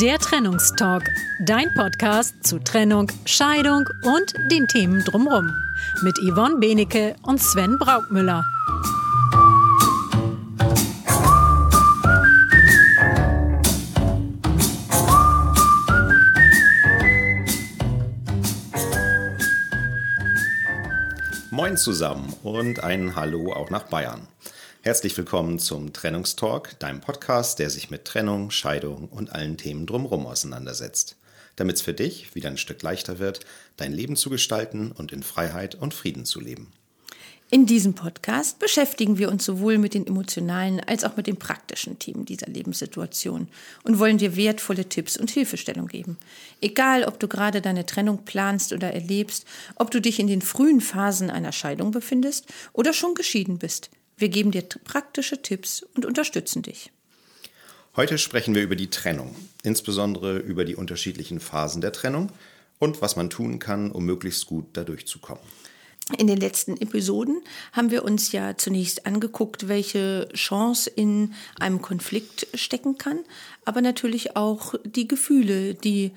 Der 0.00 0.18
Trennungstalk, 0.18 1.08
dein 1.46 1.72
Podcast 1.72 2.46
zu 2.46 2.58
Trennung, 2.58 3.10
Scheidung 3.24 3.88
und 4.02 4.34
den 4.50 4.66
Themen 4.66 5.02
drumherum. 5.02 5.50
Mit 6.02 6.18
Yvonne 6.18 6.56
Benecke 6.56 7.16
und 7.22 7.40
Sven 7.40 7.78
Braukmüller. 7.78 8.44
Moin 21.50 21.78
zusammen 21.78 22.34
und 22.42 22.84
ein 22.84 23.16
Hallo 23.16 23.54
auch 23.54 23.70
nach 23.70 23.84
Bayern. 23.84 24.28
Herzlich 24.86 25.18
willkommen 25.18 25.58
zum 25.58 25.92
Trennungstalk, 25.92 26.78
deinem 26.78 27.00
Podcast, 27.00 27.58
der 27.58 27.70
sich 27.70 27.90
mit 27.90 28.04
Trennung, 28.04 28.52
Scheidung 28.52 29.08
und 29.08 29.32
allen 29.32 29.56
Themen 29.56 29.84
drumherum 29.84 30.26
auseinandersetzt. 30.26 31.16
Damit 31.56 31.74
es 31.74 31.82
für 31.82 31.92
dich 31.92 32.36
wieder 32.36 32.50
ein 32.50 32.56
Stück 32.56 32.80
leichter 32.82 33.18
wird, 33.18 33.40
dein 33.76 33.92
Leben 33.92 34.14
zu 34.14 34.30
gestalten 34.30 34.92
und 34.92 35.10
in 35.10 35.24
Freiheit 35.24 35.74
und 35.74 35.92
Frieden 35.92 36.24
zu 36.24 36.38
leben. 36.38 36.68
In 37.50 37.66
diesem 37.66 37.94
Podcast 37.94 38.60
beschäftigen 38.60 39.18
wir 39.18 39.28
uns 39.28 39.44
sowohl 39.44 39.78
mit 39.78 39.92
den 39.92 40.06
emotionalen 40.06 40.78
als 40.78 41.02
auch 41.02 41.16
mit 41.16 41.26
den 41.26 41.36
praktischen 41.36 41.98
Themen 41.98 42.24
dieser 42.24 42.46
Lebenssituation 42.46 43.48
und 43.82 43.98
wollen 43.98 44.18
dir 44.18 44.36
wertvolle 44.36 44.88
Tipps 44.88 45.16
und 45.16 45.30
Hilfestellung 45.30 45.88
geben. 45.88 46.16
Egal, 46.60 47.02
ob 47.02 47.18
du 47.18 47.26
gerade 47.26 47.60
deine 47.60 47.86
Trennung 47.86 48.24
planst 48.24 48.72
oder 48.72 48.92
erlebst, 48.92 49.46
ob 49.74 49.90
du 49.90 50.00
dich 50.00 50.20
in 50.20 50.28
den 50.28 50.42
frühen 50.42 50.80
Phasen 50.80 51.28
einer 51.28 51.50
Scheidung 51.50 51.90
befindest 51.90 52.46
oder 52.72 52.92
schon 52.92 53.16
geschieden 53.16 53.58
bist. 53.58 53.90
Wir 54.18 54.30
geben 54.30 54.50
dir 54.50 54.62
praktische 54.62 55.42
Tipps 55.42 55.82
und 55.94 56.06
unterstützen 56.06 56.62
dich. 56.62 56.90
Heute 57.96 58.16
sprechen 58.18 58.54
wir 58.54 58.62
über 58.62 58.76
die 58.76 58.88
Trennung, 58.88 59.34
insbesondere 59.62 60.38
über 60.38 60.64
die 60.64 60.74
unterschiedlichen 60.74 61.40
Phasen 61.40 61.80
der 61.80 61.92
Trennung 61.92 62.30
und 62.78 63.02
was 63.02 63.16
man 63.16 63.30
tun 63.30 63.58
kann, 63.58 63.90
um 63.90 64.04
möglichst 64.04 64.46
gut 64.46 64.66
dadurch 64.72 65.06
zu 65.06 65.18
kommen. 65.18 65.40
In 66.18 66.28
den 66.28 66.38
letzten 66.38 66.80
Episoden 66.80 67.42
haben 67.72 67.90
wir 67.90 68.04
uns 68.04 68.32
ja 68.32 68.56
zunächst 68.56 69.06
angeguckt, 69.06 69.66
welche 69.66 70.28
Chance 70.34 70.88
in 70.88 71.34
einem 71.58 71.82
Konflikt 71.82 72.46
stecken 72.54 72.96
kann, 72.96 73.18
aber 73.64 73.80
natürlich 73.80 74.36
auch 74.36 74.74
die 74.84 75.08
Gefühle, 75.08 75.74
die 75.74 76.12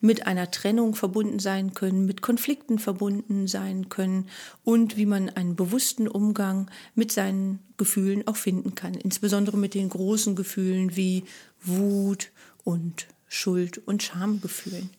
mit 0.00 0.26
einer 0.26 0.50
Trennung 0.50 0.94
verbunden 0.94 1.38
sein 1.38 1.74
können, 1.74 2.06
mit 2.06 2.22
Konflikten 2.22 2.78
verbunden 2.78 3.46
sein 3.46 3.88
können 3.88 4.28
und 4.64 4.96
wie 4.96 5.06
man 5.06 5.30
einen 5.30 5.56
bewussten 5.56 6.08
Umgang 6.08 6.70
mit 6.94 7.12
seinen 7.12 7.60
Gefühlen 7.76 8.26
auch 8.26 8.36
finden 8.36 8.74
kann, 8.74 8.94
insbesondere 8.94 9.56
mit 9.56 9.74
den 9.74 9.88
großen 9.88 10.36
Gefühlen 10.36 10.96
wie 10.96 11.24
Wut 11.62 12.30
und 12.64 13.06
Schuld 13.28 13.78
und 13.86 14.02
Schamgefühlen. 14.02 14.90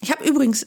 Ich 0.00 0.10
habe 0.10 0.28
übrigens 0.28 0.66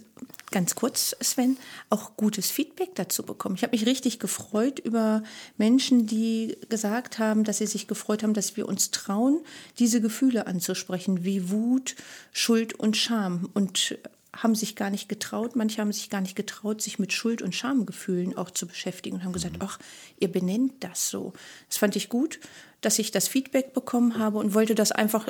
ganz 0.51 0.75
kurz, 0.75 1.15
Sven, 1.21 1.57
auch 1.89 2.17
gutes 2.17 2.49
Feedback 2.49 2.95
dazu 2.95 3.23
bekommen. 3.23 3.55
Ich 3.55 3.63
habe 3.63 3.71
mich 3.71 3.85
richtig 3.85 4.19
gefreut 4.19 4.79
über 4.79 5.23
Menschen, 5.57 6.07
die 6.07 6.57
gesagt 6.69 7.19
haben, 7.19 7.43
dass 7.43 7.59
sie 7.59 7.67
sich 7.67 7.87
gefreut 7.87 8.23
haben, 8.23 8.33
dass 8.33 8.57
wir 8.57 8.67
uns 8.67 8.91
trauen, 8.91 9.39
diese 9.77 10.01
Gefühle 10.01 10.47
anzusprechen, 10.47 11.23
wie 11.23 11.49
Wut, 11.49 11.95
Schuld 12.31 12.73
und 12.73 12.97
Scham. 12.97 13.49
Und 13.53 13.97
haben 14.33 14.55
sich 14.55 14.75
gar 14.75 14.89
nicht 14.89 15.09
getraut, 15.09 15.55
manche 15.55 15.81
haben 15.81 15.91
sich 15.91 16.09
gar 16.09 16.21
nicht 16.21 16.35
getraut, 16.35 16.81
sich 16.81 16.99
mit 16.99 17.13
Schuld- 17.13 17.41
und 17.41 17.55
Schamgefühlen 17.55 18.37
auch 18.37 18.51
zu 18.51 18.67
beschäftigen 18.67 19.17
und 19.17 19.23
haben 19.23 19.33
gesagt, 19.33 19.55
mhm. 19.55 19.63
ach, 19.63 19.79
ihr 20.19 20.31
benennt 20.31 20.83
das 20.83 21.09
so. 21.09 21.33
Das 21.67 21.77
fand 21.77 21.95
ich 21.95 22.09
gut, 22.09 22.39
dass 22.81 22.99
ich 22.99 23.11
das 23.11 23.27
Feedback 23.27 23.73
bekommen 23.73 24.17
habe 24.17 24.37
und 24.37 24.53
wollte 24.53 24.75
das 24.75 24.91
einfach 24.91 25.27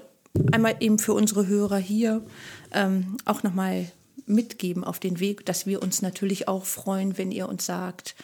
einmal 0.51 0.75
eben 0.79 0.99
für 0.99 1.13
unsere 1.13 1.47
Hörer 1.47 1.77
hier 1.77 2.21
ähm, 2.71 3.17
auch 3.25 3.41
nochmal 3.43 3.91
mitgeben 4.25 4.83
auf 4.83 4.99
den 4.99 5.19
Weg, 5.19 5.45
dass 5.45 5.65
wir 5.65 5.81
uns 5.81 6.01
natürlich 6.01 6.47
auch 6.47 6.65
freuen, 6.65 7.17
wenn 7.17 7.31
ihr 7.31 7.49
uns 7.49 7.65
sagt, 7.65 8.15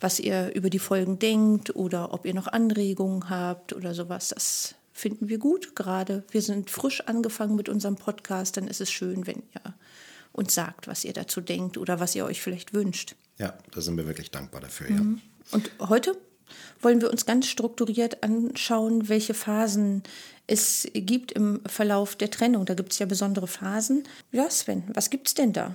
was 0.00 0.20
ihr 0.20 0.54
über 0.54 0.70
die 0.70 0.78
Folgen 0.78 1.18
denkt 1.18 1.74
oder 1.74 2.12
ob 2.12 2.26
ihr 2.26 2.34
noch 2.34 2.46
Anregungen 2.46 3.30
habt 3.30 3.72
oder 3.72 3.94
sowas. 3.94 4.28
Das 4.28 4.74
finden 4.92 5.28
wir 5.28 5.38
gut. 5.38 5.74
Gerade 5.74 6.24
wir 6.30 6.42
sind 6.42 6.70
frisch 6.70 7.00
angefangen 7.02 7.56
mit 7.56 7.68
unserem 7.68 7.96
Podcast, 7.96 8.56
dann 8.56 8.68
ist 8.68 8.80
es 8.80 8.90
schön, 8.90 9.26
wenn 9.26 9.42
ihr 9.54 9.74
uns 10.32 10.54
sagt, 10.54 10.86
was 10.86 11.04
ihr 11.04 11.12
dazu 11.12 11.40
denkt 11.40 11.78
oder 11.78 12.00
was 12.00 12.14
ihr 12.14 12.24
euch 12.24 12.42
vielleicht 12.42 12.74
wünscht. 12.74 13.14
Ja, 13.38 13.56
da 13.70 13.80
sind 13.80 13.96
wir 13.96 14.06
wirklich 14.06 14.30
dankbar 14.30 14.60
dafür. 14.60 14.90
Ja. 14.90 14.96
Mhm. 14.96 15.20
Und 15.52 15.70
heute 15.80 16.16
wollen 16.80 17.00
wir 17.00 17.10
uns 17.10 17.26
ganz 17.26 17.46
strukturiert 17.46 18.22
anschauen, 18.22 19.08
welche 19.08 19.34
Phasen 19.34 20.02
es 20.46 20.88
gibt 20.94 21.32
im 21.32 21.60
Verlauf 21.66 22.16
der 22.16 22.30
Trennung. 22.30 22.64
Da 22.66 22.74
gibt 22.74 22.92
es 22.92 22.98
ja 22.98 23.06
besondere 23.06 23.46
Phasen. 23.46 24.04
Ja, 24.32 24.48
Sven, 24.50 24.84
was 24.94 25.10
gibt 25.10 25.28
es 25.28 25.34
denn 25.34 25.52
da? 25.52 25.74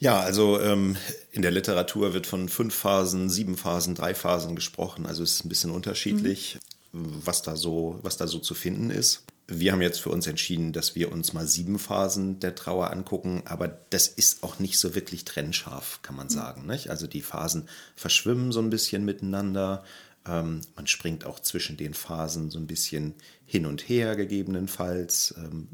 Ja, 0.00 0.20
also 0.20 0.60
ähm, 0.60 0.96
in 1.32 1.42
der 1.42 1.50
Literatur 1.50 2.14
wird 2.14 2.26
von 2.26 2.48
fünf 2.48 2.74
Phasen, 2.74 3.28
sieben 3.28 3.56
Phasen, 3.56 3.94
drei 3.94 4.14
Phasen 4.14 4.54
gesprochen. 4.54 5.06
Also 5.06 5.22
es 5.22 5.32
ist 5.32 5.44
ein 5.44 5.48
bisschen 5.48 5.70
unterschiedlich, 5.70 6.58
mhm. 6.92 7.20
was, 7.24 7.42
da 7.42 7.56
so, 7.56 7.98
was 8.02 8.16
da 8.16 8.26
so 8.28 8.38
zu 8.38 8.54
finden 8.54 8.90
ist. 8.90 9.24
Wir 9.50 9.72
haben 9.72 9.80
jetzt 9.80 10.00
für 10.00 10.10
uns 10.10 10.26
entschieden, 10.26 10.74
dass 10.74 10.94
wir 10.94 11.10
uns 11.10 11.32
mal 11.32 11.46
sieben 11.46 11.78
Phasen 11.78 12.38
der 12.38 12.54
Trauer 12.54 12.90
angucken, 12.90 13.42
aber 13.46 13.68
das 13.88 14.06
ist 14.06 14.42
auch 14.42 14.58
nicht 14.58 14.78
so 14.78 14.94
wirklich 14.94 15.24
trennscharf, 15.24 16.00
kann 16.02 16.16
man 16.16 16.26
mhm. 16.26 16.32
sagen. 16.32 16.66
Nicht? 16.66 16.90
Also 16.90 17.06
die 17.06 17.22
Phasen 17.22 17.66
verschwimmen 17.96 18.52
so 18.52 18.60
ein 18.60 18.68
bisschen 18.68 19.06
miteinander. 19.06 19.84
Ähm, 20.26 20.60
man 20.76 20.86
springt 20.86 21.24
auch 21.24 21.40
zwischen 21.40 21.78
den 21.78 21.94
Phasen 21.94 22.50
so 22.50 22.58
ein 22.58 22.66
bisschen 22.66 23.14
hin 23.46 23.64
und 23.64 23.88
her 23.88 24.16
gegebenenfalls. 24.16 25.34
Ähm, 25.38 25.68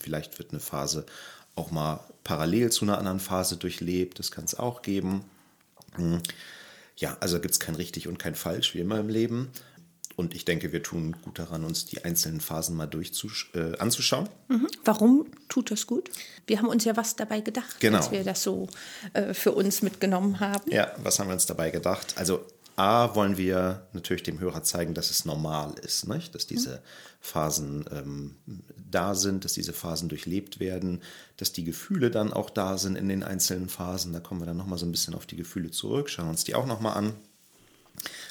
vielleicht 0.00 0.40
wird 0.40 0.50
eine 0.50 0.60
Phase 0.60 1.06
auch 1.54 1.70
mal 1.70 2.00
parallel 2.24 2.72
zu 2.72 2.84
einer 2.84 2.98
anderen 2.98 3.20
Phase 3.20 3.56
durchlebt. 3.56 4.18
Das 4.18 4.32
kann 4.32 4.44
es 4.44 4.56
auch 4.58 4.82
geben. 4.82 5.24
Hm. 5.94 6.20
Ja, 6.96 7.16
also 7.20 7.40
gibt 7.40 7.54
es 7.54 7.60
kein 7.60 7.76
richtig 7.76 8.08
und 8.08 8.18
kein 8.18 8.34
falsch, 8.34 8.74
wie 8.74 8.80
immer 8.80 8.98
im 8.98 9.08
Leben. 9.08 9.50
Und 10.20 10.34
ich 10.34 10.44
denke, 10.44 10.70
wir 10.70 10.82
tun 10.82 11.16
gut 11.22 11.38
daran, 11.38 11.64
uns 11.64 11.86
die 11.86 12.04
einzelnen 12.04 12.42
Phasen 12.42 12.76
mal 12.76 12.90
äh, 13.54 13.78
anzuschauen. 13.78 14.28
Mhm. 14.48 14.68
Warum 14.84 15.26
tut 15.48 15.70
das 15.70 15.86
gut? 15.86 16.10
Wir 16.46 16.58
haben 16.58 16.68
uns 16.68 16.84
ja 16.84 16.94
was 16.94 17.16
dabei 17.16 17.40
gedacht, 17.40 17.80
genau. 17.80 17.96
als 17.96 18.10
wir 18.10 18.22
das 18.22 18.42
so 18.42 18.68
äh, 19.14 19.32
für 19.32 19.52
uns 19.52 19.80
mitgenommen 19.80 20.38
haben. 20.38 20.70
Ja, 20.70 20.92
was 21.02 21.18
haben 21.18 21.28
wir 21.28 21.32
uns 21.32 21.46
dabei 21.46 21.70
gedacht? 21.70 22.18
Also 22.18 22.44
A 22.76 23.14
wollen 23.14 23.38
wir 23.38 23.86
natürlich 23.94 24.22
dem 24.22 24.40
Hörer 24.40 24.62
zeigen, 24.62 24.92
dass 24.92 25.10
es 25.10 25.24
normal 25.24 25.74
ist, 25.82 26.06
nicht? 26.06 26.34
dass 26.34 26.46
diese 26.46 26.82
Phasen 27.20 27.86
ähm, 27.90 28.36
da 28.76 29.14
sind, 29.14 29.46
dass 29.46 29.54
diese 29.54 29.72
Phasen 29.72 30.10
durchlebt 30.10 30.60
werden, 30.60 31.00
dass 31.38 31.52
die 31.52 31.64
Gefühle 31.64 32.10
dann 32.10 32.30
auch 32.30 32.50
da 32.50 32.76
sind 32.76 32.96
in 32.96 33.08
den 33.08 33.22
einzelnen 33.22 33.70
Phasen. 33.70 34.12
Da 34.12 34.20
kommen 34.20 34.42
wir 34.42 34.46
dann 34.46 34.58
nochmal 34.58 34.78
so 34.78 34.84
ein 34.84 34.92
bisschen 34.92 35.14
auf 35.14 35.24
die 35.24 35.36
Gefühle 35.36 35.70
zurück, 35.70 36.10
schauen 36.10 36.28
uns 36.28 36.44
die 36.44 36.54
auch 36.54 36.66
nochmal 36.66 36.98
an. 36.98 37.14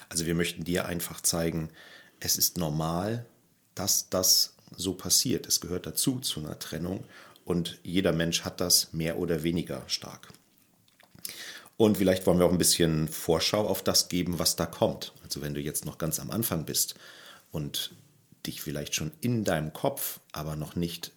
Also 0.09 0.25
wir 0.25 0.35
möchten 0.35 0.63
dir 0.63 0.85
einfach 0.85 1.21
zeigen, 1.21 1.69
es 2.19 2.37
ist 2.37 2.57
normal, 2.57 3.25
dass 3.75 4.09
das 4.09 4.55
so 4.75 4.93
passiert. 4.93 5.47
Es 5.47 5.61
gehört 5.61 5.85
dazu 5.85 6.19
zu 6.19 6.39
einer 6.39 6.59
Trennung 6.59 7.03
und 7.45 7.79
jeder 7.83 8.11
Mensch 8.11 8.43
hat 8.43 8.61
das 8.61 8.93
mehr 8.93 9.17
oder 9.17 9.43
weniger 9.43 9.83
stark. 9.87 10.29
Und 11.77 11.97
vielleicht 11.97 12.27
wollen 12.27 12.39
wir 12.39 12.45
auch 12.45 12.51
ein 12.51 12.57
bisschen 12.57 13.07
Vorschau 13.07 13.65
auf 13.65 13.81
das 13.81 14.09
geben, 14.09 14.37
was 14.37 14.57
da 14.57 14.65
kommt. 14.65 15.13
Also 15.23 15.41
wenn 15.41 15.53
du 15.53 15.61
jetzt 15.61 15.85
noch 15.85 15.97
ganz 15.97 16.19
am 16.19 16.29
Anfang 16.29 16.65
bist 16.65 16.95
und 17.51 17.91
dich 18.45 18.61
vielleicht 18.61 18.95
schon 18.95 19.11
in 19.21 19.45
deinem 19.45 19.71
Kopf, 19.71 20.19
aber 20.33 20.55
noch 20.55 20.75
nicht 20.75 21.13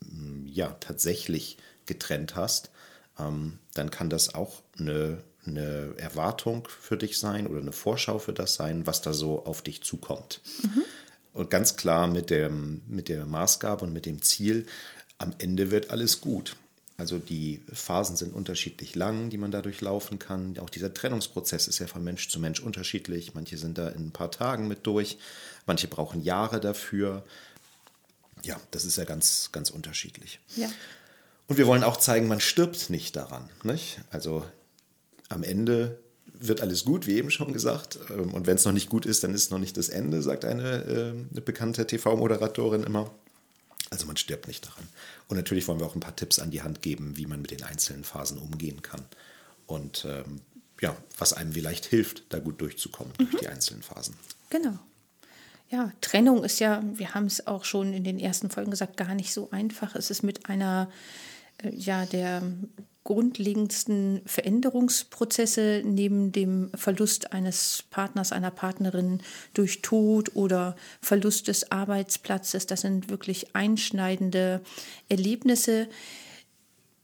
mm, 0.00 0.46
ja, 0.46 0.76
tatsächlich 0.80 1.56
getrennt 1.86 2.36
hast, 2.36 2.70
ähm, 3.18 3.58
dann 3.74 3.90
kann 3.90 4.10
das 4.10 4.34
auch 4.34 4.62
eine, 4.78 5.22
eine 5.46 5.94
Erwartung 5.96 6.68
für 6.68 6.96
dich 6.96 7.18
sein 7.18 7.46
oder 7.46 7.60
eine 7.60 7.72
Vorschau 7.72 8.18
für 8.18 8.32
das 8.32 8.54
sein, 8.54 8.86
was 8.86 9.02
da 9.02 9.12
so 9.12 9.44
auf 9.44 9.62
dich 9.62 9.82
zukommt. 9.82 10.40
Mhm. 10.62 10.84
Und 11.32 11.50
ganz 11.50 11.76
klar 11.76 12.06
mit, 12.06 12.30
dem, 12.30 12.82
mit 12.86 13.08
der 13.08 13.26
Maßgabe 13.26 13.84
und 13.84 13.92
mit 13.92 14.06
dem 14.06 14.22
Ziel, 14.22 14.66
am 15.18 15.34
Ende 15.38 15.70
wird 15.70 15.90
alles 15.90 16.20
gut. 16.20 16.56
Also 16.98 17.18
die 17.18 17.62
Phasen 17.72 18.16
sind 18.16 18.34
unterschiedlich 18.34 18.94
lang, 18.94 19.30
die 19.30 19.38
man 19.38 19.50
da 19.50 19.62
durchlaufen 19.62 20.18
kann. 20.18 20.58
Auch 20.58 20.70
dieser 20.70 20.92
Trennungsprozess 20.92 21.66
ist 21.66 21.78
ja 21.78 21.86
von 21.86 22.04
Mensch 22.04 22.28
zu 22.28 22.38
Mensch 22.38 22.60
unterschiedlich. 22.60 23.34
Manche 23.34 23.56
sind 23.56 23.78
da 23.78 23.88
in 23.88 24.08
ein 24.08 24.12
paar 24.12 24.30
Tagen 24.30 24.68
mit 24.68 24.86
durch, 24.86 25.18
manche 25.66 25.88
brauchen 25.88 26.22
Jahre 26.22 26.60
dafür. 26.60 27.24
Ja, 28.44 28.60
das 28.70 28.84
ist 28.84 28.98
ja 28.98 29.04
ganz, 29.04 29.50
ganz 29.52 29.70
unterschiedlich. 29.70 30.38
Ja. 30.56 30.68
Und 31.48 31.56
wir 31.56 31.66
wollen 31.66 31.82
auch 31.82 31.96
zeigen, 31.96 32.28
man 32.28 32.40
stirbt 32.40 32.90
nicht 32.90 33.16
daran. 33.16 33.48
Nicht? 33.64 34.00
Also 34.10 34.44
am 35.32 35.42
Ende 35.42 35.98
wird 36.26 36.60
alles 36.60 36.84
gut, 36.84 37.06
wie 37.06 37.16
eben 37.16 37.30
schon 37.30 37.52
gesagt. 37.52 37.98
Ähm, 38.10 38.34
und 38.34 38.46
wenn 38.46 38.56
es 38.56 38.64
noch 38.64 38.72
nicht 38.72 38.88
gut 38.88 39.06
ist, 39.06 39.24
dann 39.24 39.34
ist 39.34 39.44
es 39.44 39.50
noch 39.50 39.58
nicht 39.58 39.76
das 39.76 39.88
Ende, 39.88 40.22
sagt 40.22 40.44
eine, 40.44 40.84
äh, 40.84 41.10
eine 41.30 41.40
bekannte 41.40 41.86
TV-Moderatorin 41.86 42.84
immer. 42.84 43.10
Also 43.90 44.06
man 44.06 44.16
stirbt 44.16 44.48
nicht 44.48 44.66
daran. 44.66 44.88
Und 45.28 45.36
natürlich 45.36 45.68
wollen 45.68 45.78
wir 45.78 45.86
auch 45.86 45.94
ein 45.94 46.00
paar 46.00 46.16
Tipps 46.16 46.38
an 46.38 46.50
die 46.50 46.62
Hand 46.62 46.82
geben, 46.82 47.16
wie 47.16 47.26
man 47.26 47.42
mit 47.42 47.50
den 47.50 47.62
einzelnen 47.62 48.04
Phasen 48.04 48.38
umgehen 48.38 48.82
kann. 48.82 49.02
Und 49.66 50.06
ähm, 50.08 50.40
ja, 50.80 50.96
was 51.18 51.32
einem 51.32 51.52
vielleicht 51.52 51.86
hilft, 51.86 52.24
da 52.30 52.38
gut 52.38 52.60
durchzukommen 52.60 53.12
mhm. 53.18 53.30
durch 53.30 53.42
die 53.42 53.48
einzelnen 53.48 53.82
Phasen. 53.82 54.14
Genau. 54.50 54.78
Ja, 55.70 55.90
Trennung 56.02 56.44
ist 56.44 56.60
ja, 56.60 56.82
wir 56.94 57.14
haben 57.14 57.26
es 57.26 57.46
auch 57.46 57.64
schon 57.64 57.94
in 57.94 58.04
den 58.04 58.18
ersten 58.18 58.50
Folgen 58.50 58.70
gesagt, 58.70 58.98
gar 58.98 59.14
nicht 59.14 59.32
so 59.32 59.50
einfach. 59.52 59.94
Es 59.94 60.10
ist 60.10 60.22
mit 60.22 60.46
einer, 60.50 60.90
ja, 61.70 62.06
der 62.06 62.42
grundlegendsten 63.04 64.22
Veränderungsprozesse 64.26 65.82
neben 65.84 66.30
dem 66.30 66.70
Verlust 66.74 67.32
eines 67.32 67.84
Partners, 67.90 68.30
einer 68.30 68.52
Partnerin 68.52 69.20
durch 69.54 69.82
Tod 69.82 70.36
oder 70.36 70.76
Verlust 71.00 71.48
des 71.48 71.72
Arbeitsplatzes. 71.72 72.66
Das 72.66 72.82
sind 72.82 73.10
wirklich 73.10 73.56
einschneidende 73.56 74.60
Erlebnisse, 75.08 75.88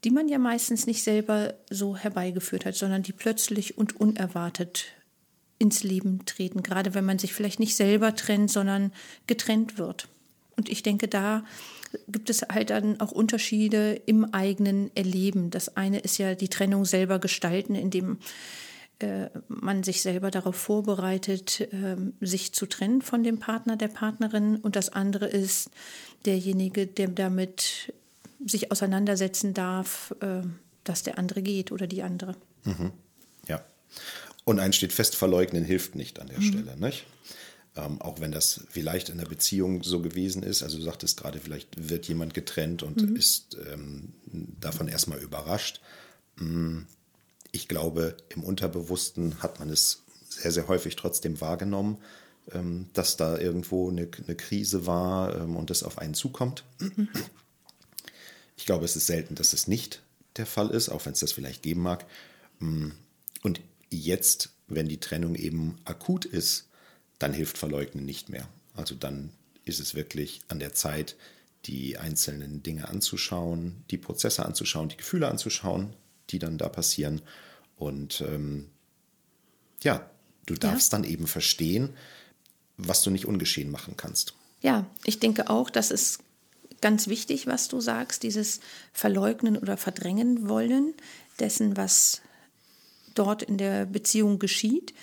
die 0.05 0.11
man 0.11 0.29
ja 0.29 0.37
meistens 0.37 0.87
nicht 0.87 1.03
selber 1.03 1.55
so 1.69 1.97
herbeigeführt 1.97 2.65
hat, 2.65 2.75
sondern 2.75 3.03
die 3.03 3.11
plötzlich 3.11 3.77
und 3.77 3.99
unerwartet 3.99 4.85
ins 5.57 5.83
Leben 5.83 6.25
treten, 6.25 6.63
gerade 6.63 6.93
wenn 6.93 7.03
man 7.03 7.19
sich 7.19 7.33
vielleicht 7.33 7.59
nicht 7.59 7.75
selber 7.75 8.15
trennt, 8.15 8.49
sondern 8.49 8.93
getrennt 9.27 9.77
wird. 9.77 10.07
Und 10.55 10.69
ich 10.69 10.83
denke, 10.83 11.09
da 11.09 11.43
gibt 12.07 12.29
es 12.29 12.41
halt 12.41 12.69
dann 12.69 12.99
auch 12.99 13.11
Unterschiede 13.11 14.01
im 14.05 14.33
eigenen 14.33 14.95
Erleben. 14.95 15.49
Das 15.49 15.75
eine 15.75 15.99
ist 15.99 16.17
ja 16.17 16.35
die 16.35 16.49
Trennung 16.49 16.85
selber 16.85 17.19
gestalten, 17.19 17.75
indem 17.75 18.17
äh, 18.99 19.29
man 19.47 19.83
sich 19.83 20.01
selber 20.01 20.29
darauf 20.29 20.55
vorbereitet, 20.55 21.61
äh, 21.61 21.95
sich 22.19 22.53
zu 22.53 22.65
trennen 22.65 23.01
von 23.01 23.23
dem 23.23 23.39
Partner, 23.39 23.77
der 23.77 23.87
Partnerin. 23.87 24.57
Und 24.57 24.75
das 24.75 24.89
andere 24.89 25.27
ist 25.27 25.69
derjenige, 26.25 26.85
der 26.85 27.07
damit 27.07 27.93
sich 28.45 28.71
auseinandersetzen 28.71 29.53
darf, 29.53 30.13
äh, 30.21 30.41
dass 30.83 31.03
der 31.03 31.17
andere 31.17 31.41
geht 31.41 31.71
oder 31.71 31.87
die 31.87 32.03
andere. 32.03 32.35
Mhm. 32.63 32.91
Ja. 33.47 33.63
Und 34.43 34.59
ein 34.59 34.73
steht 34.73 34.93
fest, 34.93 35.15
verleugnen 35.15 35.63
hilft 35.63 35.95
nicht 35.95 36.19
an 36.19 36.27
der 36.27 36.39
mhm. 36.39 36.43
Stelle, 36.43 36.77
nicht? 36.77 37.05
Ähm, 37.75 38.01
auch 38.01 38.19
wenn 38.19 38.31
das 38.31 38.61
vielleicht 38.69 39.09
in 39.09 39.19
der 39.19 39.25
Beziehung 39.25 39.83
so 39.83 40.01
gewesen 40.01 40.41
ist. 40.41 40.63
Also 40.63 40.77
du 40.77 40.83
sagtest 40.83 41.17
gerade, 41.17 41.39
vielleicht 41.39 41.89
wird 41.89 42.07
jemand 42.07 42.33
getrennt 42.33 42.81
und 42.81 43.01
mhm. 43.01 43.15
ist 43.15 43.57
ähm, 43.71 44.13
davon 44.59 44.87
erstmal 44.87 45.19
überrascht. 45.19 45.79
Mm, 46.37 46.79
ich 47.51 47.67
glaube, 47.67 48.17
im 48.29 48.43
Unterbewussten 48.43 49.41
hat 49.41 49.59
man 49.59 49.69
es 49.69 50.03
sehr, 50.29 50.51
sehr 50.51 50.67
häufig 50.67 50.95
trotzdem 50.95 51.41
wahrgenommen, 51.41 51.97
ähm, 52.51 52.87
dass 52.93 53.17
da 53.17 53.37
irgendwo 53.37 53.89
eine, 53.89 54.09
eine 54.25 54.35
Krise 54.35 54.87
war 54.87 55.35
ähm, 55.35 55.55
und 55.55 55.69
es 55.69 55.83
auf 55.83 55.99
einen 55.99 56.15
zukommt. 56.15 56.63
Mhm. 56.79 57.07
Ich 58.57 58.65
glaube, 58.65 58.85
es 58.85 58.95
ist 58.95 59.07
selten, 59.07 59.35
dass 59.35 59.53
es 59.53 59.67
nicht 59.67 60.01
der 60.37 60.45
Fall 60.45 60.69
ist, 60.71 60.89
auch 60.89 61.05
wenn 61.05 61.13
es 61.13 61.19
das 61.19 61.31
vielleicht 61.31 61.61
geben 61.61 61.81
mag. 61.81 62.05
Mm, 62.59 62.89
und 63.43 63.61
jetzt, 63.89 64.49
wenn 64.67 64.87
die 64.87 64.99
Trennung 64.99 65.35
eben 65.35 65.77
akut 65.85 66.25
ist, 66.25 66.68
dann 67.19 67.33
hilft 67.33 67.57
Verleugnen 67.57 68.05
nicht 68.05 68.29
mehr. 68.29 68.47
Also 68.75 68.95
dann 68.95 69.31
ist 69.65 69.79
es 69.79 69.93
wirklich 69.93 70.41
an 70.47 70.59
der 70.59 70.73
Zeit, 70.73 71.15
die 71.65 71.97
einzelnen 71.97 72.63
Dinge 72.63 72.87
anzuschauen, 72.87 73.83
die 73.91 73.97
Prozesse 73.97 74.45
anzuschauen, 74.45 74.89
die 74.89 74.97
Gefühle 74.97 75.27
anzuschauen, 75.27 75.93
die 76.29 76.39
dann 76.39 76.57
da 76.57 76.69
passieren. 76.69 77.21
Und 77.77 78.21
ähm, 78.21 78.69
ja, 79.81 80.09
du 80.45 80.55
darfst 80.55 80.91
ja. 80.91 80.97
dann 80.97 81.09
eben 81.09 81.27
verstehen, 81.27 81.89
was 82.77 83.01
du 83.01 83.09
nicht 83.09 83.25
ungeschehen 83.25 83.69
machen 83.69 83.95
kannst. 83.97 84.33
Ja, 84.61 84.85
ich 85.03 85.19
denke 85.19 85.49
auch, 85.49 85.69
dass 85.69 85.91
es 85.91 86.19
ganz 86.81 87.07
wichtig, 87.07 87.47
was 87.47 87.67
du 87.67 87.81
sagst, 87.81 88.23
dieses 88.23 88.61
Verleugnen 88.93 89.57
oder 89.57 89.77
Verdrängen 89.77 90.47
wollen 90.47 90.93
dessen, 91.39 91.77
was 91.77 92.21
dort 93.15 93.43
in 93.43 93.57
der 93.57 93.85
Beziehung 93.85 94.39
geschieht. 94.39 94.93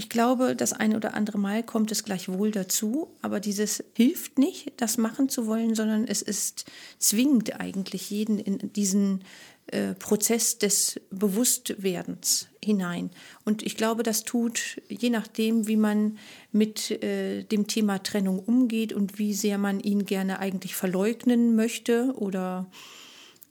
Ich 0.00 0.08
glaube, 0.08 0.56
das 0.56 0.72
eine 0.72 0.96
oder 0.96 1.12
andere 1.12 1.36
Mal 1.36 1.62
kommt 1.62 1.92
es 1.92 2.04
gleichwohl 2.04 2.52
dazu, 2.52 3.14
aber 3.20 3.38
dieses 3.38 3.84
hilft 3.92 4.38
nicht, 4.38 4.72
das 4.78 4.96
machen 4.96 5.28
zu 5.28 5.46
wollen, 5.46 5.74
sondern 5.74 6.06
es 6.06 6.22
ist 6.22 6.64
zwingend 6.98 7.60
eigentlich 7.60 8.08
jeden 8.08 8.38
in 8.38 8.72
diesen 8.72 9.24
äh, 9.66 9.92
Prozess 9.92 10.56
des 10.56 10.98
Bewusstwerdens 11.10 12.48
hinein. 12.64 13.10
Und 13.44 13.62
ich 13.62 13.76
glaube, 13.76 14.02
das 14.02 14.24
tut, 14.24 14.80
je 14.88 15.10
nachdem, 15.10 15.66
wie 15.66 15.76
man 15.76 16.16
mit 16.50 16.90
äh, 17.02 17.42
dem 17.42 17.66
Thema 17.66 18.02
Trennung 18.02 18.38
umgeht 18.38 18.94
und 18.94 19.18
wie 19.18 19.34
sehr 19.34 19.58
man 19.58 19.80
ihn 19.80 20.06
gerne 20.06 20.38
eigentlich 20.38 20.76
verleugnen 20.76 21.56
möchte 21.56 22.14
oder 22.16 22.70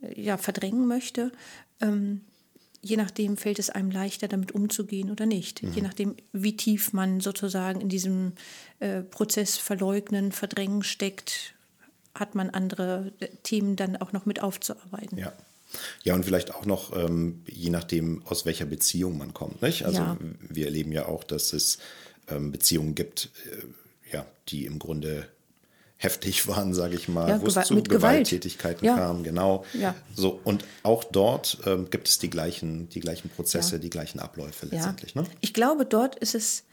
äh, 0.01 0.19
ja, 0.19 0.37
verdrängen 0.37 0.87
möchte, 0.87 1.31
ähm, 1.79 2.21
je 2.81 2.97
nachdem 2.97 3.37
fällt 3.37 3.59
es 3.59 3.69
einem 3.69 3.91
leichter, 3.91 4.27
damit 4.27 4.51
umzugehen 4.51 5.11
oder 5.11 5.25
nicht. 5.25 5.63
Mhm. 5.63 5.73
Je 5.73 5.81
nachdem, 5.81 6.15
wie 6.31 6.55
tief 6.55 6.93
man 6.93 7.19
sozusagen 7.19 7.81
in 7.81 7.89
diesem 7.89 8.33
äh, 8.79 9.01
Prozess 9.01 9.57
verleugnen, 9.57 10.31
verdrängen 10.31 10.83
steckt, 10.83 11.53
hat 12.15 12.35
man 12.35 12.49
andere 12.49 13.11
äh, 13.19 13.27
Themen 13.43 13.75
dann 13.75 13.97
auch 13.97 14.11
noch 14.11 14.25
mit 14.25 14.41
aufzuarbeiten. 14.41 15.17
Ja. 15.17 15.33
Ja, 16.03 16.15
und 16.15 16.25
vielleicht 16.25 16.55
auch 16.55 16.65
noch, 16.65 16.95
ähm, 16.97 17.43
je 17.45 17.69
nachdem, 17.69 18.23
aus 18.25 18.43
welcher 18.45 18.65
Beziehung 18.65 19.19
man 19.19 19.35
kommt. 19.35 19.61
Nicht? 19.61 19.85
Also 19.85 19.99
ja. 19.99 20.17
wir 20.49 20.65
erleben 20.65 20.91
ja 20.91 21.05
auch, 21.05 21.23
dass 21.23 21.53
es 21.53 21.77
ähm, 22.27 22.51
Beziehungen 22.51 22.95
gibt, 22.95 23.29
äh, 23.45 24.13
ja, 24.13 24.25
die 24.47 24.65
im 24.65 24.79
Grunde 24.79 25.27
heftig 25.99 26.47
waren, 26.47 26.73
sage 26.73 26.95
ich 26.95 27.07
mal, 27.07 27.29
ja, 27.29 27.41
wo 27.41 27.45
es 27.45 27.67
zu 27.67 27.75
mit 27.75 27.89
Gewalttätigkeiten 27.89 28.81
Gewalt. 28.81 28.99
kam, 28.99 29.23
genau. 29.23 29.65
Ja. 29.73 29.93
So, 30.15 30.39
und 30.43 30.65
auch 30.81 31.03
dort 31.03 31.59
ähm, 31.65 31.89
gibt 31.91 32.07
es 32.07 32.17
die 32.17 32.29
gleichen, 32.29 32.89
die 32.89 33.01
gleichen 33.01 33.29
Prozesse, 33.29 33.75
ja. 33.75 33.79
die 33.79 33.89
gleichen 33.89 34.19
Abläufe 34.19 34.65
letztendlich. 34.65 35.13
Ne? 35.13 35.25
Ich 35.41 35.53
glaube, 35.53 35.85
dort 35.85 36.15
ist 36.15 36.33
es 36.33 36.63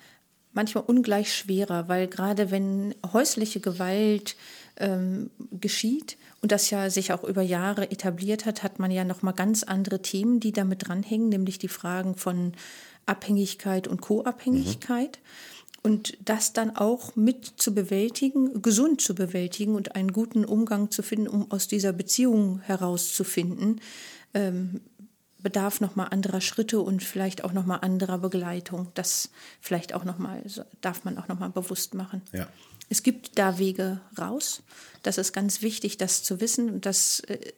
manchmal 0.52 0.84
ungleich 0.86 1.34
schwerer, 1.34 1.88
weil 1.88 2.06
gerade 2.06 2.50
wenn 2.50 2.94
häusliche 3.12 3.60
Gewalt 3.60 4.36
ähm, 4.78 5.30
geschieht, 5.50 6.16
und 6.46 6.52
das 6.52 6.70
ja 6.70 6.90
sich 6.90 7.12
auch 7.12 7.24
über 7.24 7.42
Jahre 7.42 7.90
etabliert 7.90 8.46
hat, 8.46 8.62
hat 8.62 8.78
man 8.78 8.92
ja 8.92 9.02
noch 9.02 9.22
mal 9.22 9.32
ganz 9.32 9.64
andere 9.64 10.00
Themen, 10.00 10.38
die 10.38 10.52
damit 10.52 10.86
dranhängen, 10.86 11.28
nämlich 11.28 11.58
die 11.58 11.66
Fragen 11.66 12.14
von 12.14 12.52
Abhängigkeit 13.06 13.88
und 13.88 14.00
Co-Abhängigkeit. 14.00 15.18
Mhm. 15.18 15.55
Und 15.86 16.18
das 16.24 16.52
dann 16.52 16.76
auch 16.76 17.14
mit 17.14 17.44
zu 17.58 17.72
bewältigen, 17.72 18.60
gesund 18.60 19.00
zu 19.00 19.14
bewältigen 19.14 19.76
und 19.76 19.94
einen 19.94 20.12
guten 20.12 20.44
Umgang 20.44 20.90
zu 20.90 21.02
finden, 21.02 21.28
um 21.28 21.48
aus 21.52 21.68
dieser 21.68 21.92
Beziehung 21.92 22.58
herauszufinden, 22.60 23.80
ähm, 24.34 24.80
bedarf 25.38 25.80
noch 25.80 25.94
mal 25.94 26.06
anderer 26.06 26.40
Schritte 26.40 26.80
und 26.80 27.04
vielleicht 27.04 27.44
auch 27.44 27.52
noch 27.52 27.66
mal 27.66 27.76
anderer 27.76 28.18
Begleitung. 28.18 28.88
Das 28.94 29.30
vielleicht 29.60 29.94
auch 29.94 30.04
noch 30.04 30.18
mal 30.18 30.42
darf 30.80 31.04
man 31.04 31.18
auch 31.18 31.28
noch 31.28 31.38
mal 31.38 31.50
bewusst 31.50 31.94
machen. 31.94 32.20
Ja. 32.32 32.48
Es 32.88 33.04
gibt 33.04 33.38
da 33.38 33.58
Wege 33.58 34.00
raus. 34.18 34.64
Das 35.04 35.18
ist 35.18 35.32
ganz 35.32 35.62
wichtig, 35.62 35.98
das 35.98 36.24
zu 36.24 36.40
wissen. 36.40 36.68
Und 36.68 36.86
das 36.86 37.20
äh, 37.20 37.52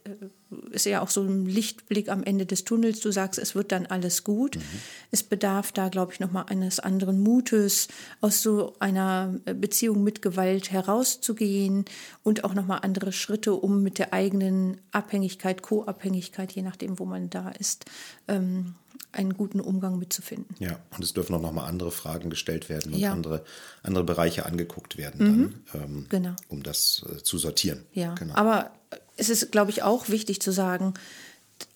ist 0.79 0.91
ja 0.91 1.03
auch 1.03 1.11
so 1.11 1.23
ein 1.23 1.45
Lichtblick 1.45 2.09
am 2.09 2.23
Ende 2.23 2.47
des 2.47 2.65
Tunnels. 2.65 3.01
Du 3.01 3.11
sagst, 3.11 3.39
es 3.39 3.55
wird 3.55 3.73
dann 3.73 3.87
alles 3.87 4.23
gut. 4.23 4.57
Mhm. 4.57 4.63
Es 5.11 5.23
bedarf 5.23 5.73
da, 5.73 5.89
glaube 5.89 6.13
ich, 6.13 6.21
nochmal 6.21 6.47
eines 6.49 6.79
anderen 6.79 7.21
Mutes, 7.21 7.89
aus 8.21 8.43
so 8.43 8.75
einer 8.79 9.35
Beziehung 9.45 10.05
mit 10.05 10.23
Gewalt 10.23 10.71
herauszugehen 10.71 11.85
und 12.23 12.45
auch 12.45 12.55
nochmal 12.55 12.81
andere 12.83 13.13
Schritte, 13.13 13.55
um 13.55 13.83
mit 13.83 13.99
der 13.99 14.13
eigenen 14.13 14.79
Abhängigkeit, 14.93 15.63
Co-Abhängigkeit, 15.63 16.53
je 16.53 16.63
nachdem, 16.63 16.99
wo 16.99 17.05
man 17.05 17.29
da 17.29 17.51
ist, 17.51 17.85
ähm, 18.29 18.75
einen 19.13 19.35
guten 19.35 19.61
Umgang 19.61 19.99
mitzufinden. 19.99 20.55
Ja, 20.59 20.79
und 20.95 21.03
es 21.03 21.15
dürfen 21.15 21.35
auch 21.35 21.41
nochmal 21.41 21.69
andere 21.69 21.91
Fragen 21.91 22.31
gestellt 22.31 22.69
werden 22.69 22.93
und 22.93 23.01
ja. 23.01 23.13
andere, 23.13 23.45
andere 23.83 24.05
Bereiche 24.05 24.47
angeguckt 24.47 24.97
werden, 24.97 25.27
mhm. 25.27 25.55
dann, 25.73 25.83
ähm, 25.83 26.07
genau. 26.09 26.37
um 26.49 26.63
das 26.63 27.05
äh, 27.11 27.23
zu 27.23 27.39
sortieren. 27.39 27.85
Ja, 27.93 28.15
genau. 28.15 28.35
aber 28.35 28.71
es 29.17 29.31
ist, 29.31 29.51
glaube 29.51 29.71
ich, 29.71 29.83
auch 29.83 30.09
wichtig 30.09 30.41
zu 30.41 30.53
sagen, 30.53 30.95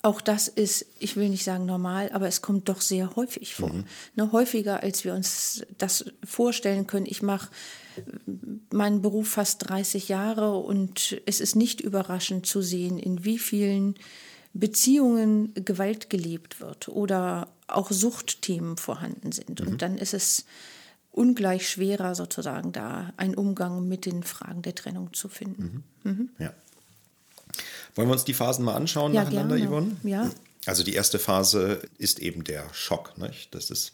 auch 0.01 0.21
das 0.21 0.47
ist, 0.47 0.85
ich 0.99 1.15
will 1.17 1.29
nicht 1.29 1.43
sagen 1.43 1.65
normal, 1.65 2.09
aber 2.13 2.27
es 2.27 2.41
kommt 2.41 2.69
doch 2.69 2.81
sehr 2.81 3.15
häufig 3.15 3.55
vor. 3.55 3.73
Mhm. 3.73 3.85
Ne, 4.15 4.31
häufiger, 4.31 4.81
als 4.81 5.03
wir 5.03 5.13
uns 5.13 5.65
das 5.77 6.05
vorstellen 6.23 6.87
können. 6.87 7.05
Ich 7.05 7.21
mache 7.21 7.49
meinen 8.71 9.01
Beruf 9.01 9.29
fast 9.29 9.69
30 9.69 10.09
Jahre 10.09 10.57
und 10.57 11.21
es 11.25 11.39
ist 11.41 11.55
nicht 11.55 11.81
überraschend 11.81 12.45
zu 12.45 12.61
sehen, 12.61 12.97
in 12.97 13.23
wie 13.23 13.37
vielen 13.37 13.95
Beziehungen 14.53 15.53
Gewalt 15.55 16.09
gelebt 16.09 16.61
wird 16.61 16.87
oder 16.87 17.47
auch 17.67 17.91
Suchtthemen 17.91 18.77
vorhanden 18.77 19.31
sind. 19.31 19.61
Mhm. 19.61 19.67
Und 19.67 19.81
dann 19.81 19.97
ist 19.97 20.13
es 20.13 20.45
ungleich 21.11 21.69
schwerer, 21.69 22.15
sozusagen 22.15 22.71
da 22.71 23.13
einen 23.17 23.35
Umgang 23.35 23.87
mit 23.87 24.05
den 24.05 24.23
Fragen 24.23 24.61
der 24.61 24.75
Trennung 24.75 25.13
zu 25.13 25.27
finden. 25.27 25.83
Mhm. 26.03 26.11
Mhm. 26.11 26.29
Ja. 26.39 26.53
Wollen 27.95 28.07
wir 28.07 28.13
uns 28.13 28.25
die 28.25 28.33
Phasen 28.33 28.65
mal 28.65 28.75
anschauen 28.75 29.13
ja, 29.13 29.23
nacheinander, 29.23 29.57
gerne. 29.57 29.69
Yvonne? 29.69 29.97
Ja. 30.03 30.29
Also 30.65 30.83
die 30.83 30.93
erste 30.93 31.19
Phase 31.19 31.81
ist 31.97 32.19
eben 32.19 32.43
der 32.43 32.73
Schock. 32.73 33.17
Nicht? 33.17 33.53
Das 33.53 33.69
ist 33.69 33.93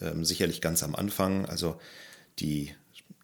ähm, 0.00 0.24
sicherlich 0.24 0.60
ganz 0.60 0.82
am 0.82 0.94
Anfang. 0.94 1.46
Also 1.46 1.80
die 2.38 2.74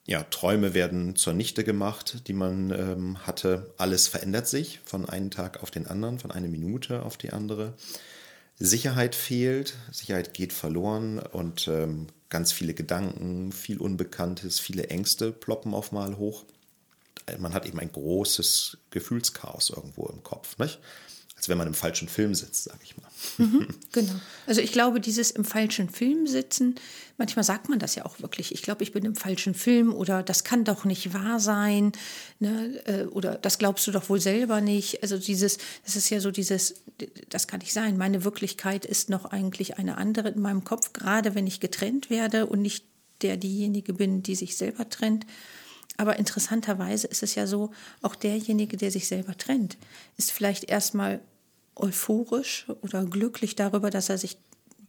ja, 0.05 0.25
Träume 0.25 0.75
werden 0.75 1.15
zur 1.15 1.33
Nichte 1.33 1.63
gemacht, 1.63 2.27
die 2.27 2.33
man 2.33 2.71
ähm, 2.71 3.27
hatte. 3.27 3.73
Alles 3.77 4.09
verändert 4.09 4.49
sich 4.49 4.81
von 4.85 5.09
einem 5.09 5.31
Tag 5.31 5.63
auf 5.63 5.71
den 5.71 5.87
anderen, 5.87 6.19
von 6.19 6.33
einer 6.33 6.49
Minute 6.49 7.03
auf 7.03 7.17
die 7.17 7.31
andere. 7.31 7.75
Sicherheit 8.59 9.15
fehlt, 9.15 9.75
Sicherheit 9.91 10.35
geht 10.35 10.53
verloren 10.53 11.19
und 11.19 11.69
ähm, 11.69 12.09
ganz 12.31 12.53
viele 12.53 12.75
Gedanken, 12.75 13.53
viel 13.53 13.79
Unbekanntes, 13.79 14.59
viele 14.59 14.89
Ängste 14.89 15.33
ploppen 15.33 15.75
auf 15.75 15.93
mal 15.93 16.17
hoch. 16.19 16.45
Man 17.39 17.55
hat 17.55 17.67
eben 17.67 17.79
ein 17.79 17.93
großes 17.93 18.79
Gefühlschaos 18.91 19.71
irgendwo 19.71 20.07
im 20.07 20.23
Kopf, 20.23 20.59
nicht? 20.59 20.81
Als 21.43 21.49
wenn 21.49 21.59
man 21.59 21.67
im 21.67 21.75
falschen 21.75 22.07
Film 22.07 22.37
sitzt, 22.37 22.63
sage 22.63 22.79
ich 22.85 22.97
mal. 22.97 23.09
Mhm, 23.39 23.67
genau. 23.93 24.13
Also 24.47 24.61
ich 24.61 24.71
glaube, 24.71 25.01
dieses 25.01 25.33
im 25.33 25.45
falschen 25.45 25.91
Film 25.91 26.29
sitzen, 26.29 26.77
manchmal 27.19 27.43
sagt 27.43 27.69
man 27.69 27.81
das 27.81 27.97
ja 27.97 28.07
auch 28.07 28.21
wirklich. 28.21 28.55
Ich 28.55 28.63
glaube, 28.63 28.85
ich 28.85 28.93
bin 28.93 29.05
im 29.05 29.17
falschen 29.17 29.55
Film 29.55 29.93
oder 29.93 30.23
das 30.23 30.45
kann 30.45 30.63
doch 30.63 30.85
nicht 30.85 31.13
wahr 31.15 31.41
sein 31.41 31.91
ne? 32.39 32.81
Äh, 32.87 33.07
oder 33.07 33.35
das 33.35 33.59
glaubst 33.59 33.85
du 33.89 33.91
doch 33.91 34.09
wohl 34.09 34.21
selber 34.21 34.61
nicht. 34.61 35.03
Also 35.03 35.19
dieses, 35.19 35.59
das 35.85 35.97
ist 35.97 36.11
ja 36.11 36.21
so 36.21 36.31
dieses, 36.31 36.85
das 37.29 37.49
kann 37.49 37.59
nicht 37.59 37.73
sein. 37.73 37.97
Meine 37.97 38.23
Wirklichkeit 38.23 38.85
ist 38.85 39.11
noch 39.11 39.25
eigentlich 39.25 39.79
eine 39.79 39.97
andere 39.97 40.29
in 40.29 40.41
meinem 40.41 40.63
Kopf, 40.63 40.93
gerade 40.93 41.35
wenn 41.35 41.49
ich 41.49 41.59
getrennt 41.59 42.09
werde 42.09 42.47
und 42.47 42.63
nicht 42.63 42.85
der 43.23 43.37
diejenige 43.37 43.95
bin, 43.95 44.23
die 44.23 44.37
sich 44.37 44.57
selber 44.57 44.89
trennt. 44.89 45.27
Aber 45.97 46.19
interessanterweise 46.19 47.09
ist 47.09 47.25
es 47.25 47.35
ja 47.35 47.47
so, 47.47 47.73
auch 48.01 48.15
derjenige, 48.15 48.77
der 48.77 48.91
sich 48.91 49.09
selber 49.09 49.37
trennt, 49.37 49.77
ist 50.17 50.33
vielleicht 50.33 50.65
erstmal 50.65 51.21
euphorisch 51.77 52.67
oder 52.83 53.05
glücklich 53.05 53.55
darüber, 53.57 53.91
dass 53.91 54.09
er 54.09 54.19
sich 54.19 54.39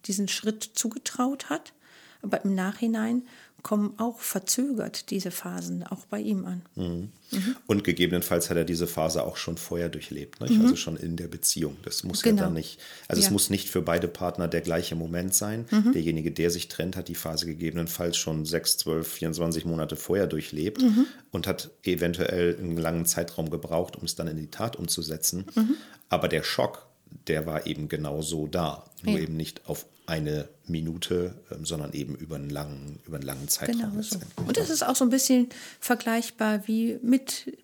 diesen 0.06 0.28
Schritt 0.28 0.64
zugetraut 0.74 1.50
hat. 1.50 1.74
Aber 2.22 2.44
im 2.44 2.56
Nachhinein 2.56 3.28
kommen 3.64 3.94
auch 3.98 4.20
verzögert 4.20 5.10
diese 5.10 5.32
Phasen 5.32 5.84
auch 5.84 6.06
bei 6.06 6.20
ihm 6.20 6.46
an. 6.46 6.62
Mhm. 6.76 7.10
Mhm. 7.32 7.56
Und 7.66 7.84
gegebenenfalls 7.86 8.50
hat 8.50 8.58
er 8.58 8.66
diese 8.66 8.88
Phase 8.88 9.24
auch 9.24 9.38
schon 9.38 9.58
vorher 9.58 9.88
durchlebt? 9.88 10.42
Mhm. 10.42 10.62
also 10.62 10.76
schon 10.76 10.98
in 10.98 11.16
der 11.16 11.28
Beziehung. 11.28 11.78
Das 11.84 12.04
muss 12.04 12.22
genau. 12.22 12.38
ja 12.38 12.44
dann 12.44 12.54
nicht, 12.54 12.80
also 13.08 13.22
ja. 13.22 13.28
es 13.28 13.32
muss 13.32 13.50
nicht 13.50 13.70
für 13.70 13.82
beide 13.82 14.10
Partner 14.10 14.50
der 14.50 14.62
gleiche 14.62 14.96
Moment 14.96 15.34
sein. 15.34 15.66
Mhm. 15.72 15.94
Derjenige, 15.94 16.32
der 16.32 16.52
sich 16.52 16.68
trennt, 16.68 16.98
hat 16.98 17.08
die 17.08 17.16
Phase 17.16 17.46
gegebenenfalls 17.46 18.18
schon 18.18 18.46
6, 18.46 18.80
12, 18.80 19.08
24 19.08 19.66
Monate 19.66 19.96
vorher 19.96 20.28
durchlebt 20.28 20.82
mhm. 20.82 21.08
und 21.32 21.48
hat 21.48 21.72
eventuell 21.84 22.58
einen 22.60 22.78
langen 22.78 23.06
Zeitraum 23.06 23.50
gebraucht, 23.50 23.96
um 23.96 24.04
es 24.04 24.16
dann 24.16 24.28
in 24.28 24.38
die 24.38 24.52
Tat 24.52 24.76
umzusetzen. 24.76 25.46
Mhm. 25.56 25.78
Aber 26.10 26.28
der 26.28 26.44
Schock, 26.44 26.86
der 27.28 27.46
war 27.46 27.66
eben 27.66 27.88
genau 27.88 28.22
so 28.22 28.46
da. 28.46 28.86
Nur 29.04 29.16
ja. 29.16 29.24
eben 29.24 29.38
nicht 29.38 29.68
auf 29.70 29.86
eine 30.14 30.48
Minute, 30.68 31.34
ähm, 31.52 31.66
sondern 31.66 31.92
eben 31.94 32.14
über 32.16 32.36
einen 32.36 32.52
langen, 32.52 33.00
über 33.08 33.18
einen 33.18 33.26
langen 33.26 33.48
Zeitraum. 33.48 33.92
Genau 33.92 34.02
so. 34.02 34.20
Und 34.46 34.58
das 34.58 34.70
ist 34.70 34.84
auch 34.84 34.96
so 34.96 35.06
ein 35.06 35.10
bisschen 35.10 35.50
vergleichbar 35.80 36.68
wie 36.68 37.00
mit 37.02 37.58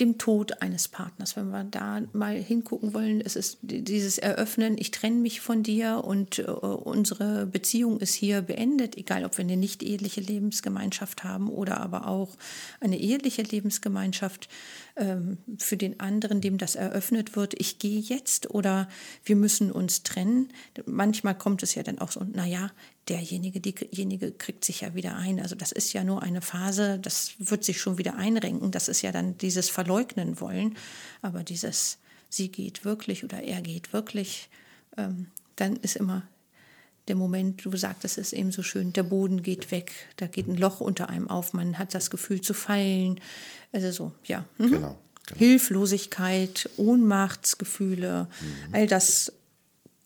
dem 0.00 0.18
Tod 0.18 0.60
eines 0.62 0.88
Partners. 0.88 1.36
Wenn 1.36 1.50
wir 1.50 1.64
da 1.64 2.02
mal 2.12 2.36
hingucken 2.36 2.94
wollen, 2.94 3.20
es 3.20 3.36
ist 3.36 3.58
dieses 3.62 4.18
Eröffnen, 4.18 4.76
ich 4.78 4.90
trenne 4.90 5.16
mich 5.16 5.40
von 5.40 5.62
dir 5.62 6.02
und 6.04 6.40
äh, 6.40 6.42
unsere 6.42 7.46
Beziehung 7.46 7.98
ist 8.00 8.14
hier 8.14 8.42
beendet, 8.42 8.96
egal 8.96 9.24
ob 9.24 9.36
wir 9.38 9.44
eine 9.44 9.56
nicht 9.56 9.82
eheliche 9.82 10.20
Lebensgemeinschaft 10.20 11.24
haben 11.24 11.48
oder 11.48 11.80
aber 11.80 12.06
auch 12.08 12.36
eine 12.80 12.98
eheliche 12.98 13.42
Lebensgemeinschaft 13.42 14.48
ähm, 14.98 15.38
für 15.58 15.76
den 15.76 16.00
anderen, 16.00 16.40
dem 16.40 16.58
das 16.58 16.74
eröffnet 16.74 17.36
wird, 17.36 17.54
ich 17.58 17.78
gehe 17.78 18.00
jetzt 18.00 18.50
oder 18.50 18.88
wir 19.24 19.36
müssen 19.36 19.70
uns 19.70 20.02
trennen. 20.02 20.48
Manchmal 20.86 21.36
kommt 21.36 21.62
es 21.62 21.74
ja 21.74 21.82
dann 21.82 21.98
auch 21.98 22.10
so, 22.10 22.24
naja, 22.24 22.70
derjenige, 23.08 23.60
diejenige 23.60 24.32
kriegt 24.32 24.64
sich 24.64 24.80
ja 24.80 24.94
wieder 24.94 25.16
ein. 25.16 25.40
Also 25.40 25.54
das 25.54 25.72
ist 25.72 25.92
ja 25.92 26.04
nur 26.04 26.22
eine 26.22 26.42
Phase, 26.42 26.98
das 26.98 27.34
wird 27.38 27.64
sich 27.64 27.80
schon 27.80 27.96
wieder 27.98 28.16
einrenken. 28.16 28.70
Das 28.70 28.88
ist 28.88 29.02
ja 29.02 29.12
dann 29.12 29.38
dieses 29.38 29.70
Verleugnen 29.70 30.40
wollen. 30.40 30.76
Aber 31.22 31.44
dieses, 31.44 31.98
sie 32.28 32.50
geht 32.50 32.84
wirklich 32.84 33.24
oder 33.24 33.42
er 33.42 33.62
geht 33.62 33.92
wirklich, 33.92 34.50
ähm, 34.96 35.28
dann 35.56 35.76
ist 35.76 35.96
immer 35.96 36.26
der 37.08 37.16
Moment, 37.16 37.64
du 37.64 37.76
sagtest 37.76 38.18
es 38.18 38.32
eben 38.32 38.52
so 38.52 38.62
schön, 38.62 38.92
der 38.92 39.02
Boden 39.02 39.42
geht 39.42 39.70
weg, 39.70 39.92
da 40.16 40.26
geht 40.26 40.48
ein 40.48 40.56
Loch 40.56 40.80
unter 40.80 41.08
einem 41.08 41.28
auf, 41.28 41.52
man 41.52 41.78
hat 41.78 41.94
das 41.94 42.10
Gefühl 42.10 42.40
zu 42.40 42.54
fallen. 42.54 43.20
Also 43.72 43.90
so, 43.90 44.12
ja. 44.24 44.44
Mhm. 44.58 44.70
Genau, 44.70 44.98
genau. 45.26 45.38
Hilflosigkeit, 45.38 46.68
Ohnmachtsgefühle, 46.76 48.28
mhm. 48.40 48.74
all 48.74 48.86
das 48.86 49.32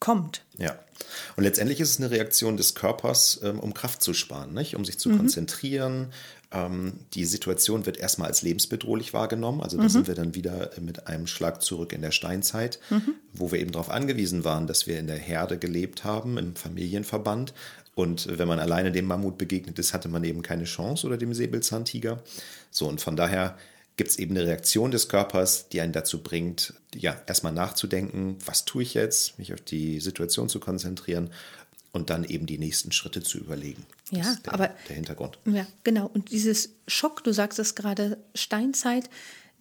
kommt. 0.01 0.45
Ja. 0.59 0.79
Und 1.37 1.45
letztendlich 1.45 1.81
ist 1.81 1.91
es 1.91 1.99
eine 1.99 2.11
Reaktion 2.11 2.57
des 2.57 2.75
Körpers, 2.75 3.41
ähm, 3.43 3.59
um 3.59 3.75
Kraft 3.75 4.03
zu 4.03 4.15
sparen, 4.15 4.53
nicht? 4.55 4.77
um 4.77 4.85
sich 4.85 4.99
zu 4.99 5.11
mhm. 5.11 5.19
konzentrieren. 5.19 6.13
Ähm, 6.53 6.95
die 7.15 7.25
Situation 7.25 7.87
wird 7.87 7.97
erstmal 7.97 8.29
als 8.29 8.43
lebensbedrohlich 8.43 9.13
wahrgenommen. 9.15 9.63
Also 9.63 9.77
da 9.77 9.85
mhm. 9.85 9.89
sind 9.89 10.07
wir 10.07 10.15
dann 10.15 10.35
wieder 10.35 10.71
mit 10.81 11.07
einem 11.07 11.27
Schlag 11.27 11.63
zurück 11.63 11.93
in 11.93 12.03
der 12.03 12.11
Steinzeit, 12.11 12.79
mhm. 12.91 13.15
wo 13.33 13.51
wir 13.51 13.61
eben 13.61 13.73
darauf 13.73 13.91
angewiesen 13.91 14.45
waren, 14.45 14.67
dass 14.67 14.87
wir 14.87 14.99
in 14.99 15.07
der 15.07 15.17
Herde 15.17 15.59
gelebt 15.59 16.05
haben, 16.05 16.39
im 16.39 16.55
Familienverband. 16.55 17.55
Und 17.95 18.39
wenn 18.39 18.49
man 18.49 18.59
alleine 18.59 18.93
dem 18.93 19.07
Mammut 19.07 19.39
begegnet 19.39 19.79
ist, 19.79 19.93
hatte 19.93 20.09
man 20.09 20.25
eben 20.25 20.43
keine 20.43 20.65
Chance 20.65 21.07
oder 21.07 21.17
dem 21.17 21.35
Säbelzahntiger. 21.35 22.23
So, 22.71 22.89
und 22.89 23.01
von 23.01 23.17
daher 23.17 23.57
gibt 23.97 24.11
es 24.11 24.19
eben 24.19 24.35
eine 24.37 24.47
Reaktion 24.47 24.91
des 24.91 25.09
Körpers, 25.09 25.69
die 25.69 25.83
einen 25.83 25.93
dazu 25.93 26.23
bringt, 26.23 26.73
ja, 26.95 27.21
erstmal 27.27 27.53
nachzudenken, 27.53 28.37
was 28.45 28.65
tue 28.65 28.83
ich 28.83 28.95
jetzt, 28.95 29.39
mich 29.39 29.53
auf 29.53 29.61
die 29.61 30.01
Situation 30.01 30.49
zu 30.49 30.61
konzentrieren 30.61 31.31
und 31.93 32.11
dann 32.11 32.25
eben 32.25 32.47
die 32.47 32.59
nächsten 32.59 32.91
Schritte 32.93 33.23
zu 33.23 33.39
überlegen. 33.39 33.85
Das 34.11 34.27
ja, 34.27 34.35
der, 34.45 34.55
aber 34.55 34.71
der 34.89 34.97
Hintergrund. 34.97 35.39
Ja, 35.45 35.67
genau. 35.85 36.11
Und 36.13 36.31
dieses 36.31 36.71
Schock, 36.89 37.23
du 37.23 37.33
sagst 37.33 37.59
es 37.59 37.75
gerade, 37.75 38.19
Steinzeit, 38.35 39.09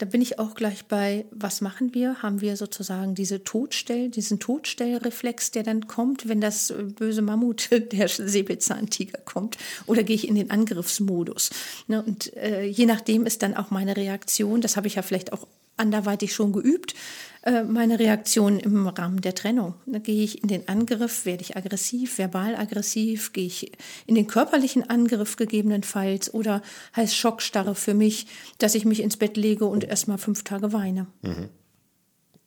da 0.02 0.08
bin 0.08 0.22
ich 0.22 0.40
auch 0.40 0.56
gleich 0.56 0.86
bei, 0.86 1.26
was 1.30 1.62
machen 1.62 1.94
wir? 1.94 2.24
Haben 2.24 2.42
wir 2.42 2.58
sozusagen 2.58 3.14
diese 3.14 3.44
Todstell, 3.44 4.10
diesen 4.10 4.40
Todstellreflex, 4.40 5.52
der 5.52 5.62
dann 5.62 5.86
kommt, 5.86 6.28
wenn 6.28 6.42
das 6.42 6.74
böse 6.96 7.22
Mammut, 7.22 7.70
der 7.92 8.08
Säbelzahntiger 8.08 9.20
kommt? 9.20 9.58
Oder 9.86 10.02
gehe 10.02 10.16
ich 10.16 10.28
in 10.28 10.34
den 10.34 10.50
Angriffsmodus? 10.50 11.52
Ne, 11.88 12.02
und 12.02 12.36
äh, 12.36 12.64
je 12.64 12.88
nachdem 12.88 13.28
ist 13.28 13.44
dann 13.44 13.56
auch 13.56 13.70
meine 13.70 13.96
Reaktion, 13.96 14.62
das 14.62 14.76
habe 14.76 14.88
ich 14.88 14.96
ja 14.96 15.04
vielleicht 15.04 15.34
auch 15.34 15.48
anderweitig 15.78 16.34
schon 16.34 16.54
geübt, 16.54 16.96
äh, 17.44 17.63
meine 17.63 17.98
Reaktion 17.98 18.60
im 18.60 18.88
Rahmen 18.88 19.22
der 19.22 19.34
Trennung. 19.34 19.74
Da 19.88 19.98
gehe 19.98 20.24
ich 20.24 20.44
in 20.44 20.48
den 20.48 20.68
Angriff, 20.68 21.25
werde 21.25 21.42
ich 21.42 21.58
aggressiv, 21.58 22.20
verbal 22.20 22.56
aggressiv, 22.56 23.34
gehe 23.34 23.48
ich 23.48 23.72
in 24.06 24.16
den 24.16 24.28
körperlichen 24.28 24.90
Angriff 24.90 25.38
gegebenenfalls 25.38 26.34
oder 26.34 26.62
heißt 26.96 27.16
Schockstarre 27.16 27.74
für 27.74 27.96
mich, 27.96 28.28
dass 28.60 28.75
ich 28.75 28.86
mich 28.86 29.01
ins 29.01 29.18
Bett 29.18 29.38
lege 29.38 29.66
und 29.66 29.84
erst 29.84 30.08
mal 30.08 30.20
fünf 30.20 30.44
Tage 30.44 30.72
weine. 30.72 31.08
Mhm. 31.24 31.50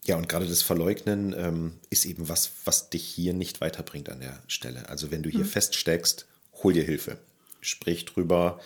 Ja, 0.04 0.16
und 0.16 0.28
gerade 0.28 0.47
das 0.47 0.62
Verleugnen 0.62 1.35
ähm, 1.37 1.73
ist 1.90 2.04
eben 2.04 2.28
was, 2.28 2.50
was 2.64 2.90
dich 2.90 3.04
hier 3.04 3.33
nicht 3.33 3.61
weiterbringt 3.61 4.11
an 4.11 4.21
der 4.21 4.38
Stelle. 4.47 4.88
Also 4.88 5.11
wenn 5.11 5.23
du 5.23 5.31
hier 5.31 5.40
mhm. 5.40 5.49
feststeckst, 5.49 6.26
hol 6.62 6.73
dir 6.73 6.85
Hilfe. 6.85 7.19
Sprich 7.61 8.04
drüber, 8.04 8.61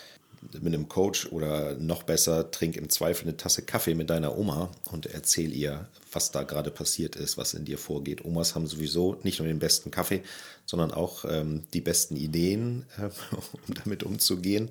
mit 0.52 0.75
einem 0.75 0.88
Coach 0.88 1.26
oder 1.26 1.75
noch 1.75 2.02
besser, 2.02 2.50
trink 2.50 2.76
im 2.76 2.88
Zweifel 2.88 3.25
eine 3.25 3.37
Tasse 3.37 3.62
Kaffee 3.62 3.95
mit 3.95 4.11
deiner 4.11 4.37
Oma 4.37 4.71
und 4.90 5.07
erzähl 5.07 5.52
ihr, 5.52 5.88
was 6.12 6.30
da 6.30 6.42
gerade 6.42 6.71
passiert 6.71 7.16
ist, 7.16 7.37
was 7.37 7.54
in 7.54 7.64
dir 7.64 7.78
vorgeht. 7.78 8.25
Omas 8.25 8.54
haben 8.54 8.66
sowieso 8.66 9.18
nicht 9.23 9.38
nur 9.38 9.49
den 9.49 9.59
besten 9.59 9.90
Kaffee, 9.90 10.23
sondern 10.66 10.92
auch 10.92 11.25
ähm, 11.25 11.64
die 11.73 11.80
besten 11.80 12.16
Ideen, 12.16 12.87
äh, 12.99 13.04
um 13.37 13.75
damit 13.75 14.02
umzugehen 14.02 14.71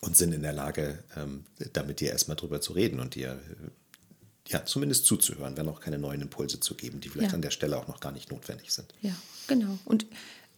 und 0.00 0.16
sind 0.16 0.32
in 0.32 0.42
der 0.42 0.52
Lage, 0.52 0.98
ähm, 1.16 1.44
damit 1.72 2.00
dir 2.00 2.10
erstmal 2.10 2.36
drüber 2.36 2.60
zu 2.60 2.72
reden 2.72 3.00
und 3.00 3.14
dir 3.14 3.40
ja, 4.48 4.64
zumindest 4.66 5.06
zuzuhören, 5.06 5.56
wenn 5.56 5.68
auch 5.68 5.80
keine 5.80 5.98
neuen 5.98 6.20
Impulse 6.20 6.60
zu 6.60 6.74
geben, 6.74 7.00
die 7.00 7.08
vielleicht 7.08 7.30
ja. 7.30 7.34
an 7.34 7.42
der 7.42 7.50
Stelle 7.50 7.78
auch 7.78 7.88
noch 7.88 8.00
gar 8.00 8.12
nicht 8.12 8.30
notwendig 8.30 8.72
sind. 8.72 8.92
Ja, 9.00 9.14
genau. 9.46 9.78
Und 9.84 10.06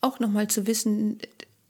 auch 0.01 0.21
nochmal 0.21 0.49
zu 0.49 0.67
wissen, 0.67 1.19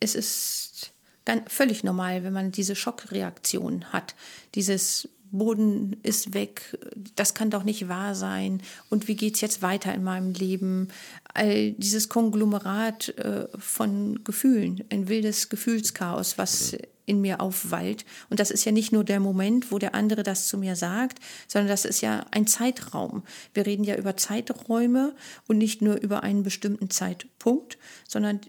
es 0.00 0.14
ist 0.14 0.93
ganz, 1.24 1.42
völlig 1.52 1.84
normal, 1.84 2.24
wenn 2.24 2.32
man 2.32 2.52
diese 2.52 2.76
Schockreaktion 2.76 3.92
hat. 3.92 4.14
Dieses 4.54 5.08
Boden 5.30 5.96
ist 6.02 6.32
weg, 6.32 6.78
das 7.16 7.34
kann 7.34 7.50
doch 7.50 7.64
nicht 7.64 7.88
wahr 7.88 8.14
sein 8.14 8.62
und 8.88 9.08
wie 9.08 9.16
geht 9.16 9.34
es 9.34 9.40
jetzt 9.40 9.62
weiter 9.62 9.92
in 9.92 10.04
meinem 10.04 10.32
Leben? 10.32 10.88
All 11.32 11.72
dieses 11.72 12.08
Konglomerat 12.08 13.08
äh, 13.18 13.48
von 13.58 14.22
Gefühlen, 14.22 14.84
ein 14.90 15.08
wildes 15.08 15.48
Gefühlschaos, 15.48 16.38
was 16.38 16.76
in 17.06 17.20
mir 17.20 17.40
aufwallt. 17.40 18.04
Und 18.30 18.40
das 18.40 18.50
ist 18.50 18.64
ja 18.64 18.72
nicht 18.72 18.92
nur 18.92 19.04
der 19.04 19.20
Moment, 19.20 19.70
wo 19.70 19.78
der 19.78 19.94
andere 19.94 20.22
das 20.22 20.48
zu 20.48 20.56
mir 20.56 20.76
sagt, 20.76 21.18
sondern 21.48 21.68
das 21.68 21.84
ist 21.84 22.00
ja 22.00 22.24
ein 22.30 22.46
Zeitraum. 22.46 23.24
Wir 23.52 23.66
reden 23.66 23.84
ja 23.84 23.96
über 23.96 24.16
Zeiträume 24.16 25.14
und 25.46 25.58
nicht 25.58 25.82
nur 25.82 26.00
über 26.00 26.22
einen 26.22 26.42
bestimmten 26.42 26.90
Zeitpunkt, 26.90 27.76
sondern 28.08 28.40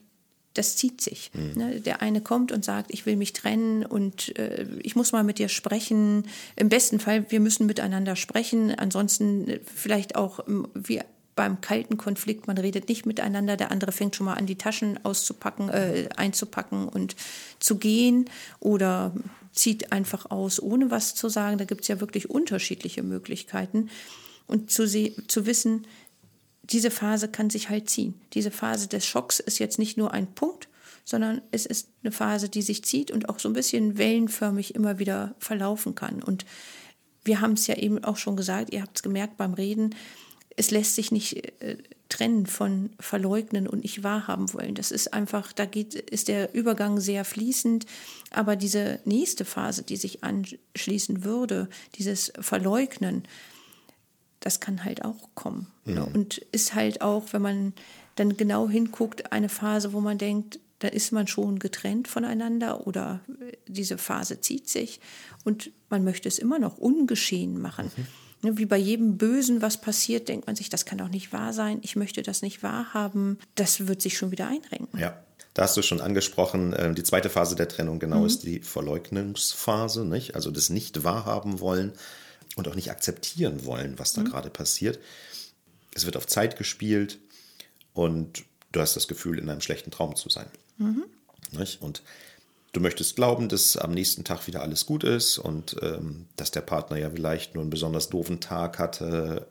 das 0.56 0.78
zieht 0.78 1.02
sich. 1.02 1.32
Mhm. 1.34 1.52
Ne? 1.56 1.82
Der 1.82 2.02
eine 2.02 2.22
kommt 2.22 2.52
und 2.52 2.66
sagt, 2.66 2.92
ich 2.92 3.06
will 3.06 3.16
mich 3.16 3.34
trennen 3.34 3.86
und 3.86 4.38
äh, 4.40 4.66
ich 4.82 4.96
muss 4.96 5.12
mal 5.12 5.24
mit 5.24 5.38
dir 5.38 5.50
sprechen. 5.50 6.24
Im 6.56 6.70
besten 6.70 7.00
Fall, 7.00 7.30
wir 7.30 7.40
müssen 7.40 7.68
miteinander 7.68 8.16
sprechen. 8.16 8.74
Ansonsten 8.74 9.48
äh, 9.48 9.60
vielleicht 9.64 10.16
auch 10.16 10.48
ähm, 10.48 10.68
wie 10.74 11.02
beim 11.36 11.60
kalten 11.60 11.98
Konflikt, 11.98 12.48
man 12.48 12.58
redet 12.58 12.88
nicht 12.88 13.06
miteinander, 13.06 13.58
der 13.58 13.70
andere 13.72 13.92
fängt 13.92 14.16
schon 14.16 14.26
mal 14.26 14.36
an, 14.36 14.46
die 14.46 14.58
Taschen 14.58 15.04
auszupacken, 15.04 15.70
äh, 15.70 16.08
einzupacken 16.16 16.88
und 16.88 17.18
zu 17.60 17.78
gehen 17.78 18.30
oder 18.62 19.14
zieht 19.52 19.92
einfach 19.92 20.32
aus, 20.32 20.62
ohne 20.62 20.92
was 20.92 21.16
zu 21.16 21.28
sagen. 21.28 21.58
Da 21.58 21.66
gibt 21.66 21.82
es 21.82 21.90
ja 21.90 22.00
wirklich 22.00 22.30
unterschiedliche 22.30 23.04
Möglichkeiten. 23.04 23.90
Und 24.48 24.72
zu, 24.72 24.88
zu 24.88 25.46
wissen, 25.46 25.86
diese 26.72 26.92
Phase 26.92 27.28
kann 27.28 27.50
sich 27.50 27.70
halt 27.70 27.90
ziehen. 27.90 28.16
Diese 28.34 28.52
Phase 28.52 28.88
des 28.88 29.06
Schocks 29.06 29.40
ist 29.40 29.60
jetzt 29.60 29.80
nicht 29.80 29.98
nur 29.98 30.12
ein 30.12 30.34
Punkt, 30.34 30.68
sondern 31.04 31.42
es 31.52 31.66
ist 31.66 31.90
eine 32.04 32.12
Phase, 32.12 32.50
die 32.50 32.64
sich 32.64 32.84
zieht 32.84 33.12
und 33.12 33.30
auch 33.30 33.40
so 33.40 33.48
ein 33.48 33.54
bisschen 33.54 33.98
wellenförmig 33.98 34.74
immer 34.74 34.98
wieder 34.98 35.36
verlaufen 35.40 35.94
kann. 35.94 36.24
Und 36.24 36.46
wir 37.24 37.42
haben 37.42 37.54
es 37.54 37.68
ja 37.68 37.76
eben 37.76 38.04
auch 38.04 38.18
schon 38.18 38.36
gesagt, 38.36 38.74
ihr 38.74 38.82
habt 38.82 38.98
es 38.98 39.04
gemerkt 39.04 39.38
beim 39.38 39.54
Reden, 39.54 39.94
es 40.58 40.72
lässt 40.72 40.96
sich 40.96 41.12
nicht 41.12 41.62
äh, 41.62 41.78
trennen 42.10 42.46
von 42.46 42.92
verleugnen 43.00 43.68
und 43.68 43.84
nicht 43.84 44.04
wahrhaben 44.04 44.54
wollen. 44.54 44.74
Das 44.74 44.92
ist 44.92 45.14
einfach, 45.14 45.52
da 45.52 45.66
geht, 45.66 45.96
ist 45.96 46.28
der 46.28 46.54
Übergang 46.54 47.00
sehr 47.00 47.26
fließend. 47.26 47.86
Aber 48.32 48.56
diese 48.56 49.00
nächste 49.06 49.44
Phase, 49.44 49.84
die 49.84 49.98
sich 49.98 50.24
anschließen 50.24 51.24
würde, 51.24 51.68
dieses 51.96 52.32
Verleugnen, 52.40 53.24
das 54.46 54.60
kann 54.60 54.86
halt 54.86 55.04
auch 55.04 55.30
kommen. 55.34 55.68
Mhm. 55.86 56.04
Und 56.14 56.38
ist 56.52 56.76
halt 56.76 57.02
auch, 57.02 57.24
wenn 57.32 57.42
man 57.42 57.74
dann 58.16 58.38
genau 58.38 58.70
hinguckt, 58.70 59.32
eine 59.32 59.50
Phase, 59.50 59.92
wo 59.92 60.00
man 60.00 60.18
denkt, 60.18 60.60
da 60.80 60.88
ist 60.88 61.12
man 61.12 61.28
schon 61.28 61.58
getrennt 61.58 62.08
voneinander 62.08 62.86
oder 62.86 63.22
diese 63.68 63.98
Phase 63.98 64.42
zieht 64.42 64.70
sich 64.70 65.00
und 65.44 65.72
man 65.90 66.04
möchte 66.04 66.28
es 66.28 66.38
immer 66.38 66.60
noch 66.60 66.78
ungeschehen 66.78 67.60
machen. 67.60 67.92
Mhm. 67.96 68.08
Ne, 68.44 68.58
wie 68.58 68.66
bei 68.66 68.78
jedem 68.78 69.18
Bösen, 69.18 69.64
was 69.64 69.82
passiert, 69.82 70.28
denkt 70.28 70.46
man 70.46 70.56
sich, 70.56 70.70
das 70.70 70.86
kann 70.86 71.00
doch 71.00 71.10
nicht 71.10 71.34
wahr 71.34 71.52
sein, 71.52 71.80
ich 71.82 71.96
möchte 71.96 72.22
das 72.22 72.44
nicht 72.44 72.62
wahrhaben. 72.62 73.40
Das 73.56 73.88
wird 73.88 74.02
sich 74.04 74.18
schon 74.18 74.30
wieder 74.30 74.48
einrenken. 74.48 75.00
Ja. 75.00 75.20
Da 75.56 75.64
hast 75.64 75.78
du 75.78 75.82
schon 75.82 76.02
angesprochen, 76.02 76.74
äh, 76.74 76.94
die 76.94 77.04
zweite 77.04 77.30
Phase 77.30 77.56
der 77.56 77.70
Trennung 77.70 77.98
genau 77.98 78.20
mhm. 78.20 78.26
ist 78.26 78.44
die 78.44 78.60
Verleugnungsphase, 78.60 80.06
nicht? 80.06 80.36
also 80.36 80.52
das 80.52 80.70
nicht 80.70 81.04
wahrhaben 81.04 81.62
wollen 81.62 81.94
und 82.56 82.68
auch 82.68 82.76
nicht 82.76 82.92
akzeptieren 82.92 83.66
wollen, 83.66 84.00
was 84.00 84.14
da 84.14 84.22
mhm. 84.22 84.26
gerade 84.30 84.50
passiert. 84.50 85.00
Es 85.94 86.06
wird 86.06 86.18
auf 86.18 86.28
Zeit 86.28 86.58
gespielt 86.58 87.20
und 87.94 88.44
du 88.72 88.82
hast 88.82 88.96
das 88.96 89.08
Gefühl, 89.08 89.40
in 89.40 89.50
einem 89.50 89.62
schlechten 89.62 89.92
Traum 89.92 90.16
zu 90.16 90.30
sein. 90.30 90.48
Mhm. 90.78 91.06
Und 91.80 92.04
du 92.74 92.80
möchtest 92.82 93.16
glauben, 93.16 93.48
dass 93.48 93.78
am 93.78 93.92
nächsten 93.92 94.24
Tag 94.24 94.48
wieder 94.48 94.62
alles 94.62 94.86
gut 94.86 95.04
ist 95.04 95.38
und 95.38 95.78
ähm, 95.82 96.28
dass 96.36 96.52
der 96.52 96.62
Partner 96.62 96.98
ja 96.98 97.10
vielleicht 97.10 97.54
nur 97.54 97.62
einen 97.62 97.70
besonders 97.70 98.10
doofen 98.10 98.42
Tag 98.42 98.80
hatte 98.80 99.48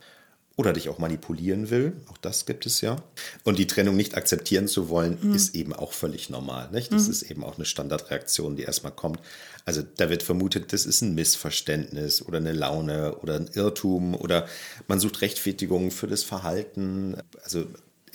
oder 0.57 0.71
dich 0.71 0.87
auch 0.87 0.99
manipulieren 0.99 1.69
will. 1.69 1.93
Auch 2.09 2.17
das 2.17 2.45
gibt 2.45 2.65
es 2.65 2.79
ja. 2.79 2.95
Und 3.43 3.59
die 3.59 3.67
Trennung 3.67 3.95
nicht 3.95 4.15
akzeptieren 4.15 4.67
zu 4.67 4.87
wollen, 4.87 5.17
mhm. 5.21 5.35
ist 5.35 5.53
eben 5.53 5.73
auch 5.73 5.91
völlig 5.91 6.29
normal. 6.29 6.69
Nicht? 6.71 6.93
Das 6.93 7.05
mhm. 7.05 7.11
ist 7.11 7.23
eben 7.23 7.43
auch 7.43 7.57
eine 7.57 7.65
Standardreaktion, 7.65 8.55
die 8.55 8.63
erstmal 8.63 8.93
kommt. 8.93 9.19
Also 9.65 9.83
da 9.97 10.09
wird 10.09 10.23
vermutet, 10.23 10.71
das 10.71 10.85
ist 10.85 11.01
ein 11.01 11.13
Missverständnis 11.13 12.21
oder 12.21 12.37
eine 12.37 12.53
Laune 12.53 13.15
oder 13.17 13.35
ein 13.35 13.49
Irrtum 13.53 14.15
oder 14.15 14.47
man 14.87 14.99
sucht 14.99 15.21
Rechtfertigungen 15.21 15.91
für 15.91 16.07
das 16.07 16.23
Verhalten. 16.23 17.17
Also 17.43 17.65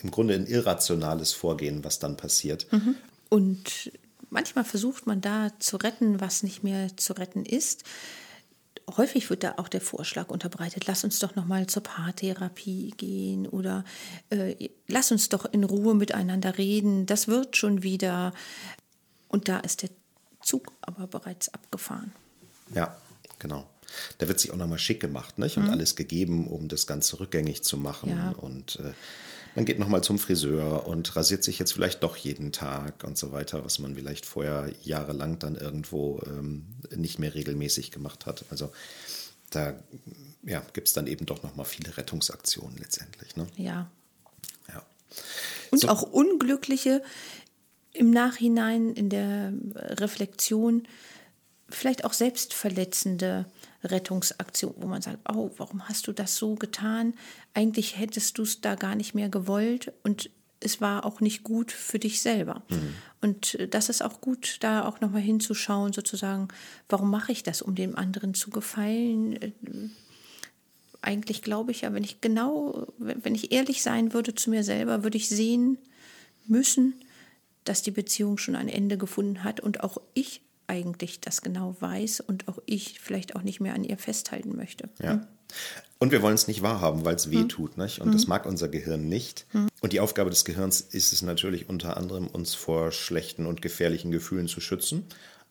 im 0.03 0.11
Grunde 0.11 0.35
ein 0.35 0.47
irrationales 0.47 1.35
Vorgehen, 1.35 1.85
was 1.85 1.99
dann 1.99 2.17
passiert. 2.17 2.67
Mhm. 2.73 2.95
Und 3.29 3.93
manchmal 4.31 4.65
versucht 4.65 5.07
man 5.07 5.21
da 5.21 5.51
zu 5.59 5.77
retten, 5.77 6.21
was 6.21 6.43
nicht 6.43 6.65
mehr 6.65 6.97
zu 6.97 7.13
retten 7.13 7.45
ist. 7.45 7.85
Häufig 8.97 9.31
wird 9.31 9.45
da 9.45 9.55
auch 9.57 9.69
der 9.69 9.81
Vorschlag 9.81 10.29
unterbreitet, 10.29 10.87
lass 10.87 11.05
uns 11.05 11.19
doch 11.19 11.37
noch 11.37 11.47
mal 11.47 11.67
zur 11.67 11.83
Paartherapie 11.83 12.93
gehen 12.97 13.47
oder 13.47 13.85
äh, 14.31 14.69
lass 14.89 15.13
uns 15.13 15.29
doch 15.29 15.45
in 15.47 15.65
Ruhe 15.65 15.95
miteinander 15.95 16.59
reden, 16.59 17.07
das 17.07 17.29
wird 17.29 17.57
schon 17.57 17.83
wieder. 17.83 18.33
Und 19.29 19.49
da 19.49 19.59
ist 19.61 19.83
der 19.83 19.91
Zug 20.43 20.73
aber 20.81 21.07
bereits 21.07 21.53
abgefahren. 21.53 22.13
Ja, 22.75 22.97
genau. 23.39 23.69
Da 24.19 24.29
wird 24.29 24.41
sich 24.41 24.53
auch 24.53 24.57
noch 24.57 24.69
mal 24.69 24.79
schick 24.79 25.01
gemacht 25.01 25.39
nicht? 25.39 25.57
und 25.57 25.65
mhm. 25.65 25.71
alles 25.71 25.97
gegeben, 25.97 26.47
um 26.47 26.69
das 26.69 26.87
Ganze 26.87 27.21
rückgängig 27.21 27.63
zu 27.63 27.77
machen. 27.77 28.11
Ja. 28.11 28.31
Und 28.31 28.79
äh, 28.81 28.93
man 29.55 29.65
geht 29.65 29.79
nochmal 29.79 30.03
zum 30.03 30.19
Friseur 30.19 30.87
und 30.87 31.15
rasiert 31.17 31.45
sich 31.45 31.59
jetzt 31.59 31.73
vielleicht 31.73 32.03
doch 32.03 32.17
jeden 32.17 32.53
Tag 32.53 33.05
und 33.05 33.19
so 33.19 33.33
weiter, 33.33 33.65
was 33.65 33.79
man 33.79 33.95
vielleicht 33.95 34.27
vorher 34.27 34.71
jahrelang 34.83 35.39
dann 35.39 35.57
irgendwo 35.57 36.21
ähm, 36.27 36.67
nicht 36.95 37.19
mehr 37.19 37.35
regelmäßig 37.35 37.91
gemacht 37.91 38.27
hat. 38.27 38.45
Also 38.51 38.71
da 39.51 39.75
ja, 40.43 40.63
gibt 40.73 40.89
es 40.89 40.95
dann 40.95 41.07
eben 41.07 41.27
doch 41.27 41.43
nochmal 41.43 41.67
viele 41.67 41.97
Rettungsaktionen 41.97 42.77
letztendlich. 42.79 43.37
Ne? 43.37 43.47
Ja. 43.57 43.91
ja. 44.69 44.83
Und 45.71 45.81
so. 45.81 45.89
auch 45.89 46.03
Unglückliche 46.03 47.03
im 47.93 48.11
Nachhinein 48.11 48.95
in 48.95 49.11
der 49.11 49.53
Reflexion, 49.75 50.87
vielleicht 51.69 52.05
auch 52.05 52.13
selbstverletzende 52.13 53.47
Rettungsaktion, 53.83 54.75
wo 54.77 54.87
man 54.87 55.03
sagt, 55.03 55.19
oh, 55.33 55.51
warum 55.57 55.89
hast 55.89 56.07
du 56.07 56.13
das 56.13 56.37
so 56.37 56.55
getan? 56.55 57.15
Eigentlich 57.55 57.99
hättest 57.99 58.39
du 58.39 58.43
es 58.43 58.61
da 58.61 58.75
gar 58.75 58.95
nicht 58.95 59.15
mehr 59.15 59.29
gewollt 59.29 59.93
und 60.03 60.31
es 60.61 60.81
war 60.81 61.07
auch 61.07 61.21
nicht 61.21 61.43
gut 61.43 61.73
für 61.73 61.99
dich 61.99 62.21
selber. 62.21 62.63
Mhm. 62.69 62.95
Und 63.21 63.55
äh, 63.55 63.69
das 63.69 63.89
ist 63.89 64.03
auch 64.03 64.21
gut, 64.21 64.59
da 64.61 64.87
auch 64.87 65.01
nochmal 65.01 65.23
hinzuschauen, 65.23 65.93
sozusagen, 65.93 66.49
warum 66.89 67.11
mache 67.11 67.33
ich 67.33 67.43
das, 67.43 67.63
um 67.63 67.75
dem 67.75 67.97
anderen 67.97 68.35
zu 68.35 68.51
gefallen? 68.51 69.41
Äh, 69.41 69.53
eigentlich 71.03 71.41
glaube 71.41 71.71
ich 71.71 71.81
ja, 71.81 71.95
wenn 71.95 72.05
ich 72.05 72.21
genau, 72.21 72.87
wenn 72.99 73.35
ich 73.35 73.53
ehrlich 73.53 73.83
sein 73.83 74.13
würde 74.13 74.35
zu 74.35 74.51
mir 74.51 74.63
selber, 74.63 75.03
würde 75.03 75.17
ich 75.17 75.31
sehen 75.31 75.79
müssen, 76.47 76.95
dass 77.65 77.81
die 77.81 77.91
Beziehung 77.91 78.37
schon 78.37 78.55
ein 78.55 78.69
Ende 78.69 78.99
gefunden 78.99 79.43
hat 79.45 79.61
und 79.61 79.83
auch 79.83 79.99
ich 80.13 80.43
eigentlich 80.71 81.21
das 81.21 81.43
genau 81.43 81.77
weiß 81.81 82.21
und 82.21 82.49
auch 82.49 82.59
ich 82.65 83.01
vielleicht 83.01 83.35
auch 83.37 83.43
nicht 83.43 83.61
mehr 83.61 83.75
an 83.75 83.85
ihr 83.85 83.99
festhalten 83.99 84.57
möchte. 84.57 84.89
Ja. 85.03 85.13
Hm? 85.13 85.27
Und 85.99 86.13
wir 86.13 86.23
wollen 86.23 86.37
es 86.37 86.47
nicht 86.47 86.63
wahrhaben, 86.63 87.05
weil 87.05 87.17
es 87.17 87.31
weh 87.31 87.41
hm. 87.41 87.49
tut. 87.49 87.77
Nicht? 87.77 88.01
Und 88.01 88.07
hm. 88.07 88.13
das 88.13 88.27
mag 88.29 88.47
unser 88.47 88.69
Gehirn 88.69 89.09
nicht. 89.09 89.47
Hm. 89.51 89.69
Und 89.81 89.93
die 89.93 90.01
Aufgabe 90.01 90.31
des 90.31 90.45
Gehirns 90.45 90.81
ist 90.81 91.13
es 91.13 91.23
natürlich 91.23 91.69
unter 91.69 91.97
anderem, 91.97 92.29
uns 92.29 92.55
vor 92.55 92.93
schlechten 92.93 93.47
und 93.47 93.61
gefährlichen 93.61 94.13
Gefühlen 94.13 94.47
zu 94.47 94.61
schützen. 94.61 95.05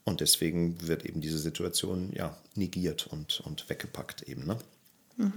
Und 0.05 0.21
deswegen 0.21 0.87
wird 0.87 1.05
eben 1.05 1.21
diese 1.21 1.37
Situation 1.37 2.11
ja 2.13 2.35
negiert 2.55 3.07
und, 3.07 3.41
und 3.41 3.69
weggepackt 3.69 4.23
eben. 4.23 4.45
Ne? 4.45 4.57
Mhm. 5.17 5.33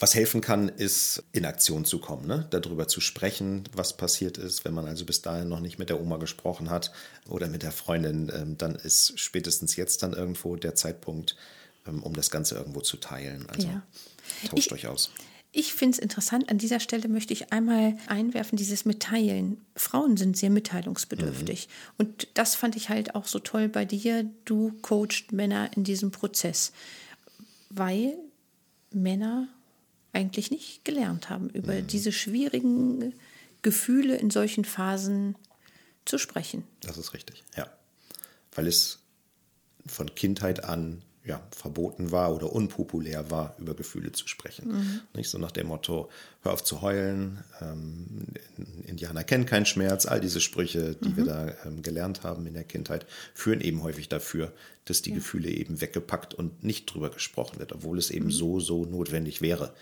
Was 0.00 0.14
helfen 0.14 0.40
kann, 0.40 0.68
ist 0.68 1.24
in 1.32 1.44
Aktion 1.44 1.84
zu 1.84 1.98
kommen, 1.98 2.26
ne? 2.26 2.46
darüber 2.50 2.86
zu 2.86 3.00
sprechen, 3.00 3.64
was 3.72 3.96
passiert 3.96 4.38
ist. 4.38 4.64
Wenn 4.64 4.72
man 4.72 4.86
also 4.86 5.04
bis 5.04 5.22
dahin 5.22 5.48
noch 5.48 5.58
nicht 5.58 5.78
mit 5.80 5.88
der 5.88 6.00
Oma 6.00 6.18
gesprochen 6.18 6.70
hat 6.70 6.92
oder 7.28 7.48
mit 7.48 7.64
der 7.64 7.72
Freundin, 7.72 8.30
ähm, 8.32 8.56
dann 8.56 8.76
ist 8.76 9.18
spätestens 9.18 9.74
jetzt 9.74 10.04
dann 10.04 10.12
irgendwo 10.12 10.54
der 10.54 10.76
Zeitpunkt, 10.76 11.36
ähm, 11.86 12.02
um 12.04 12.14
das 12.14 12.30
Ganze 12.30 12.54
irgendwo 12.54 12.80
zu 12.80 12.96
teilen. 12.98 13.46
Also 13.50 13.66
ja. 13.66 13.82
tauscht 14.48 14.66
ich, 14.66 14.72
euch 14.72 14.86
aus. 14.86 15.10
Ich 15.50 15.74
finde 15.74 15.96
es 15.96 15.98
interessant, 15.98 16.48
an 16.48 16.58
dieser 16.58 16.78
Stelle 16.78 17.08
möchte 17.08 17.32
ich 17.32 17.52
einmal 17.52 17.96
einwerfen, 18.06 18.56
dieses 18.56 18.84
Mitteilen. 18.84 19.64
Frauen 19.74 20.16
sind 20.16 20.36
sehr 20.36 20.50
mitteilungsbedürftig. 20.50 21.66
Mhm. 21.66 21.94
Und 22.04 22.28
das 22.34 22.54
fand 22.54 22.76
ich 22.76 22.88
halt 22.88 23.16
auch 23.16 23.26
so 23.26 23.40
toll 23.40 23.68
bei 23.68 23.84
dir. 23.84 24.30
Du 24.44 24.78
coachst 24.80 25.32
Männer 25.32 25.70
in 25.74 25.82
diesem 25.82 26.12
Prozess, 26.12 26.70
weil 27.70 28.14
Männer 28.92 29.48
eigentlich 30.12 30.50
nicht 30.50 30.84
gelernt 30.84 31.30
haben, 31.30 31.50
über 31.50 31.74
mhm. 31.74 31.86
diese 31.86 32.12
schwierigen 32.12 33.14
Gefühle 33.62 34.16
in 34.16 34.30
solchen 34.30 34.64
Phasen 34.64 35.36
zu 36.04 36.18
sprechen. 36.18 36.64
Das 36.80 36.96
ist 36.96 37.12
richtig, 37.12 37.44
ja. 37.56 37.68
Weil 38.54 38.66
es 38.66 39.00
von 39.86 40.14
Kindheit 40.14 40.64
an 40.64 41.02
ja, 41.28 41.42
verboten 41.50 42.10
war 42.10 42.34
oder 42.34 42.50
unpopulär 42.50 43.30
war, 43.30 43.54
über 43.58 43.74
Gefühle 43.74 44.12
zu 44.12 44.26
sprechen. 44.26 44.72
Mhm. 44.72 45.00
Nicht 45.14 45.28
so 45.28 45.36
nach 45.36 45.52
dem 45.52 45.66
Motto, 45.66 46.08
hör 46.40 46.54
auf 46.54 46.64
zu 46.64 46.80
heulen, 46.80 47.44
ähm, 47.60 48.28
Indianer 48.86 49.24
kennen 49.24 49.44
keinen 49.44 49.66
Schmerz, 49.66 50.06
all 50.06 50.20
diese 50.20 50.40
Sprüche, 50.40 50.94
die 50.94 51.10
mhm. 51.10 51.16
wir 51.18 51.24
da 51.26 51.52
ähm, 51.66 51.82
gelernt 51.82 52.22
haben 52.22 52.46
in 52.46 52.54
der 52.54 52.64
Kindheit, 52.64 53.04
führen 53.34 53.60
eben 53.60 53.82
häufig 53.82 54.08
dafür, 54.08 54.54
dass 54.86 55.02
die 55.02 55.10
ja. 55.10 55.16
Gefühle 55.16 55.50
eben 55.50 55.82
weggepackt 55.82 56.32
und 56.32 56.64
nicht 56.64 56.86
drüber 56.86 57.10
gesprochen 57.10 57.58
wird, 57.58 57.72
obwohl 57.72 57.98
es 57.98 58.10
eben 58.10 58.26
mhm. 58.26 58.30
so, 58.30 58.58
so 58.58 58.86
notwendig 58.86 59.42
wäre, 59.42 59.74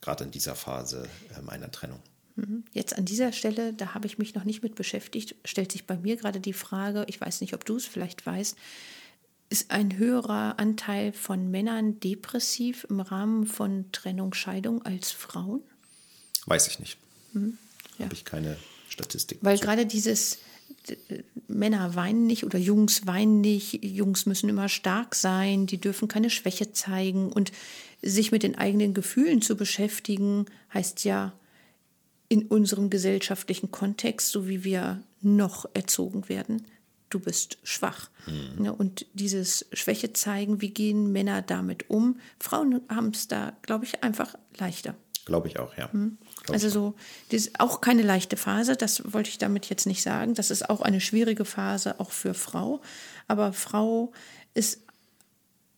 gerade 0.00 0.24
in 0.24 0.30
dieser 0.30 0.54
Phase 0.54 1.06
ähm, 1.38 1.50
einer 1.50 1.70
Trennung. 1.70 2.00
Mhm. 2.36 2.64
Jetzt 2.72 2.96
an 2.96 3.04
dieser 3.04 3.32
Stelle, 3.32 3.74
da 3.74 3.92
habe 3.92 4.06
ich 4.06 4.16
mich 4.16 4.34
noch 4.34 4.44
nicht 4.44 4.62
mit 4.62 4.74
beschäftigt, 4.74 5.34
stellt 5.44 5.70
sich 5.70 5.86
bei 5.86 5.98
mir 5.98 6.16
gerade 6.16 6.40
die 6.40 6.54
Frage, 6.54 7.04
ich 7.08 7.20
weiß 7.20 7.42
nicht, 7.42 7.52
ob 7.52 7.66
du 7.66 7.76
es 7.76 7.84
vielleicht 7.84 8.24
weißt, 8.24 8.56
ist 9.54 9.70
ein 9.70 9.98
höherer 9.98 10.58
Anteil 10.58 11.12
von 11.12 11.48
Männern 11.48 12.00
depressiv 12.00 12.88
im 12.90 12.98
Rahmen 12.98 13.46
von 13.46 13.84
Trennung, 13.92 14.34
Scheidung 14.34 14.84
als 14.84 15.12
Frauen? 15.12 15.62
Weiß 16.46 16.66
ich 16.66 16.80
nicht. 16.80 16.98
Hm, 17.34 17.56
ja. 17.98 18.06
Habe 18.06 18.14
ich 18.14 18.24
keine 18.24 18.56
Statistik. 18.88 19.38
Weil 19.42 19.54
dazu. 19.54 19.66
gerade 19.68 19.86
dieses 19.86 20.38
Männer 21.46 21.94
weinen 21.94 22.26
nicht 22.26 22.42
oder 22.42 22.58
Jungs 22.58 23.06
weinen 23.06 23.42
nicht, 23.42 23.84
Jungs 23.84 24.26
müssen 24.26 24.48
immer 24.48 24.68
stark 24.68 25.14
sein, 25.14 25.68
die 25.68 25.78
dürfen 25.78 26.08
keine 26.08 26.30
Schwäche 26.30 26.72
zeigen 26.72 27.30
und 27.32 27.52
sich 28.02 28.32
mit 28.32 28.42
den 28.42 28.58
eigenen 28.58 28.92
Gefühlen 28.92 29.40
zu 29.40 29.56
beschäftigen, 29.56 30.46
heißt 30.74 31.04
ja 31.04 31.32
in 32.28 32.42
unserem 32.42 32.90
gesellschaftlichen 32.90 33.70
Kontext, 33.70 34.32
so 34.32 34.48
wie 34.48 34.64
wir 34.64 35.00
noch 35.20 35.64
erzogen 35.74 36.28
werden, 36.28 36.66
du 37.10 37.20
bist 37.20 37.58
schwach. 37.62 38.10
Mhm. 38.26 38.70
und 38.70 39.06
dieses 39.12 39.66
Schwäche 39.74 40.14
zeigen, 40.14 40.62
wie 40.62 40.70
gehen 40.70 41.12
Männer 41.12 41.42
damit 41.42 41.90
um? 41.90 42.18
Frauen 42.40 42.80
haben 42.88 43.08
es 43.08 43.28
da, 43.28 43.52
glaube 43.62 43.84
ich, 43.84 44.02
einfach 44.02 44.34
leichter. 44.56 44.94
Glaube 45.26 45.48
ich 45.48 45.58
auch, 45.58 45.76
ja. 45.76 45.88
Mhm. 45.92 46.18
Also 46.50 46.68
so, 46.68 46.94
das 47.30 47.42
ist 47.42 47.60
auch 47.60 47.80
keine 47.80 48.02
leichte 48.02 48.36
Phase, 48.36 48.76
das 48.76 49.12
wollte 49.12 49.30
ich 49.30 49.38
damit 49.38 49.68
jetzt 49.68 49.86
nicht 49.86 50.02
sagen. 50.02 50.34
Das 50.34 50.50
ist 50.50 50.68
auch 50.68 50.82
eine 50.82 51.00
schwierige 51.00 51.44
Phase, 51.44 52.00
auch 52.00 52.10
für 52.10 52.34
Frau. 52.34 52.82
Aber 53.26 53.52
Frau 53.52 54.12
ist 54.52 54.80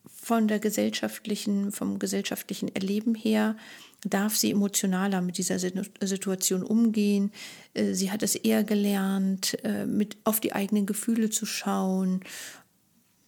von 0.05 0.49
der 0.49 0.59
gesellschaftlichen, 0.59 1.71
vom 1.71 2.01
gesellschaftlichen 2.01 2.75
Erleben 2.75 3.15
her, 3.15 3.57
darf 4.11 4.37
sie 4.37 4.51
emotionaler 4.51 5.21
mit 5.21 5.39
dieser 5.39 5.59
Situation 5.59 6.63
umgehen. 6.63 7.33
Äh, 7.75 7.95
sie 7.95 8.11
hat 8.11 8.23
es 8.23 8.35
eher 8.35 8.65
gelernt, 8.65 9.59
äh, 9.65 9.87
mit 9.87 10.17
auf 10.25 10.41
die 10.41 10.53
eigenen 10.53 10.87
Gefühle 10.87 11.31
zu 11.31 11.47
schauen. 11.47 12.21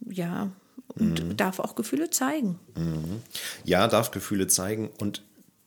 Ja, 0.08 0.50
und 0.94 1.22
mhm. 1.22 1.36
darf 1.36 1.58
auch 1.58 1.74
Gefühle 1.74 2.10
zeigen. 2.10 2.58
Mhm. 2.76 3.22
Ja, 3.64 3.88
darf 3.88 4.10
Gefühle 4.10 4.46
zeigen 4.46 4.90
und 4.98 5.22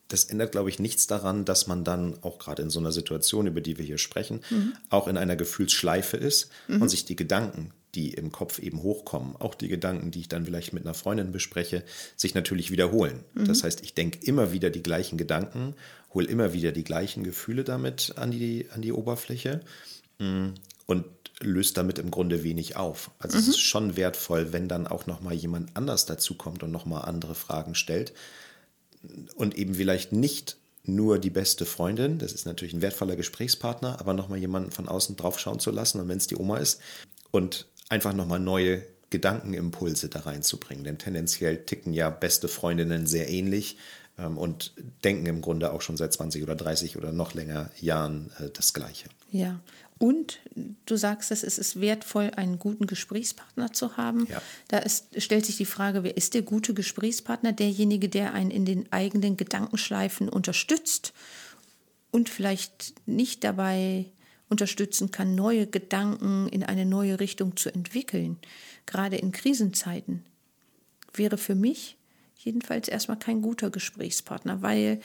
das 0.07 0.25
ändert, 0.25 0.51
glaube 0.51 0.69
ich, 0.69 0.79
nichts 0.79 1.07
daran, 1.07 1.45
dass 1.45 1.67
man 1.67 1.85
dann 1.85 2.17
auch 2.21 2.37
gerade 2.37 2.61
in 2.61 2.69
so 2.69 2.79
einer 2.79 2.91
Situation, 2.91 3.47
über 3.47 3.61
die 3.61 3.77
wir 3.77 3.85
hier 3.85 3.97
sprechen, 3.97 4.41
mhm. 4.49 4.73
auch 4.89 5.07
in 5.07 5.17
einer 5.17 5.37
Gefühlsschleife 5.37 6.17
ist 6.17 6.49
mhm. 6.67 6.81
und 6.81 6.89
sich 6.89 7.05
die 7.05 7.15
Gedanken, 7.15 7.71
die 7.95 8.13
im 8.13 8.31
Kopf 8.31 8.59
eben 8.59 8.81
hochkommen, 8.83 9.35
auch 9.35 9.55
die 9.55 9.67
Gedanken, 9.67 10.11
die 10.11 10.21
ich 10.21 10.27
dann 10.27 10.45
vielleicht 10.45 10.73
mit 10.73 10.85
einer 10.85 10.93
Freundin 10.93 11.31
bespreche, 11.31 11.83
sich 12.15 12.33
natürlich 12.33 12.71
wiederholen. 12.71 13.23
Mhm. 13.33 13.45
Das 13.45 13.63
heißt, 13.63 13.81
ich 13.83 13.93
denke 13.93 14.19
immer 14.25 14.51
wieder 14.51 14.69
die 14.69 14.83
gleichen 14.83 15.17
Gedanken, 15.17 15.75
hole 16.13 16.27
immer 16.27 16.53
wieder 16.53 16.71
die 16.71 16.83
gleichen 16.83 17.23
Gefühle 17.23 17.63
damit 17.63 18.13
an 18.17 18.31
die, 18.31 18.67
an 18.73 18.81
die 18.81 18.93
Oberfläche 18.93 19.61
mm, 20.19 20.49
und 20.85 21.05
löst 21.39 21.77
damit 21.77 21.99
im 21.99 22.11
Grunde 22.11 22.43
wenig 22.43 22.75
auf. 22.75 23.11
Also 23.19 23.37
mhm. 23.37 23.43
es 23.43 23.49
ist 23.49 23.59
schon 23.59 23.95
wertvoll, 23.95 24.53
wenn 24.53 24.67
dann 24.67 24.87
auch 24.87 25.05
noch 25.05 25.21
mal 25.21 25.33
jemand 25.33 25.75
anders 25.75 26.05
dazukommt 26.05 26.63
und 26.63 26.71
noch 26.71 26.85
mal 26.85 27.01
andere 27.01 27.35
Fragen 27.35 27.75
stellt 27.75 28.13
und 29.35 29.57
eben 29.57 29.75
vielleicht 29.75 30.11
nicht 30.11 30.57
nur 30.83 31.19
die 31.19 31.29
beste 31.29 31.65
Freundin, 31.65 32.17
das 32.17 32.33
ist 32.33 32.45
natürlich 32.45 32.73
ein 32.73 32.81
wertvoller 32.81 33.15
Gesprächspartner, 33.15 33.99
aber 33.99 34.13
noch 34.13 34.29
mal 34.29 34.37
jemanden 34.37 34.71
von 34.71 34.87
außen 34.87 35.15
drauf 35.15 35.39
schauen 35.39 35.59
zu 35.59 35.71
lassen 35.71 35.99
und 35.99 36.07
wenn 36.07 36.17
es 36.17 36.27
die 36.27 36.37
Oma 36.37 36.57
ist 36.57 36.79
und 37.31 37.67
einfach 37.91 38.13
noch 38.13 38.25
mal 38.25 38.39
neue 38.39 38.83
Gedankenimpulse 39.09 40.07
da 40.07 40.21
reinzubringen, 40.21 40.83
denn 40.83 40.97
tendenziell 40.97 41.65
ticken 41.65 41.93
ja 41.93 42.09
beste 42.09 42.47
Freundinnen 42.47 43.05
sehr 43.05 43.29
ähnlich 43.29 43.77
ähm, 44.17 44.37
und 44.37 44.73
denken 45.03 45.25
im 45.25 45.41
Grunde 45.41 45.73
auch 45.73 45.81
schon 45.81 45.97
seit 45.97 46.13
20 46.13 46.41
oder 46.43 46.55
30 46.55 46.97
oder 46.97 47.11
noch 47.11 47.33
länger 47.33 47.69
Jahren 47.79 48.31
äh, 48.39 48.49
das 48.49 48.73
Gleiche. 48.73 49.09
Ja, 49.29 49.59
und 49.99 50.39
du 50.85 50.95
sagst 50.95 51.31
es, 51.31 51.43
es 51.43 51.59
ist 51.59 51.81
wertvoll, 51.81 52.31
einen 52.35 52.57
guten 52.57 52.87
Gesprächspartner 52.87 53.73
zu 53.73 53.97
haben. 53.97 54.25
Ja. 54.27 54.41
Da 54.69 54.79
ist, 54.79 55.21
stellt 55.21 55.45
sich 55.45 55.57
die 55.57 55.65
Frage, 55.65 56.03
wer 56.03 56.17
ist 56.17 56.33
der 56.33 56.41
gute 56.41 56.73
Gesprächspartner? 56.73 57.51
Derjenige, 57.51 58.09
der 58.09 58.33
einen 58.33 58.49
in 58.49 58.65
den 58.65 58.91
eigenen 58.91 59.37
Gedankenschleifen 59.37 60.29
unterstützt 60.29 61.13
und 62.09 62.29
vielleicht 62.29 62.93
nicht 63.05 63.43
dabei 63.43 64.05
unterstützen 64.51 65.09
kann, 65.09 65.33
neue 65.33 65.65
Gedanken 65.65 66.47
in 66.49 66.63
eine 66.63 66.85
neue 66.85 67.19
Richtung 67.19 67.55
zu 67.55 67.73
entwickeln, 67.73 68.37
gerade 68.85 69.15
in 69.15 69.31
Krisenzeiten, 69.31 70.23
wäre 71.13 71.37
für 71.37 71.55
mich 71.55 71.97
jedenfalls 72.37 72.87
erstmal 72.87 73.17
kein 73.17 73.41
guter 73.41 73.69
Gesprächspartner, 73.69 74.61
weil 74.61 74.99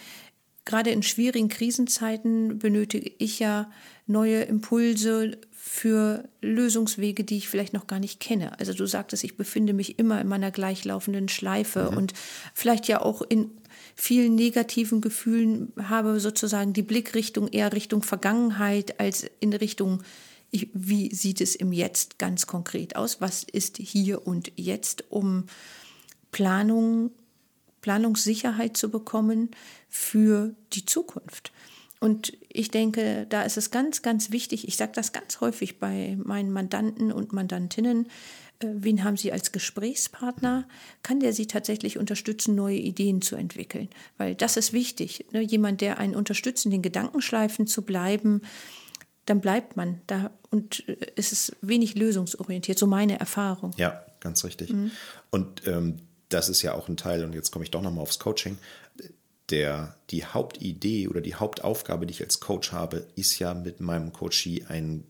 gerade 0.65 0.91
in 0.91 1.03
schwierigen 1.03 1.49
Krisenzeiten 1.49 2.59
benötige 2.59 3.11
ich 3.19 3.39
ja 3.39 3.71
neue 4.07 4.43
Impulse 4.43 5.39
für 5.53 6.29
Lösungswege, 6.41 7.25
die 7.25 7.37
ich 7.37 7.49
vielleicht 7.49 7.73
noch 7.73 7.87
gar 7.87 8.01
nicht 8.01 8.21
kenne. 8.21 8.59
Also 8.59 8.73
du 8.73 8.87
sagtest, 8.87 9.25
ich 9.25 9.37
befinde 9.37 9.73
mich 9.73 9.99
immer 9.99 10.21
in 10.21 10.29
meiner 10.29 10.51
gleichlaufenden 10.51 11.29
Schleife 11.29 11.91
mhm. 11.91 11.97
und 11.97 12.15
vielleicht 12.55 12.89
ja 12.89 13.01
auch 13.01 13.23
in 13.23 13.51
vielen 13.97 14.35
negativen 14.35 15.01
Gefühlen 15.01 15.73
habe 15.83 16.21
sozusagen 16.21 16.73
die 16.73 16.83
Blickrichtung 16.83 17.49
eher 17.49 17.73
Richtung 17.73 18.03
Vergangenheit 18.03 19.01
als 19.01 19.29
in 19.41 19.53
Richtung 19.53 20.03
wie 20.53 21.13
sieht 21.13 21.41
es 21.41 21.57
im 21.57 21.73
Jetzt 21.73 22.19
ganz 22.19 22.47
konkret 22.47 22.95
aus? 22.97 23.21
Was 23.21 23.43
ist 23.43 23.79
hier 23.79 24.27
und 24.27 24.53
jetzt, 24.57 25.05
um 25.11 25.47
Planung 26.31 27.11
Planungssicherheit 27.87 28.77
zu 28.77 28.91
bekommen 28.91 29.53
für 29.89 30.57
die 30.73 30.85
Zukunft. 30.85 31.53
Und 32.01 32.37
ich 32.49 32.71
denke, 32.71 33.27
da 33.29 33.43
ist 33.43 33.57
es 33.57 33.71
ganz, 33.71 34.03
ganz 34.03 34.31
wichtig, 34.31 34.69
ich 34.69 34.77
sage 34.77 34.93
das 34.95 35.13
ganz 35.13 35.41
häufig 35.41 35.79
bei 35.79 36.17
meinen 36.23 36.53
Mandanten 36.53 37.11
und 37.11 37.33
Mandantinnen, 37.33 38.09
äh, 38.59 38.69
wen 38.73 39.05
haben 39.05 39.17
Sie 39.17 39.33
als 39.33 39.53
Gesprächspartner? 39.53 40.67
Kann 41.03 41.21
der 41.21 41.33
Sie 41.33 41.47
tatsächlich 41.47 41.99
unterstützen, 41.99 42.55
neue 42.55 42.77
Ideen 42.77 43.23
zu 43.23 43.37
entwickeln? 43.37 43.89
Weil 44.19 44.35
das 44.35 44.57
ist 44.57 44.73
wichtig. 44.73 45.27
Ne? 45.33 45.41
Jemand, 45.41 45.81
der 45.81 45.99
einen 45.99 46.15
unterstützt, 46.15 46.65
in 46.65 46.71
den 46.71 46.83
Gedankenschleifen 46.83 47.67
zu 47.67 47.83
bleiben, 47.83 48.43
dann 49.27 49.41
bleibt 49.41 49.77
man 49.77 50.01
da 50.07 50.31
und 50.51 50.89
äh, 50.89 50.97
es 51.17 51.33
ist 51.33 51.57
wenig 51.61 51.97
lösungsorientiert, 51.97 52.79
so 52.79 52.87
meine 52.87 53.19
Erfahrung. 53.19 53.73
Ja, 53.77 54.05
ganz 54.21 54.45
richtig. 54.45 54.73
Mhm. 54.73 54.91
Und 55.31 55.67
ähm, 55.67 56.01
das 56.29 56.49
ist 56.49 56.63
ja 56.63 56.75
auch 56.75 56.89
ein 56.89 56.97
Teil, 56.97 57.25
und 57.25 57.35
jetzt 57.35 57.51
komme 57.53 57.65
ich 57.65 57.71
doch 57.71 57.83
nochmal 57.83 58.03
aufs 58.03 58.19
Coaching, 58.19 58.59
der, 59.51 59.97
die 60.11 60.25
Hauptidee 60.25 61.09
oder 61.09 61.21
die 61.21 61.35
Hauptaufgabe, 61.35 62.07
die 62.07 62.13
ich 62.13 62.23
als 62.23 62.41
Coach 62.41 62.73
habe, 62.73 63.07
ist 63.15 63.39
ja 63.39 63.55
mit 63.55 63.81
meinem 63.81 64.13
Coachee 64.13 64.65
ein, 64.69 65.05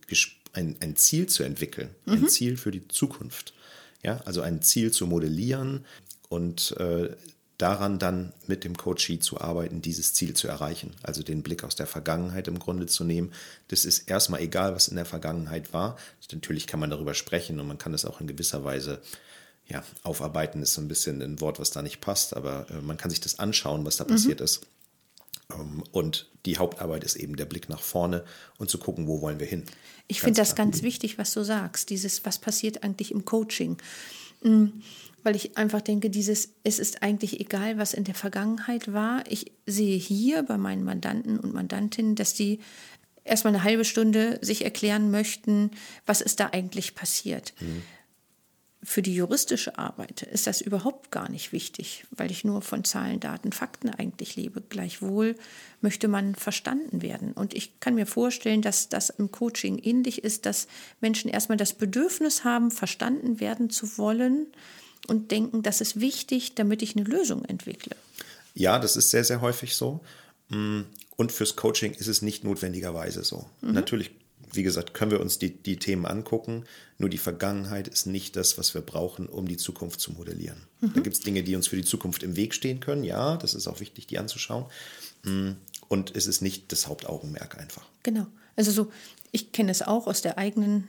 ein, 0.52 0.76
ein 0.80 0.96
Ziel 0.96 1.26
zu 1.26 1.42
entwickeln, 1.42 1.90
mhm. 2.04 2.12
ein 2.12 2.28
Ziel 2.28 2.56
für 2.56 2.70
die 2.70 2.86
Zukunft. 2.88 3.54
Ja, 4.02 4.20
also 4.24 4.42
ein 4.42 4.62
Ziel 4.62 4.92
zu 4.92 5.06
modellieren 5.06 5.84
und 6.28 6.76
äh, 6.78 7.08
daran 7.58 7.98
dann 7.98 8.32
mit 8.46 8.64
dem 8.64 8.76
Coachee 8.76 9.18
zu 9.18 9.40
arbeiten, 9.40 9.80
dieses 9.80 10.12
Ziel 10.12 10.34
zu 10.34 10.48
erreichen. 10.48 10.94
Also 11.02 11.22
den 11.22 11.42
Blick 11.42 11.64
aus 11.64 11.74
der 11.74 11.86
Vergangenheit 11.86 12.48
im 12.48 12.58
Grunde 12.58 12.86
zu 12.86 13.04
nehmen. 13.04 13.32
Das 13.68 13.84
ist 13.84 14.10
erstmal 14.10 14.40
egal, 14.40 14.74
was 14.74 14.88
in 14.88 14.96
der 14.96 15.06
Vergangenheit 15.06 15.72
war. 15.72 15.96
Natürlich 16.30 16.66
kann 16.66 16.80
man 16.80 16.90
darüber 16.90 17.14
sprechen 17.14 17.58
und 17.58 17.66
man 17.66 17.78
kann 17.78 17.94
es 17.94 18.04
auch 18.04 18.20
in 18.20 18.26
gewisser 18.26 18.64
Weise 18.64 19.00
ja, 19.68 19.82
aufarbeiten 20.02 20.62
ist 20.62 20.74
so 20.74 20.80
ein 20.80 20.88
bisschen 20.88 21.20
ein 21.22 21.40
Wort, 21.40 21.58
was 21.58 21.70
da 21.70 21.82
nicht 21.82 22.00
passt, 22.00 22.36
aber 22.36 22.66
äh, 22.70 22.80
man 22.80 22.96
kann 22.96 23.10
sich 23.10 23.20
das 23.20 23.38
anschauen, 23.38 23.84
was 23.84 23.96
da 23.96 24.04
mhm. 24.04 24.08
passiert 24.08 24.40
ist. 24.40 24.66
Ähm, 25.52 25.82
und 25.92 26.28
die 26.44 26.58
Hauptarbeit 26.58 27.04
ist 27.04 27.16
eben 27.16 27.36
der 27.36 27.46
Blick 27.46 27.68
nach 27.68 27.82
vorne 27.82 28.24
und 28.58 28.70
zu 28.70 28.78
gucken, 28.78 29.06
wo 29.06 29.20
wollen 29.20 29.40
wir 29.40 29.46
hin. 29.46 29.64
Ich 30.06 30.20
finde 30.20 30.40
das 30.40 30.54
ganz 30.54 30.82
wichtig, 30.82 31.18
was 31.18 31.32
du 31.32 31.42
sagst, 31.42 31.90
dieses, 31.90 32.24
was 32.24 32.38
passiert 32.38 32.84
eigentlich 32.84 33.10
im 33.10 33.24
Coaching. 33.24 33.78
Mhm 34.42 34.82
weil 35.26 35.34
ich 35.34 35.56
einfach 35.58 35.80
denke, 35.80 36.08
dieses, 36.08 36.50
es 36.62 36.78
ist 36.78 37.02
eigentlich 37.02 37.40
egal, 37.40 37.78
was 37.78 37.94
in 37.94 38.04
der 38.04 38.14
Vergangenheit 38.14 38.92
war. 38.92 39.24
Ich 39.28 39.50
sehe 39.66 39.98
hier 39.98 40.44
bei 40.44 40.56
meinen 40.56 40.84
Mandanten 40.84 41.40
und 41.40 41.52
Mandantinnen, 41.52 42.14
dass 42.14 42.32
die 42.32 42.60
erstmal 43.24 43.52
eine 43.52 43.64
halbe 43.64 43.84
Stunde 43.84 44.38
sich 44.40 44.64
erklären 44.64 45.10
möchten, 45.10 45.72
was 46.06 46.20
ist 46.20 46.38
da 46.38 46.50
eigentlich 46.52 46.94
passiert. 46.94 47.54
Mhm. 47.58 47.82
Für 48.88 49.02
die 49.02 49.16
juristische 49.16 49.78
Arbeit 49.78 50.22
ist 50.22 50.46
das 50.46 50.60
überhaupt 50.60 51.10
gar 51.10 51.28
nicht 51.28 51.52
wichtig, 51.52 52.04
weil 52.12 52.30
ich 52.30 52.44
nur 52.44 52.62
von 52.62 52.84
Zahlen, 52.84 53.18
Daten, 53.18 53.50
Fakten 53.50 53.90
eigentlich 53.90 54.36
lebe. 54.36 54.62
Gleichwohl 54.68 55.34
möchte 55.80 56.06
man 56.06 56.36
verstanden 56.36 57.02
werden. 57.02 57.32
Und 57.32 57.52
ich 57.52 57.80
kann 57.80 57.96
mir 57.96 58.06
vorstellen, 58.06 58.62
dass 58.62 58.88
das 58.88 59.10
im 59.10 59.32
Coaching 59.32 59.78
ähnlich 59.78 60.22
ist, 60.22 60.46
dass 60.46 60.68
Menschen 61.00 61.28
erstmal 61.28 61.58
das 61.58 61.72
Bedürfnis 61.72 62.44
haben, 62.44 62.70
verstanden 62.70 63.40
werden 63.40 63.70
zu 63.70 63.98
wollen 63.98 64.46
und 65.08 65.32
denken, 65.32 65.64
das 65.64 65.80
ist 65.80 65.98
wichtig, 65.98 66.54
damit 66.54 66.80
ich 66.80 66.94
eine 66.94 67.04
Lösung 67.04 67.44
entwickle. 67.44 67.96
Ja, 68.54 68.78
das 68.78 68.96
ist 68.96 69.10
sehr, 69.10 69.24
sehr 69.24 69.40
häufig 69.40 69.74
so. 69.74 70.00
Mm, 70.48 70.82
und 71.16 71.32
fürs 71.32 71.56
Coaching 71.56 71.92
ist 71.94 72.06
es 72.06 72.22
nicht 72.22 72.44
notwendigerweise 72.44 73.24
so. 73.24 73.46
Mhm. 73.62 73.72
Natürlich 73.72 74.12
wie 74.52 74.62
gesagt, 74.62 74.94
können 74.94 75.10
wir 75.10 75.20
uns 75.20 75.38
die, 75.38 75.50
die 75.50 75.76
Themen 75.76 76.06
angucken. 76.06 76.64
Nur 76.98 77.10
die 77.10 77.18
Vergangenheit 77.18 77.88
ist 77.88 78.06
nicht 78.06 78.36
das, 78.36 78.56
was 78.56 78.72
wir 78.74 78.80
brauchen, 78.80 79.28
um 79.28 79.46
die 79.46 79.58
Zukunft 79.58 80.00
zu 80.00 80.12
modellieren. 80.12 80.62
Mhm. 80.80 80.92
Da 80.94 81.00
gibt 81.00 81.16
es 81.16 81.20
Dinge, 81.20 81.42
die 81.42 81.54
uns 81.54 81.68
für 81.68 81.76
die 81.76 81.84
Zukunft 81.84 82.22
im 82.22 82.36
Weg 82.36 82.54
stehen 82.54 82.80
können. 82.80 83.04
Ja, 83.04 83.36
das 83.36 83.54
ist 83.54 83.68
auch 83.68 83.80
wichtig, 83.80 84.06
die 84.06 84.18
anzuschauen. 84.18 84.64
Mm, 85.24 85.52
und 85.88 86.16
es 86.16 86.26
ist 86.26 86.40
nicht 86.40 86.72
das 86.72 86.86
Hauptaugenmerk 86.86 87.58
einfach. 87.58 87.84
Genau. 88.02 88.26
Also 88.56 88.70
so, 88.70 88.90
ich 89.30 89.52
kenne 89.52 89.70
es 89.70 89.82
auch 89.82 90.06
aus 90.06 90.22
der 90.22 90.38
eigenen 90.38 90.88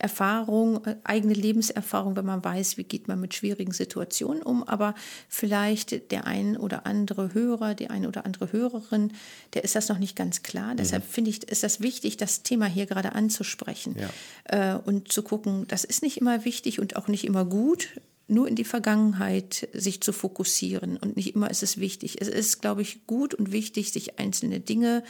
Erfahrung, 0.00 0.84
äh, 0.86 0.96
eigene 1.04 1.34
Lebenserfahrung, 1.34 2.16
wenn 2.16 2.24
man 2.24 2.42
weiß, 2.42 2.76
wie 2.76 2.84
geht 2.84 3.08
man 3.08 3.20
mit 3.20 3.34
schwierigen 3.34 3.72
Situationen 3.72 4.42
um. 4.42 4.62
Aber 4.62 4.94
vielleicht 5.28 6.10
der 6.10 6.26
ein 6.26 6.56
oder 6.56 6.86
andere 6.86 7.34
Hörer, 7.34 7.74
die 7.74 7.90
eine 7.90 8.08
oder 8.08 8.24
andere 8.24 8.52
Hörerin, 8.52 9.12
der 9.54 9.64
ist 9.64 9.74
das 9.74 9.88
noch 9.88 9.98
nicht 9.98 10.16
ganz 10.16 10.42
klar. 10.42 10.72
Mhm. 10.72 10.78
Deshalb 10.78 11.04
finde 11.04 11.30
ich, 11.30 11.44
ist 11.48 11.62
das 11.62 11.80
wichtig, 11.80 12.16
das 12.16 12.42
Thema 12.42 12.66
hier 12.66 12.86
gerade 12.86 13.14
anzusprechen 13.14 13.96
ja. 13.98 14.74
Äh, 14.74 14.78
und 14.78 15.12
zu 15.12 15.22
gucken, 15.22 15.66
das 15.68 15.84
ist 15.84 16.02
nicht 16.02 16.18
immer 16.18 16.44
wichtig 16.44 16.80
und 16.80 16.96
auch 16.96 17.08
nicht 17.08 17.24
immer 17.24 17.44
gut 17.44 17.88
nur 18.30 18.46
in 18.46 18.54
die 18.54 18.64
Vergangenheit 18.64 19.68
sich 19.72 20.00
zu 20.00 20.12
fokussieren 20.12 20.96
und 20.96 21.16
nicht 21.16 21.34
immer 21.34 21.50
ist 21.50 21.64
es 21.64 21.78
wichtig. 21.78 22.20
Es 22.20 22.28
ist, 22.28 22.62
glaube 22.62 22.80
ich, 22.80 23.04
gut 23.08 23.34
und 23.34 23.50
wichtig, 23.50 23.90
sich 23.90 24.20
einzelne 24.20 24.60
Dinge 24.60 25.02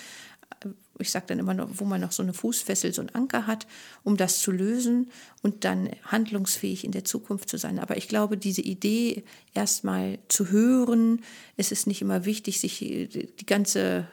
ich 1.02 1.10
sage 1.10 1.26
dann 1.28 1.38
immer 1.38 1.54
noch, 1.54 1.68
wo 1.74 1.84
man 1.84 2.00
noch 2.00 2.12
so 2.12 2.22
eine 2.22 2.32
Fußfessel, 2.32 2.92
so 2.92 3.02
einen 3.02 3.14
Anker 3.14 3.46
hat, 3.46 3.66
um 4.04 4.16
das 4.16 4.40
zu 4.40 4.50
lösen 4.50 5.10
und 5.42 5.64
dann 5.64 5.90
handlungsfähig 6.04 6.84
in 6.84 6.92
der 6.92 7.04
Zukunft 7.04 7.48
zu 7.48 7.58
sein. 7.58 7.78
Aber 7.78 7.96
ich 7.96 8.08
glaube, 8.08 8.36
diese 8.36 8.62
Idee 8.62 9.24
erstmal 9.54 10.18
zu 10.28 10.50
hören, 10.50 11.22
es 11.56 11.72
ist 11.72 11.86
nicht 11.86 12.02
immer 12.02 12.24
wichtig, 12.24 12.60
sich 12.60 12.78
die 12.78 13.46
ganze 13.46 14.06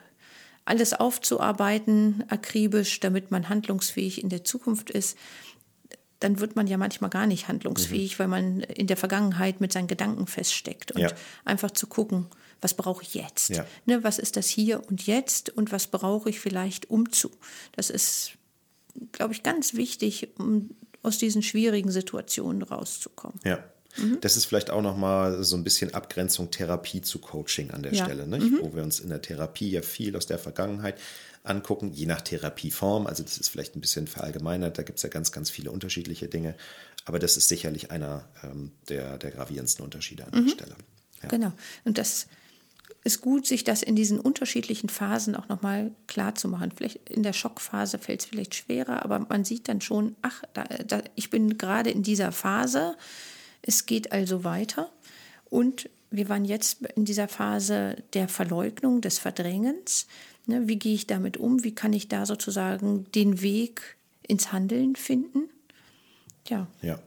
alles 0.68 0.92
aufzuarbeiten, 0.92 2.24
akribisch, 2.28 3.00
damit 3.00 3.30
man 3.30 3.48
handlungsfähig 3.48 4.22
in 4.22 4.28
der 4.28 4.44
Zukunft 4.44 4.90
ist, 4.90 5.16
dann 6.20 6.40
wird 6.40 6.56
man 6.56 6.66
ja 6.66 6.76
manchmal 6.76 7.10
gar 7.10 7.26
nicht 7.26 7.48
handlungsfähig, 7.48 8.14
mhm. 8.14 8.18
weil 8.18 8.28
man 8.28 8.60
in 8.60 8.86
der 8.86 8.96
Vergangenheit 8.96 9.60
mit 9.60 9.72
seinen 9.72 9.86
Gedanken 9.86 10.26
feststeckt. 10.26 10.92
Und 10.92 11.00
ja. 11.00 11.12
einfach 11.44 11.70
zu 11.70 11.86
gucken, 11.86 12.26
was 12.60 12.74
brauche 12.74 13.02
ich 13.02 13.14
jetzt? 13.14 13.50
Ja. 13.50 13.64
Ne, 13.86 14.02
was 14.02 14.18
ist 14.18 14.36
das 14.36 14.48
hier 14.48 14.82
und 14.88 15.06
jetzt 15.06 15.50
und 15.50 15.70
was 15.70 15.86
brauche 15.86 16.28
ich 16.30 16.40
vielleicht 16.40 16.90
umzu? 16.90 17.30
Das 17.72 17.88
ist, 17.88 18.32
glaube 19.12 19.32
ich, 19.32 19.42
ganz 19.42 19.74
wichtig, 19.74 20.28
um 20.38 20.70
aus 21.02 21.18
diesen 21.18 21.42
schwierigen 21.42 21.90
Situationen 21.90 22.62
rauszukommen. 22.62 23.38
Ja. 23.44 23.62
Mhm. 23.96 24.18
Das 24.20 24.36
ist 24.36 24.46
vielleicht 24.46 24.70
auch 24.70 24.82
nochmal 24.82 25.42
so 25.44 25.56
ein 25.56 25.64
bisschen 25.64 25.94
Abgrenzung 25.94 26.50
Therapie 26.50 27.00
zu 27.00 27.20
Coaching 27.20 27.70
an 27.70 27.82
der 27.82 27.94
ja. 27.94 28.04
Stelle? 28.04 28.26
Mhm. 28.26 28.58
wo 28.60 28.74
wir 28.74 28.82
uns 28.82 29.00
in 29.00 29.08
der 29.08 29.22
Therapie 29.22 29.70
ja 29.70 29.82
viel 29.82 30.16
aus 30.16 30.26
der 30.26 30.38
Vergangenheit 30.38 30.98
angucken, 31.42 31.92
je 31.92 32.06
nach 32.06 32.20
Therapieform. 32.20 33.06
Also 33.06 33.22
das 33.22 33.38
ist 33.38 33.48
vielleicht 33.48 33.76
ein 33.76 33.80
bisschen 33.80 34.06
verallgemeinert, 34.06 34.78
da 34.78 34.82
gibt 34.82 34.98
es 34.98 35.02
ja 35.02 35.08
ganz, 35.08 35.32
ganz 35.32 35.50
viele 35.50 35.70
unterschiedliche 35.70 36.28
Dinge. 36.28 36.54
Aber 37.04 37.18
das 37.18 37.36
ist 37.36 37.48
sicherlich 37.48 37.90
einer 37.90 38.28
ähm, 38.42 38.72
der, 38.88 39.18
der 39.18 39.30
gravierendsten 39.30 39.84
Unterschiede 39.84 40.24
an 40.24 40.30
mhm. 40.32 40.46
der 40.46 40.52
Stelle. 40.52 40.76
Ja. 41.22 41.28
Genau. 41.28 41.52
Und 41.84 41.98
das 41.98 42.26
ist 43.04 43.20
gut, 43.20 43.46
sich 43.46 43.64
das 43.64 43.82
in 43.82 43.96
diesen 43.96 44.20
unterschiedlichen 44.20 44.88
Phasen 44.88 45.34
auch 45.34 45.48
nochmal 45.48 45.92
klar 46.06 46.34
zu 46.34 46.48
machen. 46.48 46.72
Vielleicht 46.76 47.08
in 47.08 47.22
der 47.22 47.32
Schockphase 47.32 47.98
fällt 47.98 48.20
es 48.20 48.26
vielleicht 48.26 48.54
schwerer, 48.54 49.04
aber 49.04 49.20
man 49.20 49.44
sieht 49.44 49.68
dann 49.68 49.80
schon, 49.80 50.16
ach, 50.22 50.42
da, 50.52 50.64
da, 50.64 51.02
ich 51.14 51.30
bin 51.30 51.56
gerade 51.56 51.90
in 51.90 52.02
dieser 52.02 52.32
Phase, 52.32 52.96
es 53.62 53.86
geht 53.86 54.12
also 54.12 54.44
weiter. 54.44 54.92
Und 55.48 55.88
wir 56.10 56.28
waren 56.28 56.44
jetzt 56.44 56.82
in 56.96 57.04
dieser 57.04 57.28
Phase 57.28 57.96
der 58.14 58.28
Verleugnung, 58.28 59.00
des 59.00 59.18
Verdrängens. 59.18 60.06
Ne, 60.48 60.66
wie 60.66 60.78
gehe 60.78 60.94
ich 60.94 61.06
damit 61.06 61.36
um? 61.36 61.62
Wie 61.62 61.74
kann 61.74 61.92
ich 61.92 62.08
da 62.08 62.24
sozusagen 62.24 63.04
den 63.14 63.42
Weg 63.42 63.96
ins 64.26 64.50
Handeln 64.50 64.96
finden? 64.96 65.50
Ja. 66.48 66.66
Ja. 66.80 66.98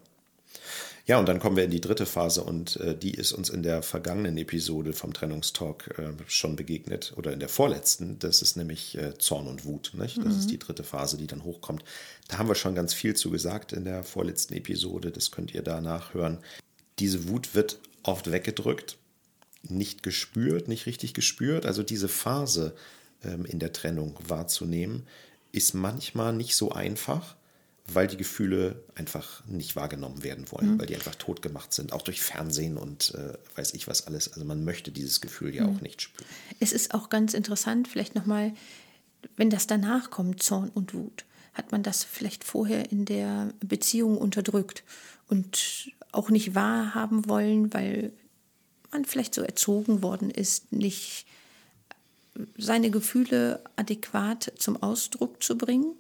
Ja, 1.07 1.17
und 1.17 1.27
dann 1.27 1.39
kommen 1.39 1.57
wir 1.57 1.63
in 1.63 1.71
die 1.71 1.81
dritte 1.81 2.05
Phase 2.05 2.43
und 2.43 2.75
äh, 2.77 2.95
die 2.95 3.15
ist 3.15 3.31
uns 3.31 3.49
in 3.49 3.63
der 3.63 3.81
vergangenen 3.81 4.37
Episode 4.37 4.93
vom 4.93 5.11
Trennungstalk 5.11 5.97
äh, 5.97 6.13
schon 6.27 6.55
begegnet 6.55 7.13
oder 7.17 7.33
in 7.33 7.39
der 7.39 7.49
vorletzten. 7.49 8.19
Das 8.19 8.43
ist 8.43 8.57
nämlich 8.57 8.95
äh, 8.95 9.17
Zorn 9.17 9.47
und 9.47 9.65
Wut. 9.65 9.93
Nicht? 9.95 10.19
Das 10.19 10.25
mhm. 10.25 10.39
ist 10.39 10.51
die 10.51 10.59
dritte 10.59 10.83
Phase, 10.83 11.17
die 11.17 11.25
dann 11.25 11.43
hochkommt. 11.43 11.83
Da 12.27 12.37
haben 12.37 12.47
wir 12.47 12.55
schon 12.55 12.75
ganz 12.75 12.93
viel 12.93 13.15
zu 13.15 13.31
gesagt 13.31 13.73
in 13.73 13.85
der 13.85 14.03
vorletzten 14.03 14.53
Episode. 14.53 15.09
Das 15.09 15.31
könnt 15.31 15.53
ihr 15.55 15.63
da 15.63 15.81
nachhören. 15.81 16.37
Diese 16.99 17.27
Wut 17.27 17.55
wird 17.55 17.79
oft 18.03 18.31
weggedrückt, 18.31 18.97
nicht 19.63 20.03
gespürt, 20.03 20.67
nicht 20.67 20.85
richtig 20.85 21.15
gespürt. 21.15 21.65
Also 21.65 21.81
diese 21.81 22.07
Phase 22.07 22.75
in 23.23 23.59
der 23.59 23.71
Trennung 23.71 24.17
wahrzunehmen, 24.27 25.07
ist 25.51 25.73
manchmal 25.73 26.33
nicht 26.33 26.55
so 26.55 26.71
einfach, 26.71 27.35
weil 27.87 28.07
die 28.07 28.17
Gefühle 28.17 28.83
einfach 28.95 29.45
nicht 29.47 29.75
wahrgenommen 29.75 30.23
werden 30.23 30.49
wollen, 30.51 30.73
mhm. 30.73 30.79
weil 30.79 30.87
die 30.87 30.95
einfach 30.95 31.15
tot 31.15 31.41
gemacht 31.41 31.73
sind, 31.73 31.93
auch 31.93 32.01
durch 32.01 32.21
Fernsehen 32.21 32.77
und 32.77 33.13
äh, 33.15 33.33
weiß 33.55 33.73
ich 33.73 33.87
was 33.87 34.07
alles. 34.07 34.31
Also 34.31 34.45
man 34.45 34.63
möchte 34.63 34.91
dieses 34.91 35.19
Gefühl 35.19 35.53
ja 35.53 35.65
mhm. 35.67 35.75
auch 35.75 35.81
nicht 35.81 36.01
spüren. 36.01 36.27
Es 36.59 36.71
ist 36.71 36.93
auch 36.93 37.09
ganz 37.09 37.33
interessant, 37.33 37.87
vielleicht 37.87 38.15
nochmal, 38.15 38.53
wenn 39.35 39.49
das 39.49 39.67
danach 39.67 40.09
kommt, 40.09 40.41
Zorn 40.41 40.69
und 40.69 40.93
Wut, 40.93 41.25
hat 41.53 41.71
man 41.71 41.83
das 41.83 42.03
vielleicht 42.03 42.43
vorher 42.43 42.91
in 42.91 43.05
der 43.05 43.53
Beziehung 43.59 44.17
unterdrückt 44.17 44.83
und 45.27 45.91
auch 46.11 46.29
nicht 46.29 46.55
wahrhaben 46.55 47.27
wollen, 47.27 47.73
weil 47.73 48.13
man 48.91 49.05
vielleicht 49.05 49.33
so 49.33 49.41
erzogen 49.41 50.01
worden 50.01 50.29
ist, 50.29 50.71
nicht 50.71 51.25
seine 52.57 52.91
Gefühle 52.91 53.61
adäquat 53.75 54.53
zum 54.57 54.81
Ausdruck 54.81 55.43
zu 55.43 55.57
bringen, 55.57 55.93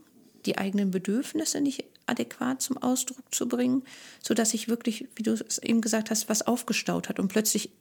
die 0.45 0.57
eigenen 0.57 0.91
Bedürfnisse 0.91 1.61
nicht 1.61 1.85
adäquat 2.05 2.61
zum 2.61 2.77
Ausdruck 2.77 3.33
zu 3.33 3.47
bringen, 3.47 3.83
sodass 4.21 4.51
sich 4.51 4.67
wirklich, 4.67 5.07
wie 5.15 5.23
du 5.23 5.33
es 5.33 5.59
eben 5.59 5.81
gesagt 5.81 6.09
hast, 6.09 6.29
was 6.29 6.41
aufgestaut 6.41 7.09
hat 7.09 7.19
und 7.19 7.27
plötzlich 7.27 7.71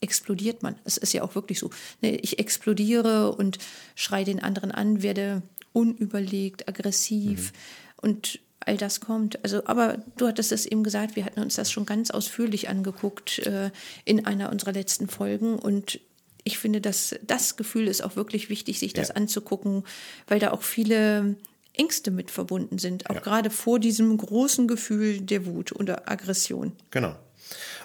explodiert 0.00 0.62
man. 0.62 0.76
Es 0.84 0.96
ist 0.96 1.12
ja 1.12 1.22
auch 1.22 1.34
wirklich 1.34 1.58
so. 1.58 1.70
Ne, 2.00 2.16
ich 2.16 2.38
explodiere 2.38 3.32
und 3.32 3.58
schreie 3.94 4.24
den 4.24 4.40
anderen 4.40 4.70
an, 4.70 5.02
werde 5.02 5.42
unüberlegt, 5.72 6.68
aggressiv 6.68 7.52
mhm. 7.52 8.08
und 8.08 8.40
all 8.60 8.76
das 8.76 9.00
kommt. 9.00 9.42
Also, 9.44 9.64
aber 9.66 9.98
du 10.16 10.26
hattest 10.26 10.52
es 10.52 10.66
eben 10.66 10.82
gesagt, 10.82 11.16
wir 11.16 11.24
hatten 11.24 11.40
uns 11.40 11.54
das 11.56 11.70
schon 11.70 11.86
ganz 11.86 12.10
ausführlich 12.10 12.68
angeguckt 12.68 13.40
äh, 13.40 13.70
in 14.04 14.26
einer 14.26 14.50
unserer 14.50 14.72
letzten 14.72 15.08
Folgen 15.08 15.58
und 15.58 16.00
ich 16.48 16.58
finde, 16.58 16.80
dass 16.80 17.14
das 17.22 17.56
Gefühl 17.56 17.86
ist 17.88 18.02
auch 18.02 18.16
wirklich 18.16 18.48
wichtig, 18.48 18.78
sich 18.78 18.94
das 18.94 19.08
ja. 19.08 19.16
anzugucken, 19.16 19.84
weil 20.26 20.40
da 20.40 20.50
auch 20.50 20.62
viele 20.62 21.36
Ängste 21.74 22.10
mit 22.10 22.30
verbunden 22.30 22.78
sind, 22.78 23.08
auch 23.10 23.16
ja. 23.16 23.20
gerade 23.20 23.50
vor 23.50 23.78
diesem 23.78 24.16
großen 24.16 24.66
Gefühl 24.66 25.20
der 25.20 25.44
Wut 25.44 25.72
oder 25.72 26.10
Aggression. 26.10 26.72
Genau. 26.90 27.14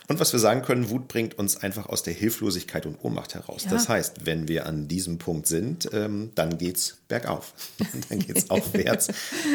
Und 0.07 0.19
was 0.19 0.33
wir 0.33 0.39
sagen 0.39 0.61
können, 0.61 0.89
Wut 0.89 1.07
bringt 1.07 1.37
uns 1.37 1.57
einfach 1.57 1.87
aus 1.87 2.03
der 2.03 2.13
Hilflosigkeit 2.13 2.85
und 2.85 2.97
Ohnmacht 3.03 3.35
heraus. 3.35 3.65
Ja. 3.65 3.71
Das 3.71 3.89
heißt, 3.89 4.25
wenn 4.25 4.47
wir 4.47 4.65
an 4.65 4.87
diesem 4.87 5.17
Punkt 5.17 5.47
sind, 5.47 5.89
ähm, 5.93 6.31
dann 6.35 6.57
es 6.59 6.97
bergauf. 7.07 7.53
dann 8.09 8.19
geht 8.19 8.37
es 8.37 8.49
aufwärts. 8.49 9.07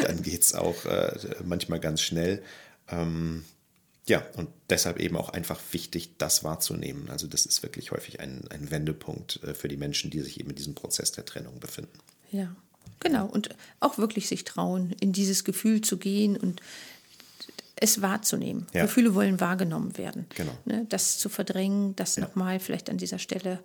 dann 0.02 0.22
geht 0.22 0.42
es 0.42 0.54
auch 0.54 0.84
äh, 0.84 1.12
manchmal 1.44 1.80
ganz 1.80 2.02
schnell. 2.02 2.42
Ähm, 2.90 3.44
ja, 4.08 4.24
und 4.36 4.48
deshalb 4.70 4.98
eben 4.98 5.16
auch 5.16 5.28
einfach 5.28 5.60
wichtig, 5.72 6.12
das 6.18 6.42
wahrzunehmen. 6.42 7.10
Also 7.10 7.26
das 7.26 7.46
ist 7.46 7.62
wirklich 7.62 7.90
häufig 7.90 8.20
ein, 8.20 8.42
ein 8.50 8.70
Wendepunkt 8.70 9.42
äh, 9.44 9.54
für 9.54 9.68
die 9.68 9.76
Menschen, 9.76 10.10
die 10.10 10.20
sich 10.20 10.40
eben 10.40 10.50
in 10.50 10.56
diesem 10.56 10.74
Prozess 10.74 11.12
der 11.12 11.24
Trennung 11.24 11.60
befinden. 11.60 11.98
Ja, 12.32 12.54
genau. 13.00 13.26
Und 13.26 13.50
auch 13.80 13.98
wirklich 13.98 14.26
sich 14.26 14.44
trauen, 14.44 14.94
in 15.00 15.12
dieses 15.12 15.44
Gefühl 15.44 15.82
zu 15.82 15.98
gehen 15.98 16.36
und 16.36 16.62
es 17.76 18.02
wahrzunehmen. 18.02 18.66
Ja. 18.72 18.82
Gefühle 18.82 19.14
wollen 19.14 19.40
wahrgenommen 19.40 19.96
werden. 19.98 20.26
Genau. 20.34 20.56
Ne, 20.64 20.86
das 20.88 21.18
zu 21.18 21.28
verdrängen, 21.28 21.94
das 21.94 22.16
ja. 22.16 22.22
nochmal 22.22 22.60
vielleicht 22.60 22.90
an 22.90 22.98
dieser 22.98 23.18
Stelle 23.18 23.60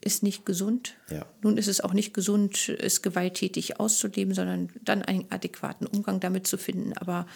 ist 0.00 0.22
nicht 0.22 0.46
gesund. 0.46 0.94
Ja. 1.10 1.26
Nun 1.42 1.58
ist 1.58 1.68
es 1.68 1.80
auch 1.80 1.92
nicht 1.92 2.14
gesund, 2.14 2.68
es 2.68 3.02
gewalttätig 3.02 3.80
auszuleben, 3.80 4.32
sondern 4.32 4.70
dann 4.82 5.02
einen 5.02 5.26
adäquaten 5.30 5.86
Umgang 5.86 6.20
damit 6.20 6.46
zu 6.46 6.56
finden. 6.56 6.92
Aber 6.94 7.26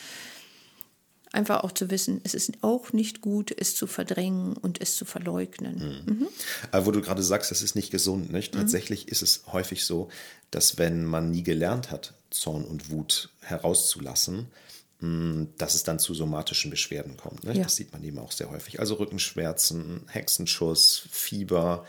einfach 1.33 1.65
auch 1.65 1.73
zu 1.73 1.91
wissen, 1.91 2.21
es 2.25 2.35
ist 2.35 2.53
auch 2.63 2.93
nicht 2.93 3.21
gut, 3.21 3.55
es 3.57 3.75
zu 3.75 3.87
verdrängen 3.87 4.57
und 4.57 4.81
es 4.81 4.97
zu 4.97 5.05
verleugnen. 5.05 6.05
Mhm. 6.07 6.15
Mhm. 6.15 6.29
Aber 6.71 6.87
wo 6.87 6.91
du 6.91 7.01
gerade 7.01 7.23
sagst, 7.23 7.53
es 7.53 7.63
ist 7.63 7.75
nicht 7.75 7.91
gesund, 7.91 8.33
nicht? 8.33 8.55
Mhm. 8.55 8.61
Tatsächlich 8.61 9.09
ist 9.09 9.23
es 9.23 9.45
häufig 9.51 9.85
so, 9.85 10.09
dass 10.51 10.79
wenn 10.79 11.05
man 11.05 11.31
nie 11.31 11.43
gelernt 11.43 11.91
hat, 11.91 12.15
Zorn 12.31 12.65
und 12.65 12.91
Wut 12.91 13.31
herauszulassen, 13.41 14.49
hm, 15.01 15.49
dass 15.59 15.75
es 15.75 15.83
dann 15.83 15.99
zu 15.99 16.15
somatischen 16.15 16.71
Beschwerden 16.71 17.17
kommt. 17.17 17.45
Ja. 17.45 17.55
Das 17.55 17.77
sieht 17.77 17.93
man 17.93 18.05
eben 18.05 18.19
auch 18.19 18.33
sehr 18.33 18.51
häufig. 18.51 18.81
Also 18.81 18.95
Rückenschmerzen, 18.95 20.03
Hexenschuss, 20.09 21.09
Fieber, 21.11 21.85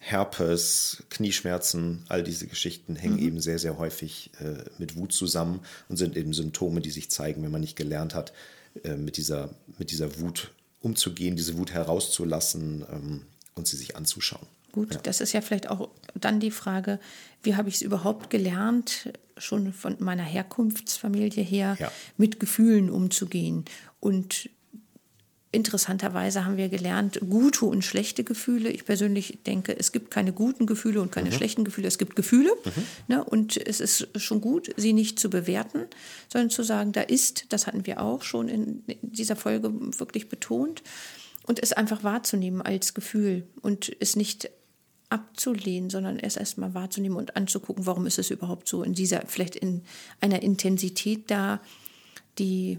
Herpes, 0.00 1.04
Knieschmerzen, 1.10 2.04
all 2.08 2.24
diese 2.24 2.48
Geschichten 2.48 2.96
hängen 2.96 3.16
mhm. 3.16 3.26
eben 3.26 3.40
sehr, 3.40 3.60
sehr 3.60 3.78
häufig 3.78 4.30
äh, 4.40 4.64
mit 4.76 4.96
Wut 4.96 5.12
zusammen 5.12 5.60
und 5.88 5.96
sind 5.96 6.16
eben 6.16 6.32
Symptome, 6.32 6.80
die 6.80 6.90
sich 6.90 7.08
zeigen, 7.08 7.42
wenn 7.44 7.52
man 7.52 7.60
nicht 7.60 7.76
gelernt 7.76 8.14
hat, 8.14 8.32
äh, 8.84 8.96
mit, 8.96 9.16
dieser, 9.16 9.50
mit 9.78 9.90
dieser 9.90 10.20
Wut 10.20 10.52
umzugehen, 10.80 11.36
diese 11.36 11.56
Wut 11.58 11.72
herauszulassen 11.72 12.84
ähm, 12.90 13.22
und 13.54 13.66
sie 13.66 13.76
sich 13.76 13.96
anzuschauen. 13.96 14.46
Gut, 14.72 14.94
ja. 14.94 15.00
das 15.02 15.20
ist 15.20 15.32
ja 15.32 15.42
vielleicht 15.42 15.68
auch 15.68 15.90
dann 16.14 16.40
die 16.40 16.50
Frage, 16.50 16.98
wie 17.42 17.56
habe 17.56 17.68
ich 17.68 17.76
es 17.76 17.82
überhaupt 17.82 18.30
gelernt, 18.30 19.12
schon 19.36 19.72
von 19.72 19.96
meiner 19.98 20.22
Herkunftsfamilie 20.22 21.42
her, 21.42 21.76
ja. 21.78 21.92
mit 22.16 22.40
Gefühlen 22.40 22.90
umzugehen 22.90 23.64
und 24.00 24.48
interessanterweise 25.52 26.44
haben 26.44 26.56
wir 26.56 26.68
gelernt, 26.68 27.20
gute 27.28 27.66
und 27.66 27.84
schlechte 27.84 28.24
Gefühle. 28.24 28.70
Ich 28.70 28.84
persönlich 28.84 29.40
denke, 29.46 29.78
es 29.78 29.92
gibt 29.92 30.10
keine 30.10 30.32
guten 30.32 30.66
Gefühle 30.66 31.00
und 31.02 31.12
keine 31.12 31.30
mhm. 31.30 31.34
schlechten 31.34 31.64
Gefühle. 31.64 31.86
Es 31.88 31.98
gibt 31.98 32.16
Gefühle. 32.16 32.50
Mhm. 32.64 32.82
Ne, 33.08 33.24
und 33.24 33.56
es 33.56 33.80
ist 33.80 34.08
schon 34.16 34.40
gut, 34.40 34.72
sie 34.76 34.94
nicht 34.94 35.20
zu 35.20 35.28
bewerten, 35.30 35.84
sondern 36.32 36.50
zu 36.50 36.62
sagen, 36.62 36.92
da 36.92 37.02
ist, 37.02 37.46
das 37.50 37.66
hatten 37.66 37.86
wir 37.86 38.00
auch 38.00 38.22
schon 38.22 38.48
in 38.48 38.82
dieser 39.02 39.36
Folge 39.36 39.70
wirklich 39.98 40.28
betont, 40.28 40.82
und 41.44 41.60
es 41.60 41.72
einfach 41.72 42.04
wahrzunehmen 42.04 42.62
als 42.62 42.94
Gefühl 42.94 43.48
und 43.62 43.94
es 44.00 44.16
nicht 44.16 44.48
abzulehnen, 45.08 45.90
sondern 45.90 46.18
es 46.18 46.36
erstmal 46.36 46.72
wahrzunehmen 46.72 47.18
und 47.18 47.36
anzugucken, 47.36 47.84
warum 47.84 48.06
ist 48.06 48.18
es 48.18 48.30
überhaupt 48.30 48.68
so 48.68 48.82
in 48.82 48.94
dieser, 48.94 49.26
vielleicht 49.26 49.56
in 49.56 49.82
einer 50.20 50.40
Intensität 50.42 51.30
da, 51.30 51.60
die 52.38 52.78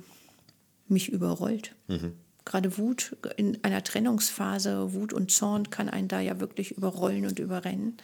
mich 0.88 1.09
überrollt. 1.09 1.75
Mhm 1.88 2.13
gerade 2.45 2.77
Wut 2.77 3.15
in 3.38 3.63
einer 3.63 3.84
Trennungsphase, 3.84 4.93
Wut 4.93 5.13
und 5.13 5.32
Zorn 5.32 5.69
kann 5.69 5.89
einen 5.89 6.08
da 6.08 6.19
ja 6.19 6.39
wirklich 6.39 6.71
überrollen 6.71 7.25
und 7.25 7.39
überrennen. 7.39 7.97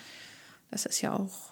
Das 0.71 0.86
ist 0.86 1.02
ja 1.02 1.13
auch 1.13 1.49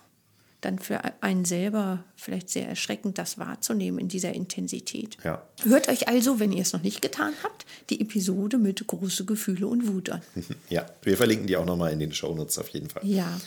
dann 0.61 0.79
für 0.79 1.01
einen 1.21 1.45
selber 1.45 2.03
vielleicht 2.15 2.49
sehr 2.49 2.67
erschreckend, 2.67 3.17
das 3.17 3.37
wahrzunehmen 3.37 3.99
in 3.99 4.07
dieser 4.07 4.33
Intensität. 4.33 5.17
Ja. 5.23 5.43
Hört 5.63 5.87
euch 5.87 6.07
also, 6.07 6.39
wenn 6.39 6.51
ihr 6.51 6.63
es 6.63 6.73
noch 6.73 6.81
nicht 6.81 7.01
getan 7.01 7.33
habt, 7.43 7.65
die 7.89 8.01
Episode 8.01 8.57
mit 8.57 8.85
große 8.85 9.25
Gefühle 9.25 9.67
und 9.67 9.87
Wut 9.87 10.09
an. 10.09 10.21
Ja, 10.69 10.85
wir 11.03 11.15
verlinken 11.15 11.47
die 11.47 11.55
auch 11.57 11.65
nochmal 11.65 11.93
in 11.93 11.99
den 11.99 12.11
Shownotes 12.11 12.57
auf 12.57 12.69
jeden 12.69 12.89
Fall. 12.89 13.05
Ja. 13.05 13.39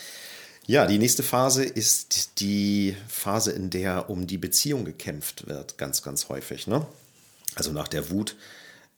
Ja, 0.67 0.87
die 0.87 0.99
nächste 0.99 1.23
Phase 1.23 1.65
ist 1.65 2.41
die 2.41 2.97
Phase, 3.09 3.51
in 3.53 3.71
der 3.71 4.09
um 4.09 4.27
die 4.27 4.39
Beziehung 4.39 4.85
gekämpft 4.85 5.49
wird, 5.49 5.79
ganz, 5.79 6.03
ganz 6.03 6.29
häufig. 6.29 6.67
Ne? 6.67 6.87
Also 7.57 7.73
nach 7.73 7.89
der 7.89 8.11
Wut 8.11 8.37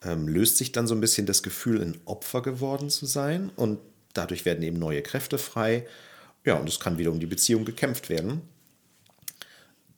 ähm, 0.04 0.28
löst 0.28 0.56
sich 0.56 0.72
dann 0.72 0.86
so 0.86 0.94
ein 0.94 1.00
bisschen 1.00 1.26
das 1.26 1.42
Gefühl, 1.42 1.80
ein 1.80 2.00
Opfer 2.04 2.42
geworden 2.42 2.90
zu 2.90 3.06
sein 3.06 3.50
und 3.56 3.78
dadurch 4.14 4.44
werden 4.44 4.62
eben 4.62 4.78
neue 4.78 5.02
Kräfte 5.02 5.38
frei. 5.38 5.86
Ja, 6.44 6.54
und 6.56 6.68
es 6.68 6.80
kann 6.80 6.98
wieder 6.98 7.12
um 7.12 7.20
die 7.20 7.26
Beziehung 7.26 7.64
gekämpft 7.64 8.08
werden. 8.08 8.42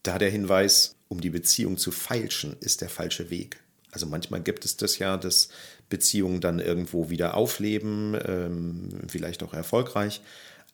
Da 0.02 0.18
der 0.18 0.30
Hinweis, 0.30 0.94
um 1.08 1.20
die 1.20 1.30
Beziehung 1.30 1.78
zu 1.78 1.90
feilschen, 1.90 2.56
ist 2.60 2.82
der 2.82 2.90
falsche 2.90 3.30
Weg. 3.30 3.60
Also 3.90 4.06
manchmal 4.06 4.42
gibt 4.42 4.64
es 4.64 4.76
das 4.76 4.98
ja, 4.98 5.16
dass 5.16 5.48
Beziehungen 5.88 6.40
dann 6.40 6.58
irgendwo 6.58 7.10
wieder 7.10 7.34
aufleben, 7.34 8.18
ähm, 8.26 8.88
vielleicht 9.08 9.42
auch 9.42 9.54
erfolgreich. 9.54 10.20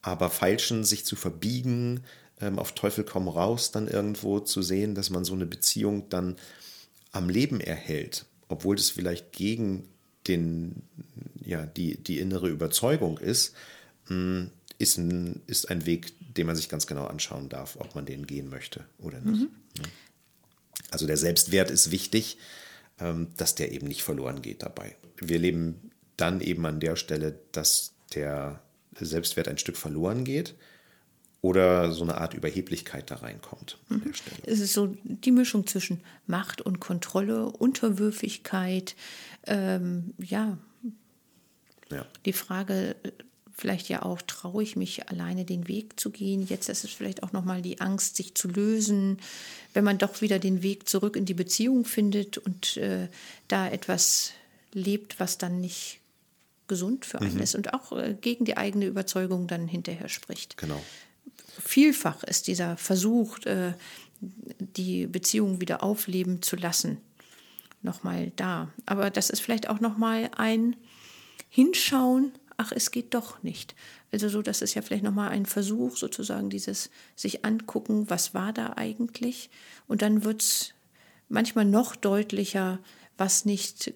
Aber 0.03 0.31
feilschen, 0.31 0.85
sich 0.85 1.05
zu 1.05 1.15
verbiegen, 1.15 2.01
ähm, 2.41 2.59
auf 2.59 2.73
Teufel 2.73 3.05
komm 3.05 3.29
raus, 3.29 3.71
dann 3.71 3.87
irgendwo 3.87 4.41
zu 4.41 4.63
sehen, 4.63 4.95
dass 4.95 5.11
man 5.11 5.25
so 5.25 5.35
eine 5.35 5.47
Beziehung 5.47 6.09
dann 6.09 6.37
am 7.13 7.29
Leben 7.29 7.61
erhält, 7.61 8.25
obwohl 8.51 8.77
das 8.77 8.91
vielleicht 8.91 9.33
gegen 9.33 9.89
den, 10.27 10.83
ja, 11.43 11.65
die, 11.65 11.97
die 11.97 12.19
innere 12.19 12.49
Überzeugung 12.49 13.17
ist, 13.19 13.55
hm, 14.07 14.51
ist 14.79 14.99
ein, 14.99 15.41
ist 15.47 15.71
ein 15.71 15.87
Weg, 15.87 16.13
den 16.35 16.47
man 16.47 16.57
sich 16.57 16.69
ganz 16.69 16.87
genau 16.87 17.07
anschauen 17.07 17.49
darf, 17.49 17.77
ob 17.77 17.95
man 17.95 18.07
den 18.07 18.27
gehen 18.27 18.51
möchte 18.51 18.85
oder 18.99 19.21
nicht. 19.21 19.43
Mhm. 19.43 19.51
Also 20.91 21.07
der 21.07 21.17
Selbstwert 21.17 21.71
ist 21.71 21.93
wichtig, 21.93 22.39
ähm, 22.99 23.29
dass 23.37 23.55
der 23.55 23.73
eben 23.73 23.87
nicht 23.87 24.03
verloren 24.03 24.43
geht 24.43 24.63
dabei. 24.63 24.97
Wir 25.17 25.39
leben 25.39 25.93
dann 26.17 26.41
eben 26.41 26.67
an 26.67 26.81
der 26.81 26.97
Stelle, 26.97 27.39
dass 27.53 27.95
der 28.15 28.61
Selbstwert 28.99 29.47
ein 29.47 29.59
Stück 29.59 29.77
verloren 29.77 30.25
geht 30.25 30.57
oder 31.43 31.93
so 31.93 32.05
eine 32.05 32.19
Art 32.19 32.35
Überheblichkeit 32.35 33.11
da 33.11 33.17
reinkommt. 33.17 33.79
Mhm. 33.89 34.13
Es 34.45 34.61
ist 34.61 34.75
so 34.75 34.95
die 35.05 35.31
Mischung 35.31 35.67
zwischen 35.67 36.01
Macht 36.27 36.61
und 36.61 36.81
Kontrolle, 36.81 37.47
Unterwürfigkeit, 37.47 38.95
ähm, 39.47 40.15
ja. 40.19 40.59
ja. 41.91 42.05
Die 42.27 42.35
Frage 42.35 42.97
vielleicht 43.61 43.89
ja 43.89 44.03
auch, 44.03 44.23
traue 44.23 44.63
ich 44.63 44.75
mich 44.75 45.09
alleine 45.09 45.45
den 45.45 45.69
Weg 45.69 46.01
zu 46.01 46.11
gehen? 46.11 46.47
Jetzt 46.47 46.69
ist 46.69 46.83
es 46.85 46.91
vielleicht 46.91 47.23
auch 47.23 47.33
nochmal 47.33 47.63
die 47.63 47.81
Angst, 47.81 48.17
sich 48.17 48.35
zu 48.35 48.49
lösen, 48.49 49.19
wenn 49.75 49.85
man 49.85 49.99
doch 49.99 50.23
wieder 50.23 50.39
den 50.39 50.63
Weg 50.63 50.89
zurück 50.89 51.15
in 51.15 51.27
die 51.27 51.35
Beziehung 51.35 51.85
findet 51.85 52.39
und 52.39 52.79
äh, 52.79 53.09
da 53.49 53.69
etwas 53.69 54.33
lebt, 54.73 55.21
was 55.21 55.39
dann 55.39 55.61
nicht 55.61 56.01
gesund 56.69 57.05
für 57.05 57.21
einen 57.21 57.35
mhm. 57.35 57.43
ist 57.43 57.55
und 57.55 57.75
auch 57.75 57.93
äh, 57.93 58.17
gegen 58.19 58.45
die 58.45 58.57
eigene 58.57 58.87
Überzeugung 58.87 59.47
dann 59.47 59.69
hinterher 59.69 60.09
spricht. 60.09 60.57
Genau. 60.57 60.81
Vielfach 61.59 62.23
ist 62.25 62.47
dieser 62.47 62.77
Versuch, 62.77 63.39
äh, 63.47 63.75
die 64.21 65.07
Beziehung 65.07 65.61
wieder 65.61 65.83
aufleben 65.83 66.43
zu 66.43 66.57
lassen, 66.57 66.99
nochmal 67.83 68.33
da. 68.37 68.69
Aber 68.87 69.11
das 69.11 69.31
ist 69.31 69.41
vielleicht 69.41 69.69
auch 69.69 69.81
nochmal 69.81 70.31
ein 70.37 70.77
Hinschauen, 71.49 72.33
ach, 72.57 72.73
es 72.73 72.91
geht 72.91 73.15
doch 73.15 73.43
nicht. 73.43 73.75
Also 74.13 74.29
so, 74.29 74.43
das 74.43 74.61
ist 74.61 74.75
ja 74.75 74.83
vielleicht 74.83 75.05
nochmal 75.05 75.31
ein 75.31 75.47
Versuch, 75.47 75.97
sozusagen 75.97 76.51
dieses 76.51 76.91
sich 77.17 77.45
angucken, 77.45 78.11
was 78.11 78.35
war 78.35 78.53
da 78.53 78.75
eigentlich? 78.77 79.51
Und 79.89 80.03
dann 80.03 80.25
wird 80.25 80.43
es 80.43 80.75
manchmal 81.29 81.65
noch 81.65 81.97
deutlicher, 81.97 82.79
was 83.17 83.45
nicht 83.45 83.95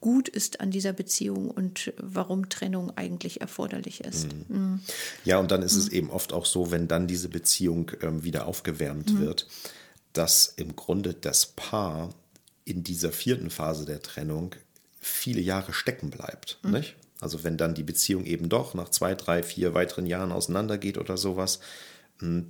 gut 0.00 0.28
ist 0.28 0.60
an 0.60 0.70
dieser 0.70 0.92
Beziehung 0.92 1.50
und 1.50 1.92
warum 1.98 2.48
Trennung 2.48 2.96
eigentlich 2.96 3.40
erforderlich 3.40 4.02
ist. 4.02 4.28
Mhm. 4.48 4.56
Mhm. 4.56 4.80
Ja, 5.24 5.38
und 5.38 5.50
dann 5.50 5.62
ist 5.62 5.74
mhm. 5.74 5.80
es 5.80 5.88
eben 5.88 6.10
oft 6.10 6.32
auch 6.32 6.46
so, 6.46 6.70
wenn 6.70 6.88
dann 6.88 7.06
diese 7.06 7.28
Beziehung 7.28 7.90
ähm, 8.02 8.22
wieder 8.22 8.46
aufgewärmt 8.46 9.12
mhm. 9.12 9.20
wird, 9.20 9.46
dass 10.12 10.52
im 10.56 10.76
Grunde 10.76 11.14
das 11.14 11.46
Paar 11.46 12.10
in 12.64 12.84
dieser 12.84 13.12
vierten 13.12 13.50
Phase 13.50 13.86
der 13.86 14.02
Trennung 14.02 14.54
viele 15.00 15.40
Jahre 15.40 15.72
stecken 15.72 16.10
bleibt. 16.10 16.58
Mhm. 16.62 16.84
Also 17.20 17.42
wenn 17.42 17.56
dann 17.56 17.74
die 17.74 17.82
Beziehung 17.82 18.24
eben 18.24 18.48
doch 18.48 18.74
nach 18.74 18.90
zwei, 18.90 19.14
drei, 19.14 19.42
vier 19.42 19.74
weiteren 19.74 20.06
Jahren 20.06 20.30
auseinandergeht 20.30 20.98
oder 20.98 21.16
sowas, 21.16 21.60
hm, 22.20 22.48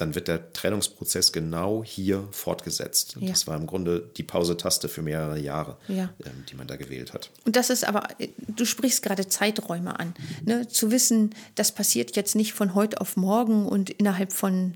dann 0.00 0.14
wird 0.14 0.28
der 0.28 0.52
Trennungsprozess 0.52 1.32
genau 1.32 1.84
hier 1.84 2.26
fortgesetzt. 2.30 3.16
Ja. 3.20 3.28
Das 3.28 3.46
war 3.46 3.56
im 3.56 3.66
Grunde 3.66 4.10
die 4.16 4.22
Pausetaste 4.22 4.88
für 4.88 5.02
mehrere 5.02 5.38
Jahre, 5.38 5.76
ja. 5.88 6.10
ähm, 6.24 6.44
die 6.48 6.54
man 6.54 6.66
da 6.66 6.76
gewählt 6.76 7.12
hat. 7.12 7.30
Und 7.44 7.56
das 7.56 7.70
ist 7.70 7.84
aber, 7.84 8.08
du 8.48 8.64
sprichst 8.64 9.02
gerade 9.02 9.28
Zeiträume 9.28 9.98
an. 9.98 10.14
Ne? 10.44 10.68
Zu 10.68 10.90
wissen, 10.90 11.34
das 11.54 11.72
passiert 11.72 12.16
jetzt 12.16 12.34
nicht 12.34 12.52
von 12.52 12.74
heute 12.74 13.00
auf 13.00 13.16
morgen 13.16 13.66
und 13.66 13.90
innerhalb 13.90 14.32
von 14.32 14.74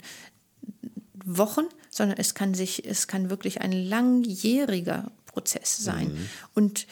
Wochen, 1.25 1.65
sondern 1.91 2.19
es 2.19 2.35
kann 2.35 2.55
sich, 2.55 2.87
es 2.87 3.07
kann 3.07 3.31
wirklich 3.31 3.61
ein 3.61 3.73
langjähriger 3.73 5.11
Prozess 5.27 5.79
sein. 5.79 6.09
Mhm. 6.09 6.29
Und 6.55 6.87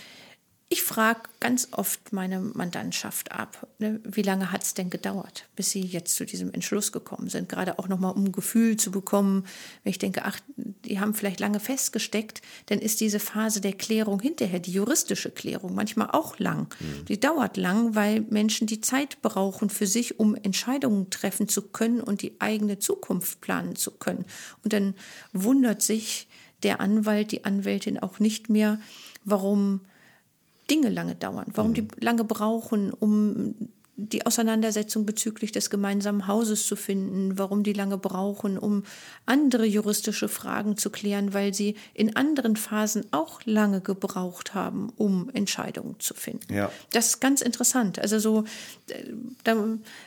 ich 0.73 0.83
frage 0.83 1.21
ganz 1.39 1.69
oft 1.73 2.15
meine 2.15 2.41
Mandantschaft 2.41 3.31
ab, 3.31 3.69
ne, 3.79 4.01
wie 4.05 4.23
lange 4.23 4.51
hat 4.53 4.63
es 4.63 4.73
denn 4.73 4.89
gedauert, 4.89 5.47
bis 5.55 5.71
sie 5.71 5.83
jetzt 5.83 6.17
zu 6.17 6.25
diesem 6.25 6.51
Entschluss 6.51 6.93
gekommen 6.93 7.29
sind. 7.29 7.51
Gerade 7.51 7.79
auch 7.79 7.89
nochmal, 7.89 8.15
um 8.15 8.25
ein 8.25 8.33
Gefühl 8.33 8.79
zu 8.79 8.91
bekommen, 8.91 9.45
wenn 9.85 9.91
ich 9.91 9.99
denke, 9.99 10.25
ach, 10.25 10.41
die 10.57 10.99
haben 10.99 11.13
vielleicht 11.13 11.41
lange 11.41 11.61
festgesteckt, 11.61 12.41
dann 12.67 12.79
ist 12.79 13.03
diese 13.03 13.21
Phase 13.21 13.61
der 13.61 13.75
Klärung 13.75 14.19
hinterher, 14.19 14.61
die 14.61 14.73
juristische 14.73 15.31
Klärung, 15.31 15.75
manchmal 15.75 16.09
auch 16.11 16.39
lang. 16.39 16.75
Mhm. 16.81 17.05
Die 17.05 17.21
dauert 17.21 17.59
lang, 17.59 17.95
weil 17.95 18.23
Menschen 18.31 18.67
die 18.67 18.81
Zeit 18.81 19.21
brauchen 19.21 19.69
für 19.69 19.87
sich, 19.87 20.19
um 20.19 20.35
Entscheidungen 20.35 21.11
treffen 21.11 21.49
zu 21.49 21.61
können 21.69 22.01
und 22.01 22.23
die 22.23 22.41
eigene 22.41 22.79
Zukunft 22.79 23.43
planen 23.43 23.77
zu 23.77 23.91
können. 23.91 24.25
Und 24.65 24.73
dann 24.73 24.95
wundert 25.35 25.83
sich 25.83 26.29
der 26.63 26.81
Anwalt, 26.81 27.31
die 27.31 27.45
Anwältin 27.45 27.99
auch 27.99 28.21
nicht 28.21 28.49
mehr, 28.49 28.81
warum 29.27 29.83
Dinge 30.73 30.89
lange 30.89 31.15
dauern, 31.15 31.47
warum 31.55 31.75
die 31.75 31.83
mhm. 31.83 31.89
lange 32.01 32.25
brauchen, 32.25 32.93
um 32.93 33.55
die 33.97 34.25
Auseinandersetzung 34.25 35.05
bezüglich 35.05 35.53
des 35.53 35.69
gemeinsamen 35.69 36.27
Hauses 36.27 36.67
zu 36.67 36.77
finden, 36.77 37.39
warum 37.39 37.63
die 37.63 37.75
lange 37.75 37.99
brauchen, 37.99 38.57
um 38.57 38.85
andere 39.27 39.67
juristische 39.67 40.29
Fragen 40.29 40.79
zu 40.79 40.89
klären, 40.89 41.35
weil 41.35 41.53
sie 41.53 41.77
in 41.93 42.17
anderen 42.17 42.57
Phasen 42.57 43.05
auch 43.11 43.43
lange 43.45 43.83
gebraucht 43.83 44.55
haben, 44.55 44.91
um 44.97 45.29
Entscheidungen 45.35 45.97
zu 46.01 46.15
finden. 46.15 46.55
Ja. 46.55 46.73
Das 46.91 47.09
ist 47.09 47.21
ganz 47.21 47.43
interessant. 47.43 47.99
Also 47.99 48.19
so, 48.19 48.45
äh, 48.89 49.13
da 49.45 49.57